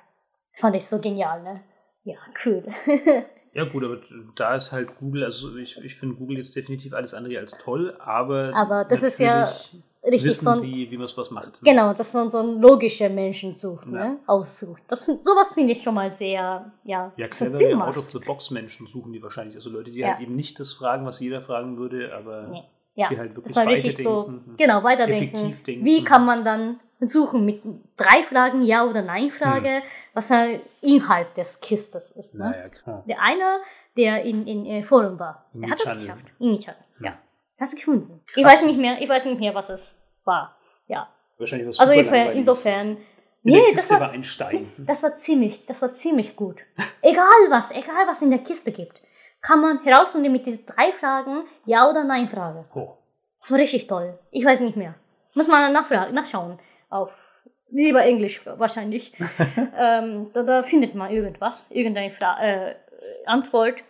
[0.53, 1.63] Fand ich so genial, ne?
[2.05, 2.63] Ja, cool.
[3.55, 4.01] Ja gut, aber
[4.35, 7.97] da ist halt Google, also ich, ich finde Google jetzt definitiv alles andere als toll,
[8.01, 9.49] aber Aber das ist ja
[10.05, 11.63] Richtig wissen so ein, die, wie man was macht.
[11.63, 11.71] ne?
[11.71, 13.93] Genau, dass man so ein logischer Menschen sucht, Ja.
[13.93, 14.19] ne?
[14.27, 14.83] Aussucht.
[14.89, 17.89] Das, sowas finde ich schon mal sehr, ja, Ja, dass das clever, Sinn ja, macht.
[17.89, 19.57] Out-of-the-Box-Menschen suchen die wahrscheinlich.
[19.57, 20.09] Also Leute, die Ja.
[20.15, 22.65] halt eben nicht das fragen, was jeder fragen würde, aber Nee.
[22.97, 24.53] Ja, die halt wirklich richtig so, weiterdenken.
[24.57, 25.35] genau, weiterdenken.
[25.37, 25.85] Effektiv denken.
[25.85, 27.61] Wie kann man dann suchen mit
[27.97, 29.83] drei Fragen, Ja oder Nein-Frage,
[30.15, 32.35] was der Inhalt des Kistes ist.
[32.35, 32.45] Ne?
[32.45, 33.05] Naja, klar.
[33.09, 33.59] Der eine,
[33.97, 36.25] der in, in, äh, Forum war, In der hat es geschafft.
[36.39, 37.07] In Channel, ja.
[37.09, 37.19] Ja.
[37.59, 38.21] Das gefunden.
[38.35, 40.57] Ich weiß nicht mehr, ich weiß nicht mehr, was es war.
[40.87, 41.09] Ja.
[41.39, 42.01] Wahrscheinlich was Also super
[42.33, 42.99] insofern, insofern In
[43.43, 44.73] nee, der das war, war ein Stein.
[44.79, 46.65] das war ziemlich, das war ziemlich gut.
[47.03, 49.03] Egal was, egal was in der Kiste gibt,
[49.41, 52.65] kann man herausfinden mit diesen drei Fragen, Ja oder Nein Frage.
[52.75, 52.97] Oh.
[53.41, 54.19] Das war richtig toll.
[54.31, 54.95] Ich weiß nicht mehr.
[55.35, 56.57] Muss man nachfra- nachschauen.
[56.89, 59.13] Auf lieber Englisch wahrscheinlich.
[59.79, 62.75] ähm, da, da findet man irgendwas, irgendeine Fra äh,
[63.27, 63.83] Antwort.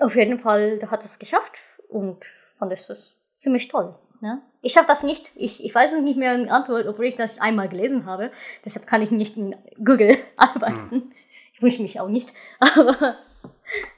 [0.00, 1.58] Auf jeden Fall, der hat es geschafft
[1.96, 2.24] und
[2.58, 3.94] fand es das ziemlich toll.
[4.20, 4.40] Ne?
[4.62, 5.30] Ich schaffe das nicht.
[5.34, 8.30] Ich, ich weiß nicht mehr eine Antwort, obwohl ich das einmal gelesen habe.
[8.64, 11.12] Deshalb kann ich nicht in Google arbeiten.
[11.52, 12.32] Ich wünsche mich auch nicht.
[12.60, 13.16] Aber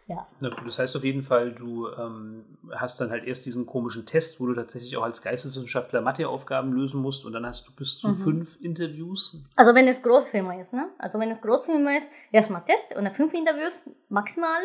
[0.07, 0.25] ja.
[0.65, 2.45] Das heißt auf jeden Fall, du ähm,
[2.75, 7.01] hast dann halt erst diesen komischen Test, wo du tatsächlich auch als Geisteswissenschaftler Matheaufgaben lösen
[7.03, 8.15] musst und dann hast du bis zu Mhm.
[8.15, 9.37] fünf Interviews.
[9.57, 10.89] Also wenn es Großfirma ist, ne?
[10.99, 14.61] Also wenn es Großfirma ist, erstmal Test und dann fünf Interviews maximal.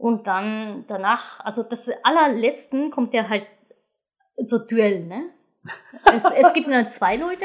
[0.00, 3.46] Und dann danach, also das allerletzten kommt ja halt
[4.42, 5.28] so Duell, ne?
[6.14, 7.44] es, es gibt nur zwei Leute,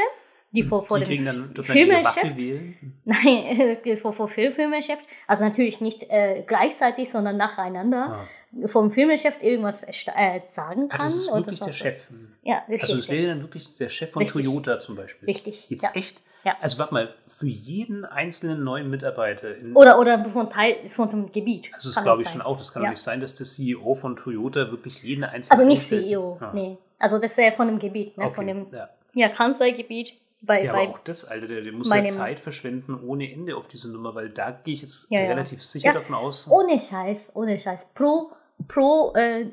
[0.52, 3.02] die vor, vor die dem dann, dann wählen.
[3.04, 5.00] Nein, es geht vor, vor Film- Filmchef.
[5.28, 8.22] Also natürlich nicht äh, gleichzeitig, sondern nacheinander.
[8.22, 8.28] Ah.
[8.68, 9.92] Vom Filmchef irgendwas äh,
[10.50, 11.06] sagen Ah, kann.
[11.06, 12.08] das ist oder wirklich der Chef.
[12.44, 12.84] Ja, richtig.
[12.84, 14.46] Also es wäre dann wirklich der Chef von Richtig.
[14.46, 15.26] Toyota zum Beispiel.
[15.28, 15.90] Richtig, Jetzt ja.
[15.94, 16.22] echt?
[16.46, 16.56] Ja.
[16.62, 21.32] Also warte mal, für jeden einzelnen neuen Mitarbeiter in, Oder, oder von Teil von dem
[21.32, 21.72] Gebiet.
[21.74, 22.34] Also das glaube ich sein.
[22.38, 22.56] schon auch.
[22.56, 22.90] Das kann Ja.
[22.90, 25.60] doch nicht sein, dass der CEO von Toyota wirklich jeden einzelnen.
[25.60, 26.78] Also nicht CEO, Ah, nee.
[27.00, 28.26] Also das ist ja von dem Gebiet, ne?
[28.26, 28.90] okay, von dem ja.
[29.16, 30.14] ja, Kansai-Gebiet.
[30.42, 33.58] Bei, ja, bei, aber auch das, Alter, der, der muss ja Zeit verschwenden ohne Ende
[33.58, 35.30] auf diese Nummer, weil da gehe ich jetzt Ja, ja.
[35.30, 35.94] relativ sicher Ja.
[35.94, 36.48] davon aus.
[36.52, 37.94] ohne Scheiß, ohne Scheiß.
[37.96, 38.32] Pro
[38.68, 39.48] pro, äh,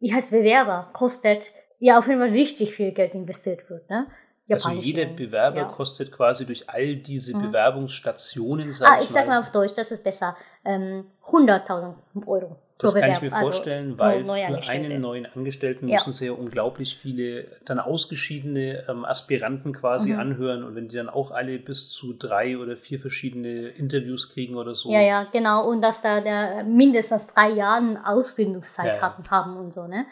[0.00, 3.88] wie heißt Bewerber, kostet ja auf jeden Fall richtig viel Geld investiert wird.
[3.90, 4.06] Ne?
[4.50, 5.64] Also jeder Bewerber ja.
[5.64, 7.42] kostet quasi durch all diese Mhm.
[7.42, 10.36] Bewerbungsstationen, sag Ah, ich sag mal auf Deutsch, das ist besser.
[10.64, 11.94] Ähm, 100.000
[12.26, 15.96] Euro Das kann ich mir Also, vorstellen, pro weil für einen neuen Angestellten Ja.
[15.96, 20.18] müssen sie ja unglaublich viele dann ausgeschiedene ähm, Aspiranten quasi Mhm.
[20.20, 24.54] anhören und wenn die dann auch alle bis zu drei oder vier verschiedene Interviews kriegen
[24.54, 24.90] oder so.
[24.90, 25.68] Ja, ja, genau.
[25.68, 29.30] Und dass da der mindestens drei Jahre Ausbildungszeit Ja, ja.
[29.30, 30.06] haben und so, ne?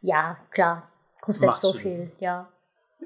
[0.00, 0.88] Ja, klar.
[1.20, 2.48] Kostet Macht so viel, ja.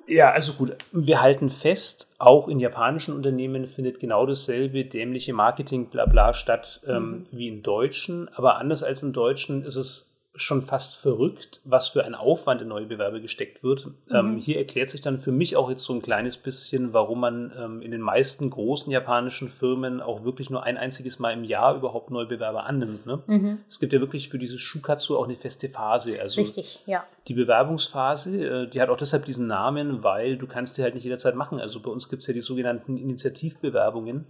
[0.06, 5.90] Ja, also gut, wir halten fest, auch in japanischen Unternehmen findet genau dasselbe dämliche Marketing
[5.90, 10.96] blabla statt ähm, wie in deutschen, aber anders als in deutschen ist es schon fast
[10.96, 13.88] verrückt, was für ein Aufwand in neue Bewerber gesteckt wird.
[14.10, 17.52] Ähm, hier erklärt sich dann für mich auch jetzt so ein kleines bisschen, warum man
[17.58, 21.76] ähm, in den meisten großen japanischen Firmen auch wirklich nur ein einziges Mal im Jahr
[21.76, 23.04] überhaupt neue Bewerber annimmt.
[23.04, 23.22] Ne?
[23.26, 23.58] Mhm.
[23.66, 26.20] Es gibt ja wirklich für dieses Shukatsu auch eine feste Phase.
[26.20, 27.04] Also Richtig, ja.
[27.26, 31.04] die Bewerbungsphase, äh, die hat auch deshalb diesen Namen, weil du kannst die halt nicht
[31.04, 31.60] jederzeit machen.
[31.60, 34.26] Also bei uns gibt es ja die sogenannten Initiativbewerbungen.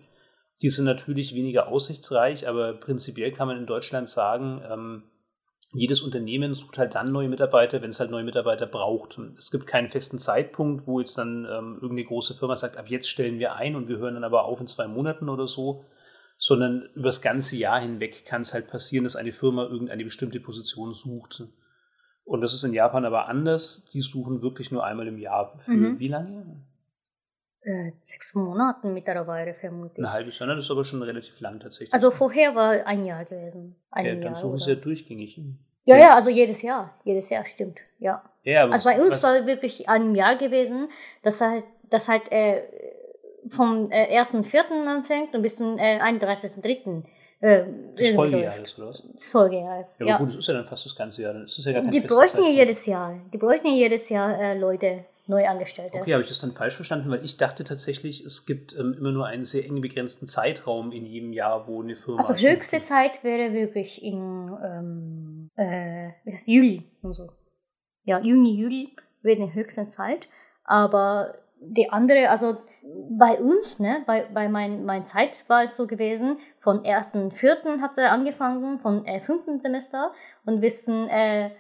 [0.63, 5.03] Die sind natürlich weniger aussichtsreich, aber prinzipiell kann man in Deutschland sagen, ähm,
[5.75, 9.19] jedes Unternehmen sucht halt dann neue Mitarbeiter, wenn es halt neue Mitarbeiter braucht.
[9.37, 13.09] Es gibt keinen festen Zeitpunkt, wo jetzt dann ähm, irgendeine große Firma sagt, ab jetzt
[13.11, 15.85] stellen wir ein und wir hören dann aber auf in zwei Monaten oder so,
[16.39, 20.41] sondern über das ganze Jahr hinweg kann es halt passieren, dass eine Firma irgendeine bestimmte
[20.41, 21.45] Position sucht.
[22.25, 23.85] Und das ist in Japan aber anders.
[23.93, 25.59] Die suchen wirklich nur einmal im Jahr.
[25.59, 25.99] Für Mhm.
[25.99, 26.63] wie lange?
[27.69, 30.07] Äh, sechs Monaten mittlerweile vermutlich.
[30.07, 30.55] Ein halbes Jahr, ne?
[30.57, 31.93] das ist aber schon relativ lang tatsächlich.
[31.93, 33.77] Also vorher war ein Jahr gewesen.
[33.91, 35.39] Ein ja, dann suchen sie ja durchgängig.
[35.85, 36.95] ja, ja, also jedes Jahr.
[37.05, 37.81] Jedes Jahr, stimmt.
[37.99, 38.23] Ja.
[38.45, 40.89] Ja, aber Also bei uns was- war wirklich ein Jahr gewesen,
[41.23, 42.63] das halt, das halt äh,
[43.49, 44.87] vom äh, 1.4.
[44.87, 47.03] anfängt und bis zum äh, 31.3.
[47.41, 48.79] Äh, des irgendwie Folgejahres, läuft.
[48.79, 49.03] oder was?
[49.13, 50.15] Des Folgejahres, Ja, ja.
[50.17, 51.35] aber gut, das ist ja dann fast das ganze Jahr.
[51.35, 54.09] Dann ist das ja gar kein Die bräuchten ja jedes Jahr, die bräuchten ja jedes
[54.09, 55.99] Jahr äh, Leute, Neuangestellte.
[55.99, 57.11] Okay, habe ich das dann falsch verstanden?
[57.11, 61.05] Weil ich dachte tatsächlich, es gibt ähm, immer nur einen sehr eng begrenzten Zeitraum in
[61.05, 62.21] jedem Jahr, wo eine Firma.
[62.21, 67.31] Also höchste Zeit wäre wirklich in ähm, äh, wie heißt Juli und so.
[68.05, 70.29] Ja, Juni, Juli wäre die höchste Zeit.
[70.65, 72.57] Aber die andere, also
[73.11, 77.81] bei uns, ne, bei, bei mein, mein Zeit war es so gewesen, von 1.4.
[77.81, 80.13] hat er angefangen, von äh, fünften Semester
[80.47, 81.51] und bis zum äh,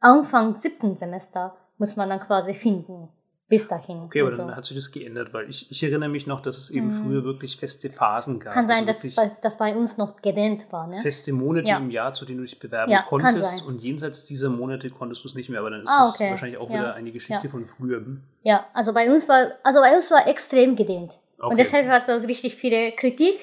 [0.00, 3.08] Anfang siebten Semester muss man dann quasi finden.
[3.46, 3.98] Bis dahin.
[4.04, 4.56] Okay, aber dann so.
[4.56, 6.92] hat sich das geändert, weil ich, ich erinnere mich noch, dass es eben Mhm.
[6.92, 8.54] früher wirklich feste Phasen gab.
[8.54, 10.86] Kann sein, also dass bei, das bei uns noch gedehnt war.
[10.86, 10.96] Ne?
[11.02, 11.76] feste Monate Ja.
[11.76, 13.62] im Jahr, zu denen du dich bewerben Ja, konntest.
[13.66, 15.60] Und jenseits dieser Monate konntest du es nicht mehr.
[15.60, 16.30] Aber dann ist Ah, es okay.
[16.30, 16.74] wahrscheinlich auch Ja.
[16.78, 18.02] wieder eine Geschichte von früher.
[18.44, 21.18] Ja, also bei uns war, also bei uns war extrem gedehnt.
[21.36, 21.50] Okay.
[21.50, 23.34] Und deshalb hat es richtig viele Kritik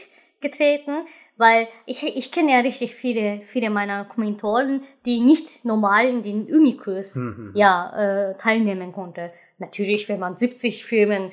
[0.41, 1.05] getreten,
[1.37, 6.43] weil ich, ich kenne ja richtig viele, viele meiner Kommilitonen, die nicht normal in den
[6.53, 7.51] Unikurs Mhm.
[7.55, 9.29] ja, äh, teilnehmen konnten.
[9.57, 11.31] Natürlich, wenn man 70 Filmen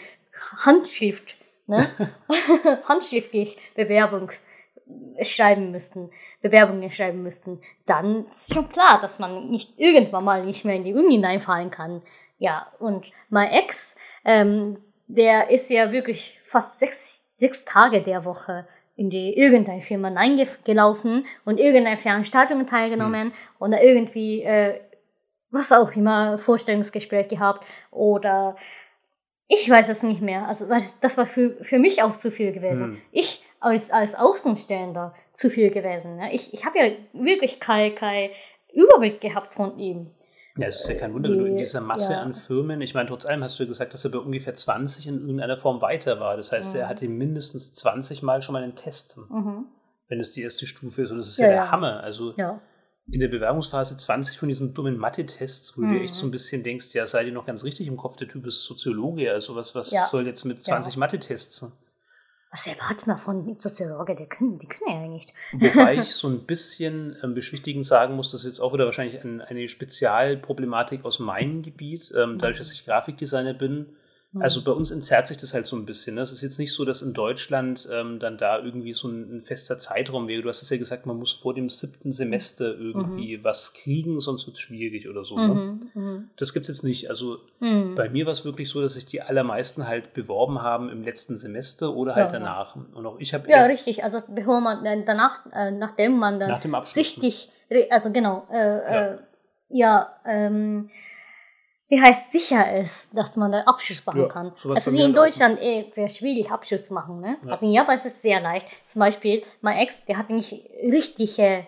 [0.65, 1.37] Handschrift,
[1.67, 1.87] ne?
[2.85, 4.45] handschriftlich Bewerbungs
[5.23, 10.65] schreiben müssten, Bewerbungen schreiben müssten, dann ist schon klar, dass man nicht irgendwann mal nicht
[10.65, 12.03] mehr in die Uni hineinfallen kann.
[12.39, 18.67] Ja, und mein Ex, ähm, der ist ja wirklich fast sechs, sechs Tage der Woche
[18.99, 24.81] in die irgendeine Firma reingelaufen und irgendeine Veranstaltung teilgenommen und da irgendwie äh,
[25.51, 28.57] was auch immer Vorstellungsgespräch gehabt oder
[29.47, 30.49] ich weiß es nicht mehr.
[30.49, 32.87] Also das, war für, für mich auch zu viel gewesen.
[32.87, 33.03] Hm.
[33.13, 36.17] Ich als, als Außenstehender zu viel gewesen.
[36.17, 36.35] Ne?
[36.35, 38.31] Ich, ich habe ja wirklich keinen kein
[38.73, 40.11] Überblick gehabt von ihm.
[40.59, 42.21] Ja, es ist ja kein Wunder, wenn du in die- dieser Masse ja.
[42.23, 45.07] an Firmen, ich meine, trotz allem hast du ja gesagt, dass er bei ungefähr 20
[45.07, 46.37] in irgendeiner Form weiter war.
[46.37, 49.67] Das heißt, er hatte mindestens 20 Mal schon mal einen Test, Mhm.
[50.09, 51.11] wenn es die erste Stufe ist.
[51.11, 51.71] Und das ist Ja, ja, der ja.
[51.71, 52.01] Hammer.
[52.03, 52.33] Also
[53.11, 56.19] in der Bewerbungsphase 20 von diesen dummen Mathe-Tests, wo du dir echt Mhm.
[56.19, 58.65] so ein bisschen denkst, ja, seid ihr noch ganz richtig im Kopf, der Typ ist
[58.65, 61.73] Soziologe, also was, was soll jetzt mit 20 Mathe-Tests?
[62.51, 64.15] Was erwartet man von Soziologe?
[64.15, 65.35] Die können, die können ja nicht.
[65.53, 69.23] Wobei ich so ein bisschen ähm, beschwichtigend sagen muss, das ist jetzt auch wieder wahrscheinlich
[69.23, 73.87] ein, eine Spezialproblematik aus meinem Gebiet, ähm, dadurch, dass ich Grafikdesigner bin.
[74.39, 76.17] Also bei uns entzerrt sich das halt so ein bisschen.
[76.17, 76.21] Ne?
[76.21, 79.43] Es ist jetzt nicht so, dass in Deutschland ähm, dann da irgendwie so ein, ein
[79.43, 80.43] fester Zeitraum wäre.
[80.43, 84.47] Du hast es ja gesagt, man muss vor dem siebten Semester irgendwie was kriegen, sonst
[84.47, 85.37] wird es schwierig oder so.
[85.39, 85.55] Ne?
[85.55, 85.91] Mhm.
[85.95, 86.31] Mhm.
[86.37, 87.09] Das gibt es jetzt nicht.
[87.09, 87.95] Also Mhm.
[87.95, 91.39] bei mir war es wirklich so, dass sich die allermeisten halt beworben haben im letzten
[91.39, 92.77] Semester oder halt Ja, danach.
[92.77, 94.05] Und auch ich habe Ja, richtig.
[94.05, 96.95] Also bevor man äh, danach, äh, nachdem man dann nach dem Abschluss.
[96.95, 99.07] sichtig, re- also genau, äh, Ja.
[99.15, 99.19] äh,
[99.71, 100.91] ja, ähm,
[101.89, 104.53] wie heißt sicher ist, dass man da Abschluss machen Ja, kann.
[104.57, 105.15] sowas Also in.
[105.15, 107.37] Deutschland eh sehr schwierig Abschluss machen, ne?
[107.45, 107.53] Ja.
[107.53, 108.67] Also in Japan ist es sehr leicht.
[108.87, 110.53] Zum Beispiel mein Ex, der hatte nicht
[110.83, 111.67] richtige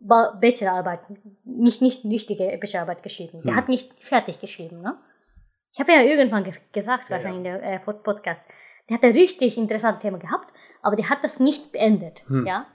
[0.00, 1.00] Ba- Bachelorarbeit,
[1.44, 3.40] nicht, nicht richtige Bachelorarbeit geschrieben.
[3.42, 3.56] Der Hm.
[3.56, 4.98] hat nicht fertig geschrieben, ne?
[5.72, 8.46] Ich habe ja irgendwann ge gesagt, Ja, wahrscheinlich in der äh, Pod- Podcast,
[8.88, 10.52] der hat ein richtig interessantes Thema gehabt,
[10.82, 12.44] aber der hat das nicht beendet, Hm.
[12.46, 12.66] ja?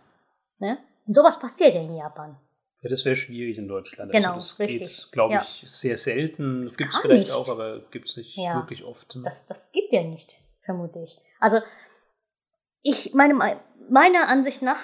[0.58, 0.80] Ne?
[1.06, 2.36] Und sowas passiert ja in Japan.
[2.82, 4.12] Ja, das wäre schwierig in Deutschland.
[4.12, 4.80] Genau, also das richtig.
[5.04, 5.42] geht, glaube Ja.
[5.42, 6.62] ich, sehr selten.
[6.64, 7.32] Das gibt es vielleicht nicht.
[7.38, 8.56] auch, aber gibt es nicht Ja.
[8.56, 9.18] wirklich oft.
[9.24, 11.18] Das, das gibt ja nicht, vermute ich.
[11.40, 11.60] Also,
[12.82, 13.34] ich, meine,
[13.90, 14.80] meiner Ansicht nach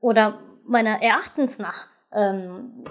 [0.00, 2.84] oder meiner Erachtens nach, ähm,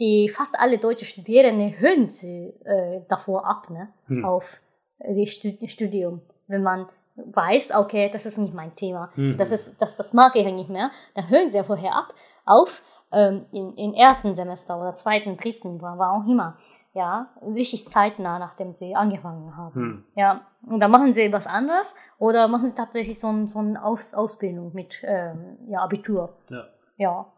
[0.00, 4.24] die fast alle deutsche Studierende hören sie äh, davor ab, ne, Hm.
[4.24, 4.60] auf
[4.98, 6.22] das Studium.
[6.48, 9.38] Wenn man weiß, okay, das ist nicht mein Thema, Mhm.
[9.38, 12.12] das, ist, das, das mag ich ja nicht mehr, dann hören sie ja vorher ab,
[12.44, 16.56] auf, ähm, in, im ersten Semester oder zweiten, dritten, war, war auch immer.
[16.92, 19.74] Ja, richtig zeitnah, nachdem sie angefangen haben.
[19.74, 20.04] Hm.
[20.14, 23.84] Ja, und dann machen sie was anderes oder machen sie tatsächlich so, ein, so eine
[23.84, 26.38] Aus, Ausbildung mit ähm, ja, Abitur.
[26.50, 26.64] Ja.
[26.96, 27.32] Ja.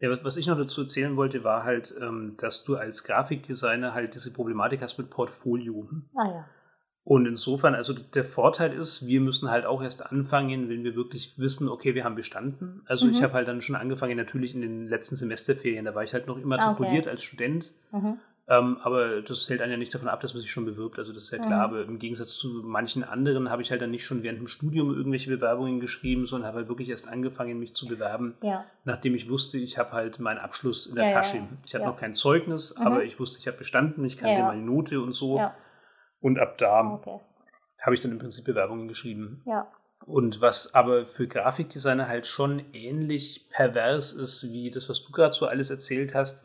[0.00, 3.94] Ja, was, was ich noch dazu erzählen wollte, war halt, ähm, dass du als Grafikdesigner
[3.94, 5.88] halt diese Problematik hast mit Portfolio.
[6.14, 6.44] Ah ja.
[7.10, 11.38] Und insofern, also der Vorteil ist, wir müssen halt auch erst anfangen, wenn wir wirklich
[11.38, 12.82] wissen, okay, wir haben bestanden.
[12.84, 13.12] Also Mhm.
[13.12, 16.26] ich habe halt dann schon angefangen, natürlich in den letzten Semesterferien, da war ich halt
[16.26, 17.08] noch immatrikuliert Okay.
[17.10, 17.72] als Student.
[17.92, 18.18] Mhm.
[18.50, 20.98] Ähm, aber das hält einen ja nicht davon ab, dass man sich schon bewirbt.
[20.98, 21.68] Also das ist ja klar.
[21.68, 21.74] Mhm.
[21.76, 24.94] Aber im Gegensatz zu manchen anderen habe ich halt dann nicht schon während dem Studium
[24.94, 28.66] irgendwelche Bewerbungen geschrieben, sondern habe halt wirklich erst angefangen, mich zu bewerben, Ja.
[28.84, 31.40] nachdem ich wusste, ich habe halt meinen Abschluss in der Ja, Tasche.
[31.64, 32.86] Ich hatte noch kein Zeugnis, Mhm.
[32.86, 35.38] aber ich wusste, ich habe bestanden, ich kannte meine Note und so.
[35.38, 35.54] Ja.
[36.20, 37.20] Und ab da Okay.
[37.82, 39.42] habe ich dann im Prinzip Bewerbungen geschrieben.
[39.46, 39.68] Ja.
[40.06, 45.34] Und was aber für Grafikdesigner halt schon ähnlich pervers ist, wie das, was du gerade
[45.34, 46.44] so alles erzählt hast.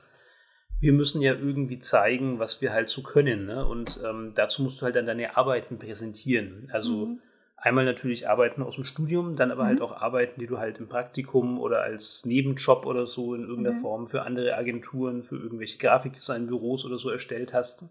[0.79, 3.45] Wir müssen ja irgendwie zeigen, was wir halt so können.
[3.45, 3.65] Ne?
[3.65, 6.67] Und ähm, dazu musst du halt dann deine Arbeiten präsentieren.
[6.73, 7.19] Also Mhm.
[7.55, 9.67] einmal natürlich Arbeiten aus dem Studium, dann aber Mhm.
[9.67, 13.77] halt auch Arbeiten, die du halt im Praktikum oder als Nebenjob oder so in irgendeiner
[13.77, 13.81] Mhm.
[13.81, 17.85] Form für andere Agenturen, für irgendwelche Grafikdesignbüros oder so erstellt hast.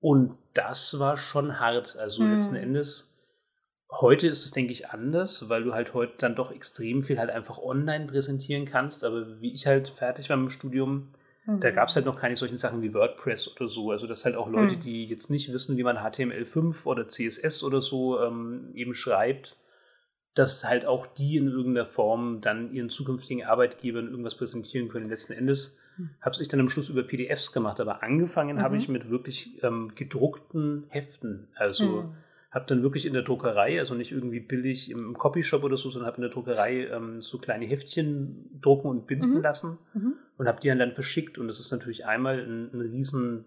[0.00, 1.96] Und das war schon hart.
[1.96, 2.32] Also Mhm.
[2.32, 3.14] letzten Endes,
[3.90, 7.30] heute ist es, denke ich, anders, weil du halt heute dann doch extrem viel halt
[7.30, 9.04] einfach online präsentieren kannst.
[9.04, 11.08] Aber wie ich halt fertig war mit dem Studium,
[11.46, 11.60] Mhm.
[11.60, 13.90] da gab es halt noch keine solchen Sachen wie WordPress oder so.
[13.90, 14.80] Also das halt auch Leute, Mhm.
[14.80, 19.56] die jetzt nicht wissen, wie man HTML5 oder CSS oder so ähm, eben schreibt,
[20.40, 25.04] dass halt auch die in irgendeiner Form dann ihren zukünftigen Arbeitgebern irgendwas präsentieren können.
[25.08, 26.10] Letzten Endes Mhm.
[26.22, 28.80] habe ich dann am Schluss über PDFs gemacht, aber angefangen habe Mhm.
[28.80, 31.46] ich mit wirklich ähm, gedruckten Heften.
[31.56, 32.14] Also Mhm.
[32.52, 36.06] habe dann wirklich in der Druckerei, also nicht irgendwie billig im Copyshop oder so, sondern
[36.06, 39.42] habe in der Druckerei ähm, so kleine Heftchen drucken und binden Mhm.
[39.42, 40.14] lassen Mhm.
[40.38, 41.36] und habe die dann, dann verschickt.
[41.36, 43.44] Und das ist natürlich einmal ein, ein riesen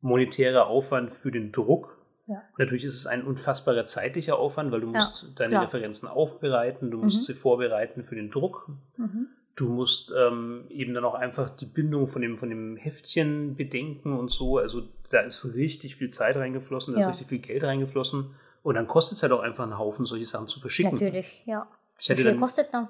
[0.00, 1.98] monetärer Aufwand für den Druck.
[2.26, 2.42] Ja.
[2.56, 5.64] Natürlich ist es ein unfassbarer zeitlicher Aufwand, weil du musst deine klar.
[5.64, 7.32] Referenzen aufbereiten, du musst Mhm.
[7.32, 8.68] sie vorbereiten für den Druck.
[8.96, 9.26] Mhm.
[9.56, 14.18] Du musst ähm, eben dann auch einfach die Bindung von dem, von dem Heftchen bedenken
[14.18, 14.56] und so.
[14.58, 17.10] Also da ist richtig viel Zeit reingeflossen, da ist Ja.
[17.10, 18.34] richtig viel Geld reingeflossen.
[18.62, 20.92] Und dann kostet es halt auch einfach einen Haufen, solche Sachen zu verschicken.
[20.94, 21.66] Natürlich, ja.
[21.98, 22.88] Ich Wie viel dann kostet dann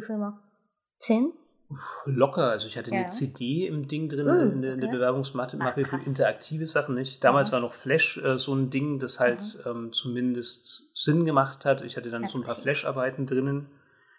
[0.00, 0.38] Firma?
[0.98, 1.32] Zehn?
[2.04, 2.98] Locker, also ich hatte Ja.
[2.98, 4.96] eine CD im Ding drin, Oh, in, der, in der okay.
[4.96, 7.22] Bewerbungsmappe Ach, für interaktive Sachen nicht.
[7.24, 7.54] Damals Aha.
[7.54, 11.82] war noch Flash äh, so ein Ding, das halt ähm, zumindest Sinn gemacht hat.
[11.82, 12.62] Ich hatte dann Ganz so ein paar okay.
[12.62, 13.66] Flash-Arbeiten drinnen.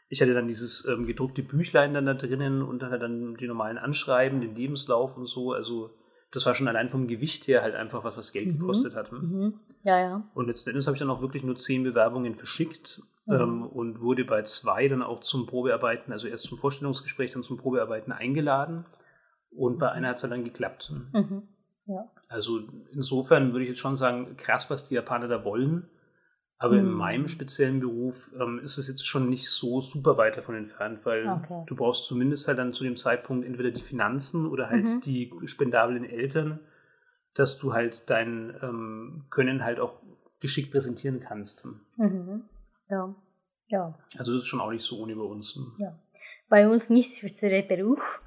[0.10, 3.48] Ich hatte dann dieses ähm, gedruckte Büchlein dann da drinnen und dann halt dann die
[3.48, 5.54] normalen Anschreiben, den Lebenslauf und so.
[5.54, 5.92] Also
[6.34, 8.60] das war schon allein vom Gewicht her halt einfach was, was Geld Mhm.
[8.60, 9.11] gekostet hat.
[9.11, 9.53] Mhm.
[9.84, 10.30] Ja, ja.
[10.34, 13.34] Und letzten Endes habe ich dann auch wirklich nur zehn Bewerbungen verschickt Mhm.
[13.35, 17.57] ähm, und wurde bei zwei dann auch zum Probearbeiten, also erst zum Vorstellungsgespräch, dann zum
[17.57, 18.85] Probearbeiten eingeladen.
[19.55, 20.91] Und bei einer hat es dann geklappt.
[21.14, 21.43] Mhm.
[22.30, 22.61] Also
[22.91, 25.88] insofern würde ich jetzt schon sagen, krass, was die Japaner da wollen.
[26.64, 26.94] Aber in Mhm.
[26.98, 31.27] meinem speziellen Beruf ähm, ist es jetzt schon nicht so super weit davon entfernt, weil
[31.27, 31.64] Okay.
[31.68, 35.02] du brauchst zumindest halt dann zu dem Zeitpunkt entweder die Finanzen oder halt Mhm.
[35.02, 36.61] die spendablen Eltern,
[37.34, 39.99] dass du halt dein ähm, Können halt auch
[40.40, 41.65] geschickt präsentieren kannst.
[41.98, 42.45] Mhm.
[42.90, 43.14] Ja.
[43.68, 43.99] Ja.
[44.18, 45.60] Also das ist schon auch nicht so ohne bei uns.
[45.80, 45.99] Ja.
[46.48, 48.22] Bei uns nicht spezieller Beruf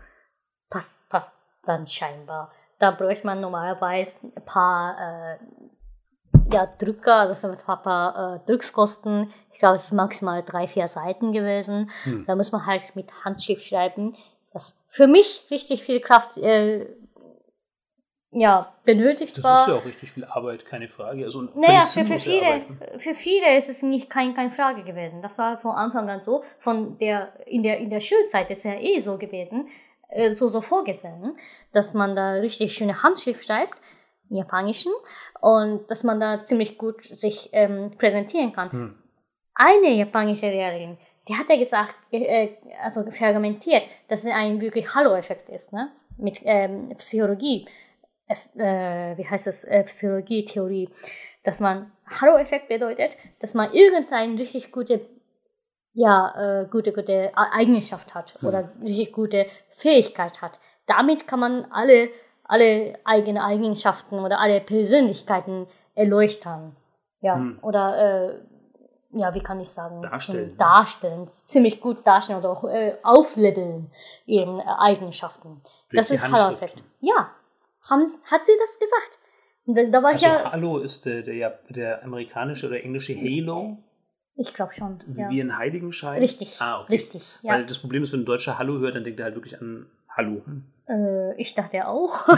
[0.69, 2.53] passt, passt dann scheinbar.
[2.79, 5.39] Da bräuchte man normalerweise ein paar äh,
[6.53, 9.33] ja, Drücker, also so ein paar äh, Druckskosten.
[9.53, 11.91] Ich glaube, es ist maximal drei, vier Seiten gewesen.
[12.05, 12.25] Hm.
[12.27, 14.15] Da muss man halt mit Handschrift schreiben,
[14.53, 16.87] was für mich richtig viel Kraft äh,
[18.33, 19.61] ja, benötigt Das war.
[19.63, 21.25] ist ja auch richtig viel Arbeit, keine Frage.
[21.25, 22.65] Also Naja, für, für, viele,
[22.99, 25.23] für viele ist es nicht kein, keine Frage gewesen.
[25.23, 26.43] Das war von Anfang an so.
[26.59, 29.69] Von der, in, der, in der Schulzeit ist ja eh so gewesen,
[30.09, 31.35] äh, so, so vorgesehen,
[31.73, 33.79] dass man da richtig schöne Handschrift schreibt,
[34.29, 34.93] Japanischen,
[35.41, 38.73] und dass man da ziemlich gut sich ähm, präsentieren kann.
[38.73, 38.95] Hm.
[39.55, 40.99] Eine japanische Lehrerin,
[41.29, 42.51] der hat ja gesagt, äh,
[42.83, 45.91] also verargumentiert, dass es ein wirklich Hallo-Effekt ist, ne?
[46.19, 47.67] Mit ähm, Psychologie,
[48.29, 50.89] äh, wie heißt das, äh, Psychologie-Theorie,
[51.43, 55.01] dass man Hallo-Effekt bedeutet, dass man irgendeine richtig gute,
[55.93, 58.49] ja, äh, gute, gute Eigenschaft hat hm.
[58.49, 59.47] oder richtig gute
[59.77, 60.61] Fähigkeit hat.
[60.87, 62.09] Damit kann man alle,
[62.49, 66.77] alle eigene Eigenschaften oder alle Persönlichkeiten erleuchten.
[67.21, 67.59] Ja, hm.
[67.63, 68.35] oder äh,
[69.13, 73.91] ja, wie kann ich sagen, darstellen, darstellen ziemlich gut darstellen oder äh, aufleveln
[74.27, 75.63] ihre Eigenschaften.
[75.89, 76.83] Durch das ist Hallo-Effekt.
[77.01, 77.31] Ja,
[77.89, 79.19] haben, hat sie das gesagt?
[79.67, 83.79] Da, da war also ja, Hallo ist der, der, der amerikanische oder englische Halo.
[84.37, 84.99] Ich glaube schon.
[85.15, 85.31] Ja.
[85.31, 86.21] Wie ein Heiligenschein?
[86.21, 86.61] Richtig.
[86.61, 86.93] Ah, okay.
[86.93, 87.39] Richtig.
[87.43, 87.55] Ja.
[87.55, 89.87] Weil das Problem ist, wenn ein Deutscher Hallo hört, dann denkt er halt wirklich an
[90.09, 90.43] Hallo.
[90.89, 92.29] Äh, ich dachte auch.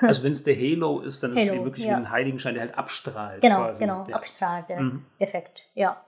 [0.00, 1.92] Also wenn es der Halo ist, dann Halo, ist es wirklich ja.
[1.92, 3.40] wie ein Heiligenschein, der halt abstrahlt.
[3.40, 3.82] Genau, quasi.
[3.82, 4.16] genau, ja.
[4.16, 5.06] abstrahlt, der mhm.
[5.18, 6.04] Effekt, ja.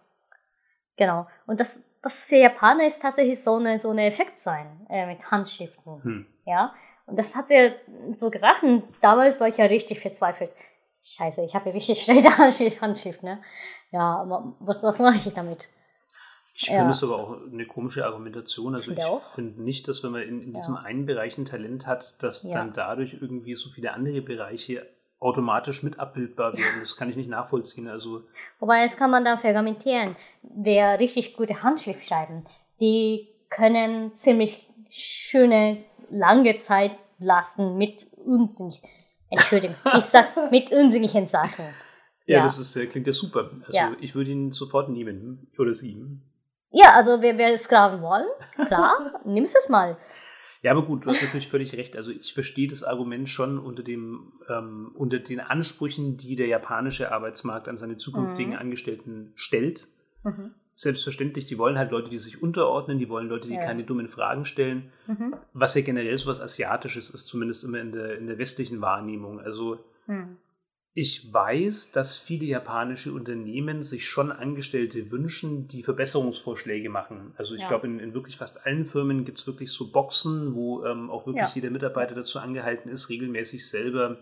[0.97, 1.27] Genau.
[1.47, 5.31] Und das, das für Japaner ist tatsächlich so eine, so eine Effekt sein, äh, mit
[5.31, 6.03] Handschriften.
[6.03, 6.27] Hm.
[6.45, 6.75] Ja.
[7.07, 7.77] Und das hat er
[8.15, 10.51] so gesagt, und damals war ich ja richtig verzweifelt.
[11.03, 12.37] Scheiße, ich habe richtig schlechte
[12.81, 13.41] Handschrift, ne?
[13.91, 14.25] Ja,
[14.61, 15.71] was, was mache ich damit?
[16.61, 16.91] Ich finde ja.
[16.91, 18.75] es aber auch eine komische Argumentation.
[18.75, 18.99] Also ich
[19.33, 20.81] finde nicht, dass wenn man in, in diesem ja.
[20.81, 22.53] einen Bereich ein Talent hat, dass ja.
[22.53, 24.85] dann dadurch irgendwie so viele andere Bereiche
[25.21, 26.81] automatisch mit abbildbar werden.
[26.81, 27.87] Das kann ich nicht nachvollziehen.
[27.87, 28.25] Also
[28.59, 30.17] Wobei, das kann man da vergamentieren.
[30.43, 32.45] Wer richtig gute Handschrift schreiben,
[32.81, 36.91] die können ziemlich schöne, lange Zeit
[37.21, 38.83] lassen mit unsinnig.
[39.31, 41.67] Entschuldigung, ich sag mit unsinnigen Sachen.
[42.27, 43.49] Ja, das ist, klingt ja super.
[43.65, 46.05] Also ich würde ihn sofort nehmen oder sie.
[46.71, 48.27] Ja, also wer, wer Sklaven wollen,
[48.67, 49.97] klar, nimmst es mal.
[50.63, 51.97] Ja, aber gut, du hast natürlich völlig recht.
[51.97, 57.13] Also ich verstehe das Argument schon unter dem ähm, unter den Ansprüchen, die der japanische
[57.13, 58.59] Arbeitsmarkt an seine zukünftigen mhm.
[58.59, 59.87] Angestellten stellt.
[60.25, 60.55] Mhm.
[60.67, 63.61] Selbstverständlich, die wollen halt Leute, die sich unterordnen, die wollen Leute, die ja.
[63.61, 64.91] keine dummen Fragen stellen.
[65.07, 65.35] Mhm.
[65.53, 69.41] Was ja generell so was Asiatisches ist, zumindest immer in der, in der westlichen Wahrnehmung.
[69.41, 70.39] Also mhm.
[70.95, 77.35] Ich weiß, dass viele japanische Unternehmen sich schon Angestellte wünschen, die Verbesserungsvorschläge machen.
[77.37, 77.69] Also ich ja.
[77.69, 81.27] glaube, in, in, wirklich fast allen Firmen gibt es wirklich so Boxen, wo ähm, auch
[81.27, 81.55] wirklich ja.
[81.55, 84.19] jeder Mitarbeiter dazu angehalten ist, regelmäßig selber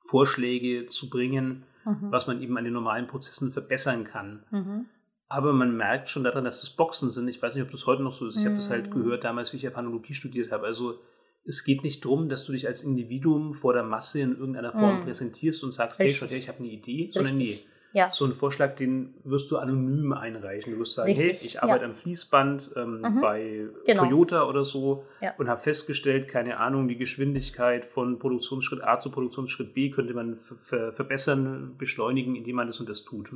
[0.00, 2.10] Vorschläge zu bringen, mhm.
[2.10, 4.44] was man eben an den normalen Prozessen verbessern kann.
[4.50, 4.86] Mhm.
[5.28, 7.28] Aber man merkt schon daran, dass das Boxen sind.
[7.28, 8.36] Ich weiß nicht, ob das heute noch so ist.
[8.36, 8.48] Ich mhm.
[8.48, 9.02] habe das halt mhm.
[9.02, 10.66] gehört damals, wie ich Japanologie studiert habe.
[10.66, 10.98] Also
[11.44, 15.00] es geht nicht darum, dass du dich als Individuum vor der Masse in irgendeiner Form
[15.00, 15.02] mm.
[15.02, 16.20] präsentierst und sagst, Richtig.
[16.20, 17.14] hey, schau her, ich habe eine Idee, Richtig.
[17.14, 17.58] sondern nee.
[17.92, 18.08] Ja.
[18.08, 20.72] So einen Vorschlag, den wirst du anonym einreichen.
[20.72, 21.40] Du wirst sagen, Richtig.
[21.40, 21.88] hey, ich arbeite ja.
[21.88, 23.20] am Fließband ähm, mhm.
[23.20, 24.04] bei genau.
[24.04, 25.34] Toyota oder so ja.
[25.38, 30.36] und habe festgestellt, keine Ahnung, die Geschwindigkeit von Produktionsschritt A zu Produktionsschritt B könnte man
[30.36, 33.32] verbessern, beschleunigen, indem man das und das tut.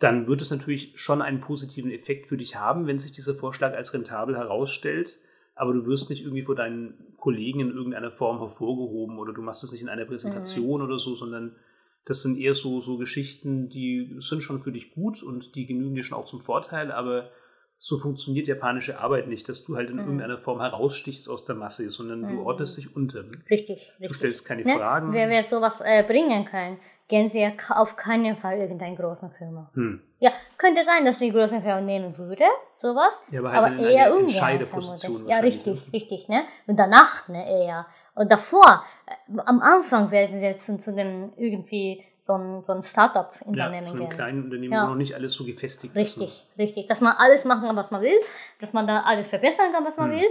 [0.00, 3.74] Dann wird es natürlich schon einen positiven Effekt für dich haben, wenn sich dieser Vorschlag
[3.74, 5.20] als rentabel herausstellt
[5.56, 9.64] aber du wirst nicht irgendwie vor deinen Kollegen in irgendeiner Form hervorgehoben oder du machst
[9.64, 10.86] es nicht in einer Präsentation mhm.
[10.86, 11.56] oder so, sondern
[12.04, 15.94] das sind eher so, so Geschichten, die sind schon für dich gut und die genügen
[15.94, 17.30] dir schon auch zum Vorteil, aber
[17.78, 20.02] so funktioniert japanische Arbeit nicht, dass du halt in mhm.
[20.02, 22.36] irgendeiner Form herausstichst aus der Masse, sondern mhm.
[22.36, 23.20] du ordnest dich unter.
[23.50, 24.08] Richtig, richtig.
[24.08, 24.72] Du stellst keine ne?
[24.72, 25.12] Fragen.
[25.12, 26.78] Wer, wer sowas äh, bringen kann,
[27.08, 29.70] gehen sie ja auf keinen Fall irgendeine großen Firma.
[29.74, 30.00] Hm.
[30.18, 32.44] Ja, könnte sein, dass sie große Firma nehmen würde,
[32.74, 33.22] sowas.
[33.30, 35.26] Ja, aber, halt aber eher ungern.
[35.26, 36.44] Ja, richtig, richtig, ne?
[36.66, 37.86] Und danach, ne, eher.
[38.16, 42.72] Und davor, äh, am Anfang werden sie jetzt zu, zu dem irgendwie so ein, so
[42.72, 44.84] ein Startup-Unternehmen ja, zu einem kleinen Unternehmen, ja.
[44.84, 46.20] wo noch nicht alles so gefestigt richtig, ist.
[46.22, 46.86] Richtig, richtig.
[46.86, 48.18] Dass man alles machen kann, was man will,
[48.58, 50.18] dass man da alles verbessern kann, was man hm.
[50.18, 50.28] will.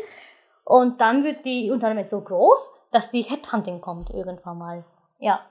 [0.65, 4.85] Und dann wird die Unternehmen so groß, dass die Headhunting kommt irgendwann mal.
[5.19, 5.45] Ja,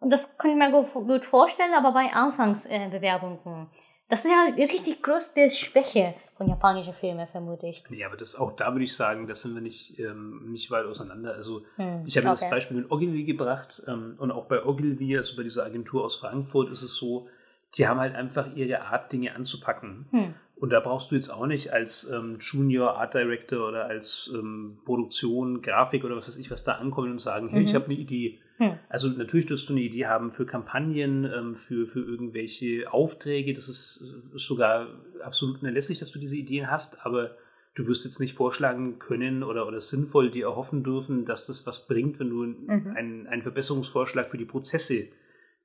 [0.00, 3.68] und das kann ich mir gut vorstellen, aber bei Anfangsbewerbungen.
[4.08, 7.84] Das ist ja die richtig größte Schwäche von japanischen Filmen, vermute ich.
[7.90, 10.86] Nee, aber das auch da würde ich sagen, da sind wir nicht, ähm, nicht weit
[10.86, 11.34] auseinander.
[11.34, 12.38] Also hm, ich habe okay.
[12.40, 16.16] das Beispiel mit Ogilvy gebracht ähm, und auch bei Ogilvy, also bei dieser Agentur aus
[16.16, 17.28] Frankfurt, ist es so,
[17.74, 20.06] die haben halt einfach ihre Art, Dinge anzupacken.
[20.10, 20.34] Hm.
[20.56, 24.78] Und da brauchst du jetzt auch nicht als ähm, Junior Art Director oder als ähm,
[24.84, 27.64] Produktion, Grafik oder was weiß ich, was da ankommen und sagen, hey, mhm.
[27.66, 28.78] ich habe eine Idee hm.
[28.88, 33.54] Also natürlich wirst du eine Idee haben für Kampagnen, ähm, für, für irgendwelche Aufträge.
[33.54, 34.02] Das ist,
[34.34, 34.88] ist sogar
[35.22, 37.36] absolut unerlässlich, dass du diese Ideen hast, aber
[37.74, 41.86] du wirst jetzt nicht vorschlagen können oder, oder sinnvoll dir erhoffen dürfen, dass das was
[41.86, 42.94] bringt, wenn du mhm.
[42.96, 45.06] einen, einen Verbesserungsvorschlag für die Prozesse,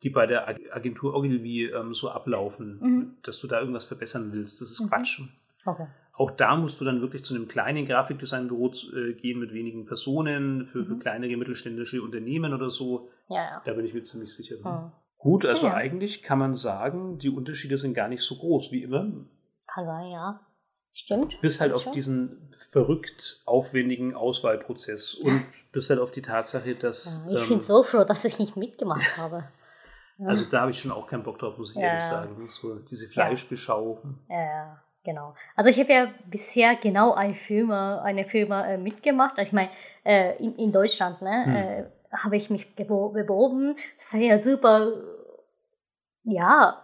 [0.04, 3.18] die bei der Agentur Ogilvy ähm, so ablaufen, mhm.
[3.24, 4.62] dass du da irgendwas verbessern willst.
[4.62, 4.90] Das ist mhm.
[4.90, 5.22] Quatsch.
[5.66, 5.88] Okay.
[6.16, 10.64] Auch da musst du dann wirklich zu einem kleinen Grafikdesignbüro äh, gehen mit wenigen Personen
[10.64, 10.86] für, mhm.
[10.86, 13.10] für kleinere mittelständische Unternehmen oder so.
[13.30, 13.62] Ja, ja.
[13.66, 14.58] Da bin ich mir ziemlich sicher.
[14.58, 14.92] Mhm.
[15.18, 18.84] Gut, also ja, eigentlich kann man sagen, die Unterschiede sind gar nicht so groß wie
[18.84, 19.06] immer.
[19.68, 20.40] Kann sein, ja.
[20.92, 21.42] Stimmt.
[21.42, 21.94] Bis halt auf Schon.
[21.94, 27.26] diesen verrückt aufwendigen Auswahlprozess und bis halt auf die Tatsache, dass.
[27.32, 29.46] Ich ähm, bin so froh, dass ich nicht mitgemacht habe.
[30.20, 31.88] Also da habe ich schon auch keinen Bock drauf, muss ich Ja.
[31.88, 32.48] ehrlich sagen.
[32.48, 34.04] So diese Fleischbeschau.
[34.30, 35.34] Ja, genau.
[35.56, 39.38] Also ich habe ja bisher genau eine Firma, eine Firma äh, mitgemacht.
[39.38, 39.70] Also ich meine,
[40.04, 41.56] äh, in, in Deutschland, ne, Hm.
[41.56, 41.84] äh,
[42.24, 43.74] habe ich mich beworben.
[43.96, 44.92] Das ist ja super,
[46.24, 46.84] ja,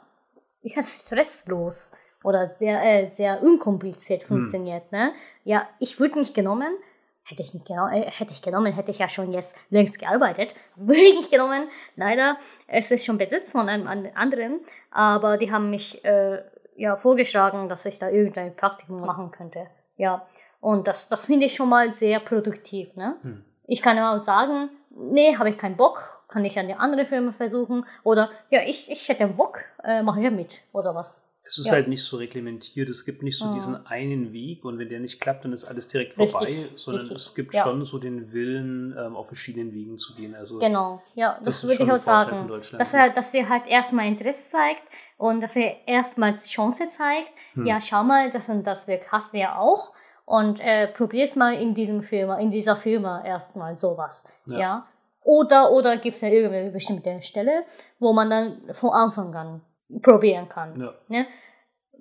[0.62, 1.91] ich hatte stresslos
[2.24, 5.14] oder sehr, äh, sehr unkompliziert funktioniert, ne.
[5.44, 6.76] Ja, ich wurde nicht genommen.
[7.24, 10.56] Hätte ich nicht genommen, äh, hätte ich genommen, hätte ich ja schon jetzt längst gearbeitet.
[10.76, 11.70] Wurde ich nicht genommen.
[11.96, 12.38] Leider,
[12.68, 14.62] es ist schon besetzt von einem an- anderen.
[14.90, 16.41] Aber die haben mich äh,
[16.80, 19.68] ja vorgeschlagen, dass ich da irgendein Praktikum machen könnte.
[19.97, 20.26] Ja.
[20.61, 22.95] Und das, das finde ich schon mal sehr produktiv.
[22.95, 23.15] Ne?
[23.22, 23.43] Hm.
[23.68, 27.31] Ich kann auch sagen, nee, habe ich keinen Bock, kann ich an die andere Firma
[27.31, 27.85] versuchen.
[28.03, 31.22] Oder ja, ich, ich hätte Bock, äh, mache ich ja mit oder sowas.
[31.52, 31.72] Es ist Ja.
[31.74, 33.54] halt nicht so reglementiert, es gibt nicht so Mhm.
[33.54, 37.02] diesen einen Weg und wenn der nicht klappt, dann ist alles direkt Richtig, vorbei, sondern
[37.08, 37.64] richtig, es gibt ja.
[37.64, 40.36] schon so den Willen, ähm, auf verschiedenen Wegen zu gehen.
[40.36, 42.48] Also Genau, ja, Das das, würde ich auch sagen.
[42.78, 43.00] Dass ne?
[43.00, 44.84] er, dass er halt erstmal Interesse zeigt
[45.18, 47.32] und dass er erstmals Chance zeigt.
[47.56, 47.66] Hm.
[47.66, 49.92] Ja, schau mal, das und das wirkt, hast du ja auch.
[50.26, 54.32] Und äh, probier's mal in diesem Firma, in dieser Firma erstmal sowas.
[54.46, 54.60] Ja.
[54.60, 54.88] Ja.
[55.24, 57.64] Oder, oder gibt es ja irgendeine bestimmte Stelle,
[57.98, 59.62] wo man dann von Anfang an
[60.02, 60.80] probieren kann.
[60.80, 60.94] ja.
[61.07, 61.26] Ne?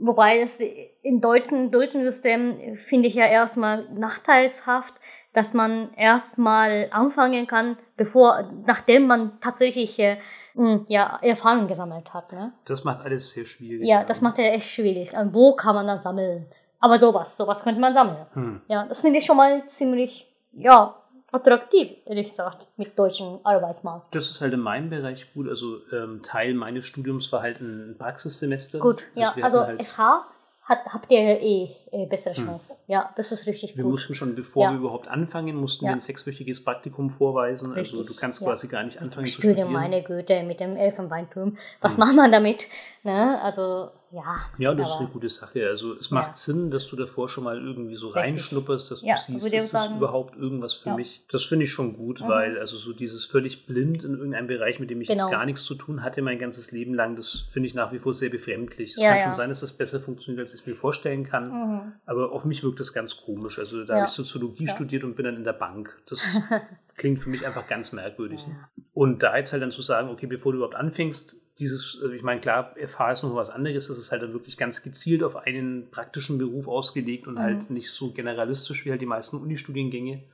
[0.01, 0.61] Wobei das
[1.03, 4.95] im deutschen, deutschen System finde ich ja erstmal nachteilshaft,
[5.33, 10.19] dass man erstmal anfangen kann, bevor, nachdem man tatsächlich äh,
[10.55, 12.33] mh, ja, Erfahrung gesammelt hat.
[12.33, 12.53] Ne?
[12.65, 13.87] das macht alles sehr schwierig.
[13.87, 15.13] Ja, das macht ja echt schwierig.
[15.15, 16.47] Und wo kann man dann sammeln?
[16.81, 18.27] Aber sowas, sowas könnte man sammeln.
[18.35, 18.61] Hm.
[18.69, 20.98] Ja, das finde ich schon mal ziemlich, ja,
[21.33, 24.15] attraktiv, ehrlich gesagt, mit deutschem Arbeitsmarkt.
[24.15, 25.49] Das ist halt in meinem Bereich gut.
[25.49, 28.79] Also ähm, Teil meines Studiums war halt ein Praxissemester.
[28.79, 30.27] Gut, ja, wir also hatten halt, FH
[30.65, 32.77] hat, habt ihr eh, eh bessere Chance.
[32.89, 33.93] Ja, das ist richtig wir gut.
[33.93, 34.71] mussten schon, bevor Ja.
[34.73, 35.91] wir überhaupt anfangen, mussten Ja.
[35.91, 37.73] wir ein sechswöchiges Praktikum vorweisen.
[37.75, 38.47] Also Richtig, du kannst ja.
[38.47, 39.73] quasi gar nicht anfangen zu Studium, studieren.
[39.73, 41.57] meine Güte, mit dem Elfenbeinturm.
[41.81, 42.01] Was Hm.
[42.01, 42.69] macht man damit?
[43.03, 43.41] Ne?
[43.43, 44.23] Also, ja.
[44.59, 45.67] Ja, das ist eine gute Sache.
[45.67, 46.35] Also es macht Ja.
[46.35, 48.23] Sinn, dass du davor schon mal irgendwie so Richtig.
[48.35, 50.97] reinschnupperst, dass du Ja, siehst, würde ich ist das überhaupt irgendwas für Ja.
[50.97, 51.25] mich.
[51.31, 52.29] Das finde ich schon gut, Mhm.
[52.29, 55.23] weil also so dieses völlig blind in irgendeinem Bereich, mit dem ich Genau.
[55.25, 57.99] jetzt gar nichts zu tun hatte mein ganzes Leben lang, das finde ich nach wie
[57.99, 58.95] vor sehr befremdlich.
[58.97, 61.51] Es kann schon sein, dass das besser funktioniert, als ich es mir vorstellen kann.
[61.51, 61.93] Mhm.
[62.07, 63.59] Aber auf mich wirkt das ganz komisch.
[63.59, 65.97] Also da habe ich Soziologie studiert und bin dann in der Bank.
[66.07, 66.25] Das
[66.99, 68.45] klingt für mich einfach ganz merkwürdig.
[68.47, 68.69] Ja.
[68.93, 72.23] Und da jetzt halt dann zu sagen, okay, bevor du überhaupt anfängst, dieses, äh, ich
[72.23, 75.37] meine, klar, FH ist noch was anderes, das ist halt dann wirklich ganz gezielt auf
[75.37, 77.39] einen praktischen Beruf ausgelegt und Mhm.
[77.41, 80.25] halt nicht so generalistisch wie halt die meisten Unistudiengänge.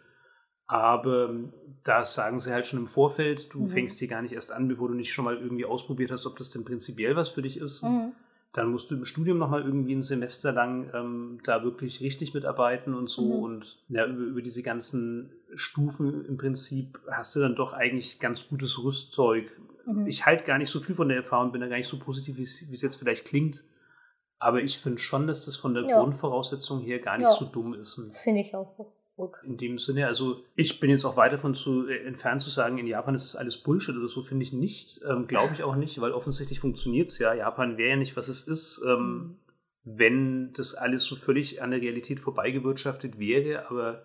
[0.67, 3.67] Aber ähm, da sagen sie halt schon im Vorfeld, du Mhm.
[3.69, 6.37] fängst hier gar nicht erst an, bevor du nicht schon mal irgendwie ausprobiert hast, ob
[6.39, 7.83] das denn prinzipiell was für dich ist.
[7.85, 8.13] Mhm.
[8.55, 12.95] Dann musst du im Studium nochmal irgendwie ein Semester lang ähm, da wirklich richtig mitarbeiten
[12.95, 13.25] und so.
[13.39, 13.43] Mhm.
[13.43, 18.49] Und ja, über, über diese ganzen Stufen im Prinzip hast du dann doch eigentlich ganz
[18.49, 19.53] gutes Rüstzeug.
[19.87, 20.07] Mhm.
[20.07, 22.37] Ich halte gar nicht so viel von der Erfahrung, bin da gar nicht so positiv,
[22.39, 23.65] wie es jetzt vielleicht klingt.
[24.39, 26.01] Aber ich finde schon, dass das von der Ja.
[26.01, 27.33] Grundvoraussetzung her gar nicht Ja.
[27.33, 28.01] so dumm ist.
[28.23, 28.89] Finde ich auch gut.
[29.45, 32.79] in dem Sinne, also ich bin jetzt auch weit davon zu, äh, entfernt zu sagen,
[32.79, 35.01] in Japan ist das alles Bullshit oder so, finde ich nicht.
[35.09, 37.33] Ähm, Glaube ich auch nicht, weil offensichtlich funktioniert es ja.
[37.33, 39.39] Japan wäre ja nicht, was es ist, ähm,
[39.85, 43.71] wenn das alles so völlig an der Realität vorbeigewirtschaftet wäre.
[43.71, 44.03] Aber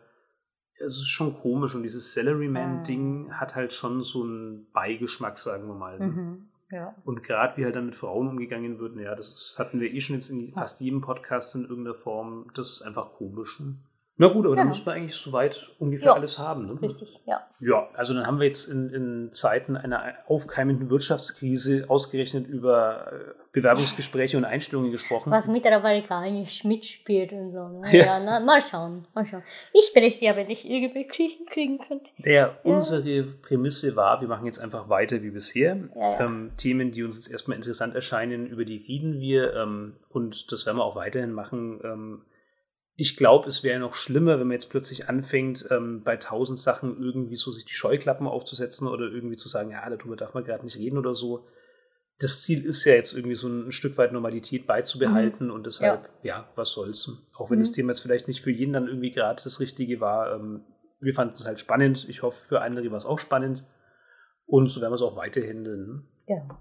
[0.81, 5.75] es ist schon komisch und dieses Salaryman-Ding hat halt schon so einen Beigeschmack, sagen wir
[5.75, 5.99] mal.
[5.99, 6.07] ne?
[6.07, 6.45] Mhm.
[6.71, 6.95] Ja.
[7.03, 9.99] Und gerade wie halt dann mit Frauen umgegangen wird, naja, das ist, hatten wir eh
[9.99, 12.45] schon jetzt in fast jedem Podcast in irgendeiner Form.
[12.53, 13.59] Das ist einfach komisch.
[13.59, 13.75] Ne?
[14.21, 14.75] Na gut, aber dann Genau.
[14.75, 16.65] muss man eigentlich soweit ungefähr Ja, alles haben.
[16.67, 16.77] Ne?
[16.81, 17.39] Richtig, ja.
[17.61, 23.15] Ja, also dann haben wir jetzt in, in Zeiten einer aufkeimenden Wirtschaftskrise ausgerechnet über äh,
[23.53, 25.31] Bewerbungsgespräche und Einstellungen gesprochen.
[25.31, 27.69] Was mittlerweile gar nicht mitspielt und so.
[27.69, 27.81] Ne?
[27.91, 28.05] Ja.
[28.05, 29.41] Ja, na, mal schauen, mal schauen.
[29.73, 32.11] Ich berichte ja, wenn ich irgendwie kriegen, kriegen könnte.
[32.17, 35.77] Der, unsere Prämisse war, wir machen jetzt einfach weiter wie bisher.
[35.95, 36.19] Ja, ja.
[36.25, 40.65] Ähm, Themen, die uns jetzt erstmal interessant erscheinen, über die reden wir ähm, und das
[40.65, 41.79] werden wir auch weiterhin machen.
[41.85, 42.21] Ähm,
[43.01, 46.97] ich glaube, es wäre noch schlimmer, wenn man jetzt plötzlich anfängt, ähm, bei tausend Sachen
[47.01, 50.65] irgendwie so sich die Scheuklappen aufzusetzen oder irgendwie zu sagen, ja, darüber darf man gerade
[50.65, 51.47] nicht reden oder so.
[52.19, 56.49] Das Ziel ist ja jetzt irgendwie so ein Stück weit Normalität beizubehalten und deshalb, ja,
[56.55, 57.09] was soll's.
[57.35, 57.61] Auch wenn Mhm.
[57.63, 60.35] das Thema jetzt vielleicht nicht für jeden dann irgendwie gerade das Richtige war.
[60.35, 60.65] Ähm,
[60.99, 62.05] wir fanden es halt spannend.
[62.09, 63.65] Ich hoffe, für andere war es auch spannend.
[64.45, 65.61] Und so werden wir es auch weiterhin.
[65.63, 66.03] ne?
[66.27, 66.59] Ja.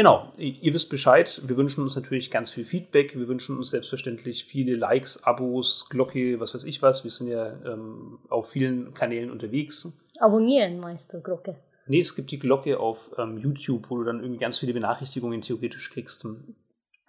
[0.00, 1.42] Genau, ihr wisst Bescheid.
[1.44, 3.18] Wir wünschen uns natürlich ganz viel Feedback.
[3.18, 7.04] Wir wünschen uns selbstverständlich viele Likes, Abos, Glocke, was weiß ich was.
[7.04, 9.92] Wir sind ja ähm, auf vielen Kanälen unterwegs.
[10.18, 11.56] Abonnieren meinst du, Glocke?
[11.86, 15.42] Nee, es gibt die Glocke auf ähm, YouTube, wo du dann irgendwie ganz viele Benachrichtigungen
[15.42, 16.26] theoretisch kriegst.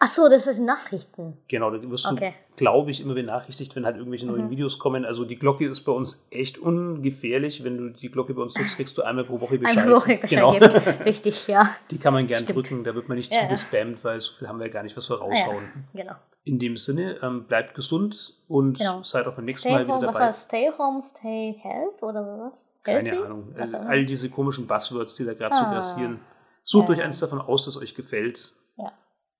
[0.03, 1.37] Ach so, das ist Nachrichten.
[1.47, 2.33] Genau, da wirst Okay.
[2.49, 5.05] du, glaube ich, immer benachrichtigt, wenn halt irgendwelche neuen Videos kommen.
[5.05, 7.63] Also die Glocke ist bei uns echt ungefährlich.
[7.63, 9.77] Wenn du die Glocke bei uns drückst, kriegst du einmal pro Woche Bescheid.
[9.77, 11.03] Eine Woche Bescheid Genau.
[11.05, 11.69] Richtig, ja.
[11.91, 12.55] Die kann man gern Stimmt.
[12.57, 13.43] drücken, da wird man nicht Ja, ja.
[13.45, 15.23] zugespammt, weil so viel haben wir gar nicht, was wir ja.
[15.23, 15.63] raushauen.
[15.93, 16.13] Genau.
[16.45, 19.03] In dem Sinne, ähm, bleibt gesund und Genau.
[19.03, 20.25] seid auch beim nächsten Stay Mal wieder home, was dabei.
[20.27, 22.65] heißt Stay home, stay health oder was?
[22.83, 23.23] Keine Healthy?
[23.25, 23.53] Ahnung.
[23.55, 23.89] Also auch immer.
[23.91, 25.71] all diese komischen Buzzwords, die da gerade so Ah.
[25.73, 26.19] grassieren.
[26.63, 26.95] Sucht Ja.
[26.95, 28.53] euch eins davon aus, das euch gefällt.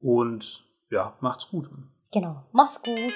[0.02, 1.70] Und ja, macht's gut.
[2.12, 2.44] Genau.
[2.52, 3.14] Mach's gut.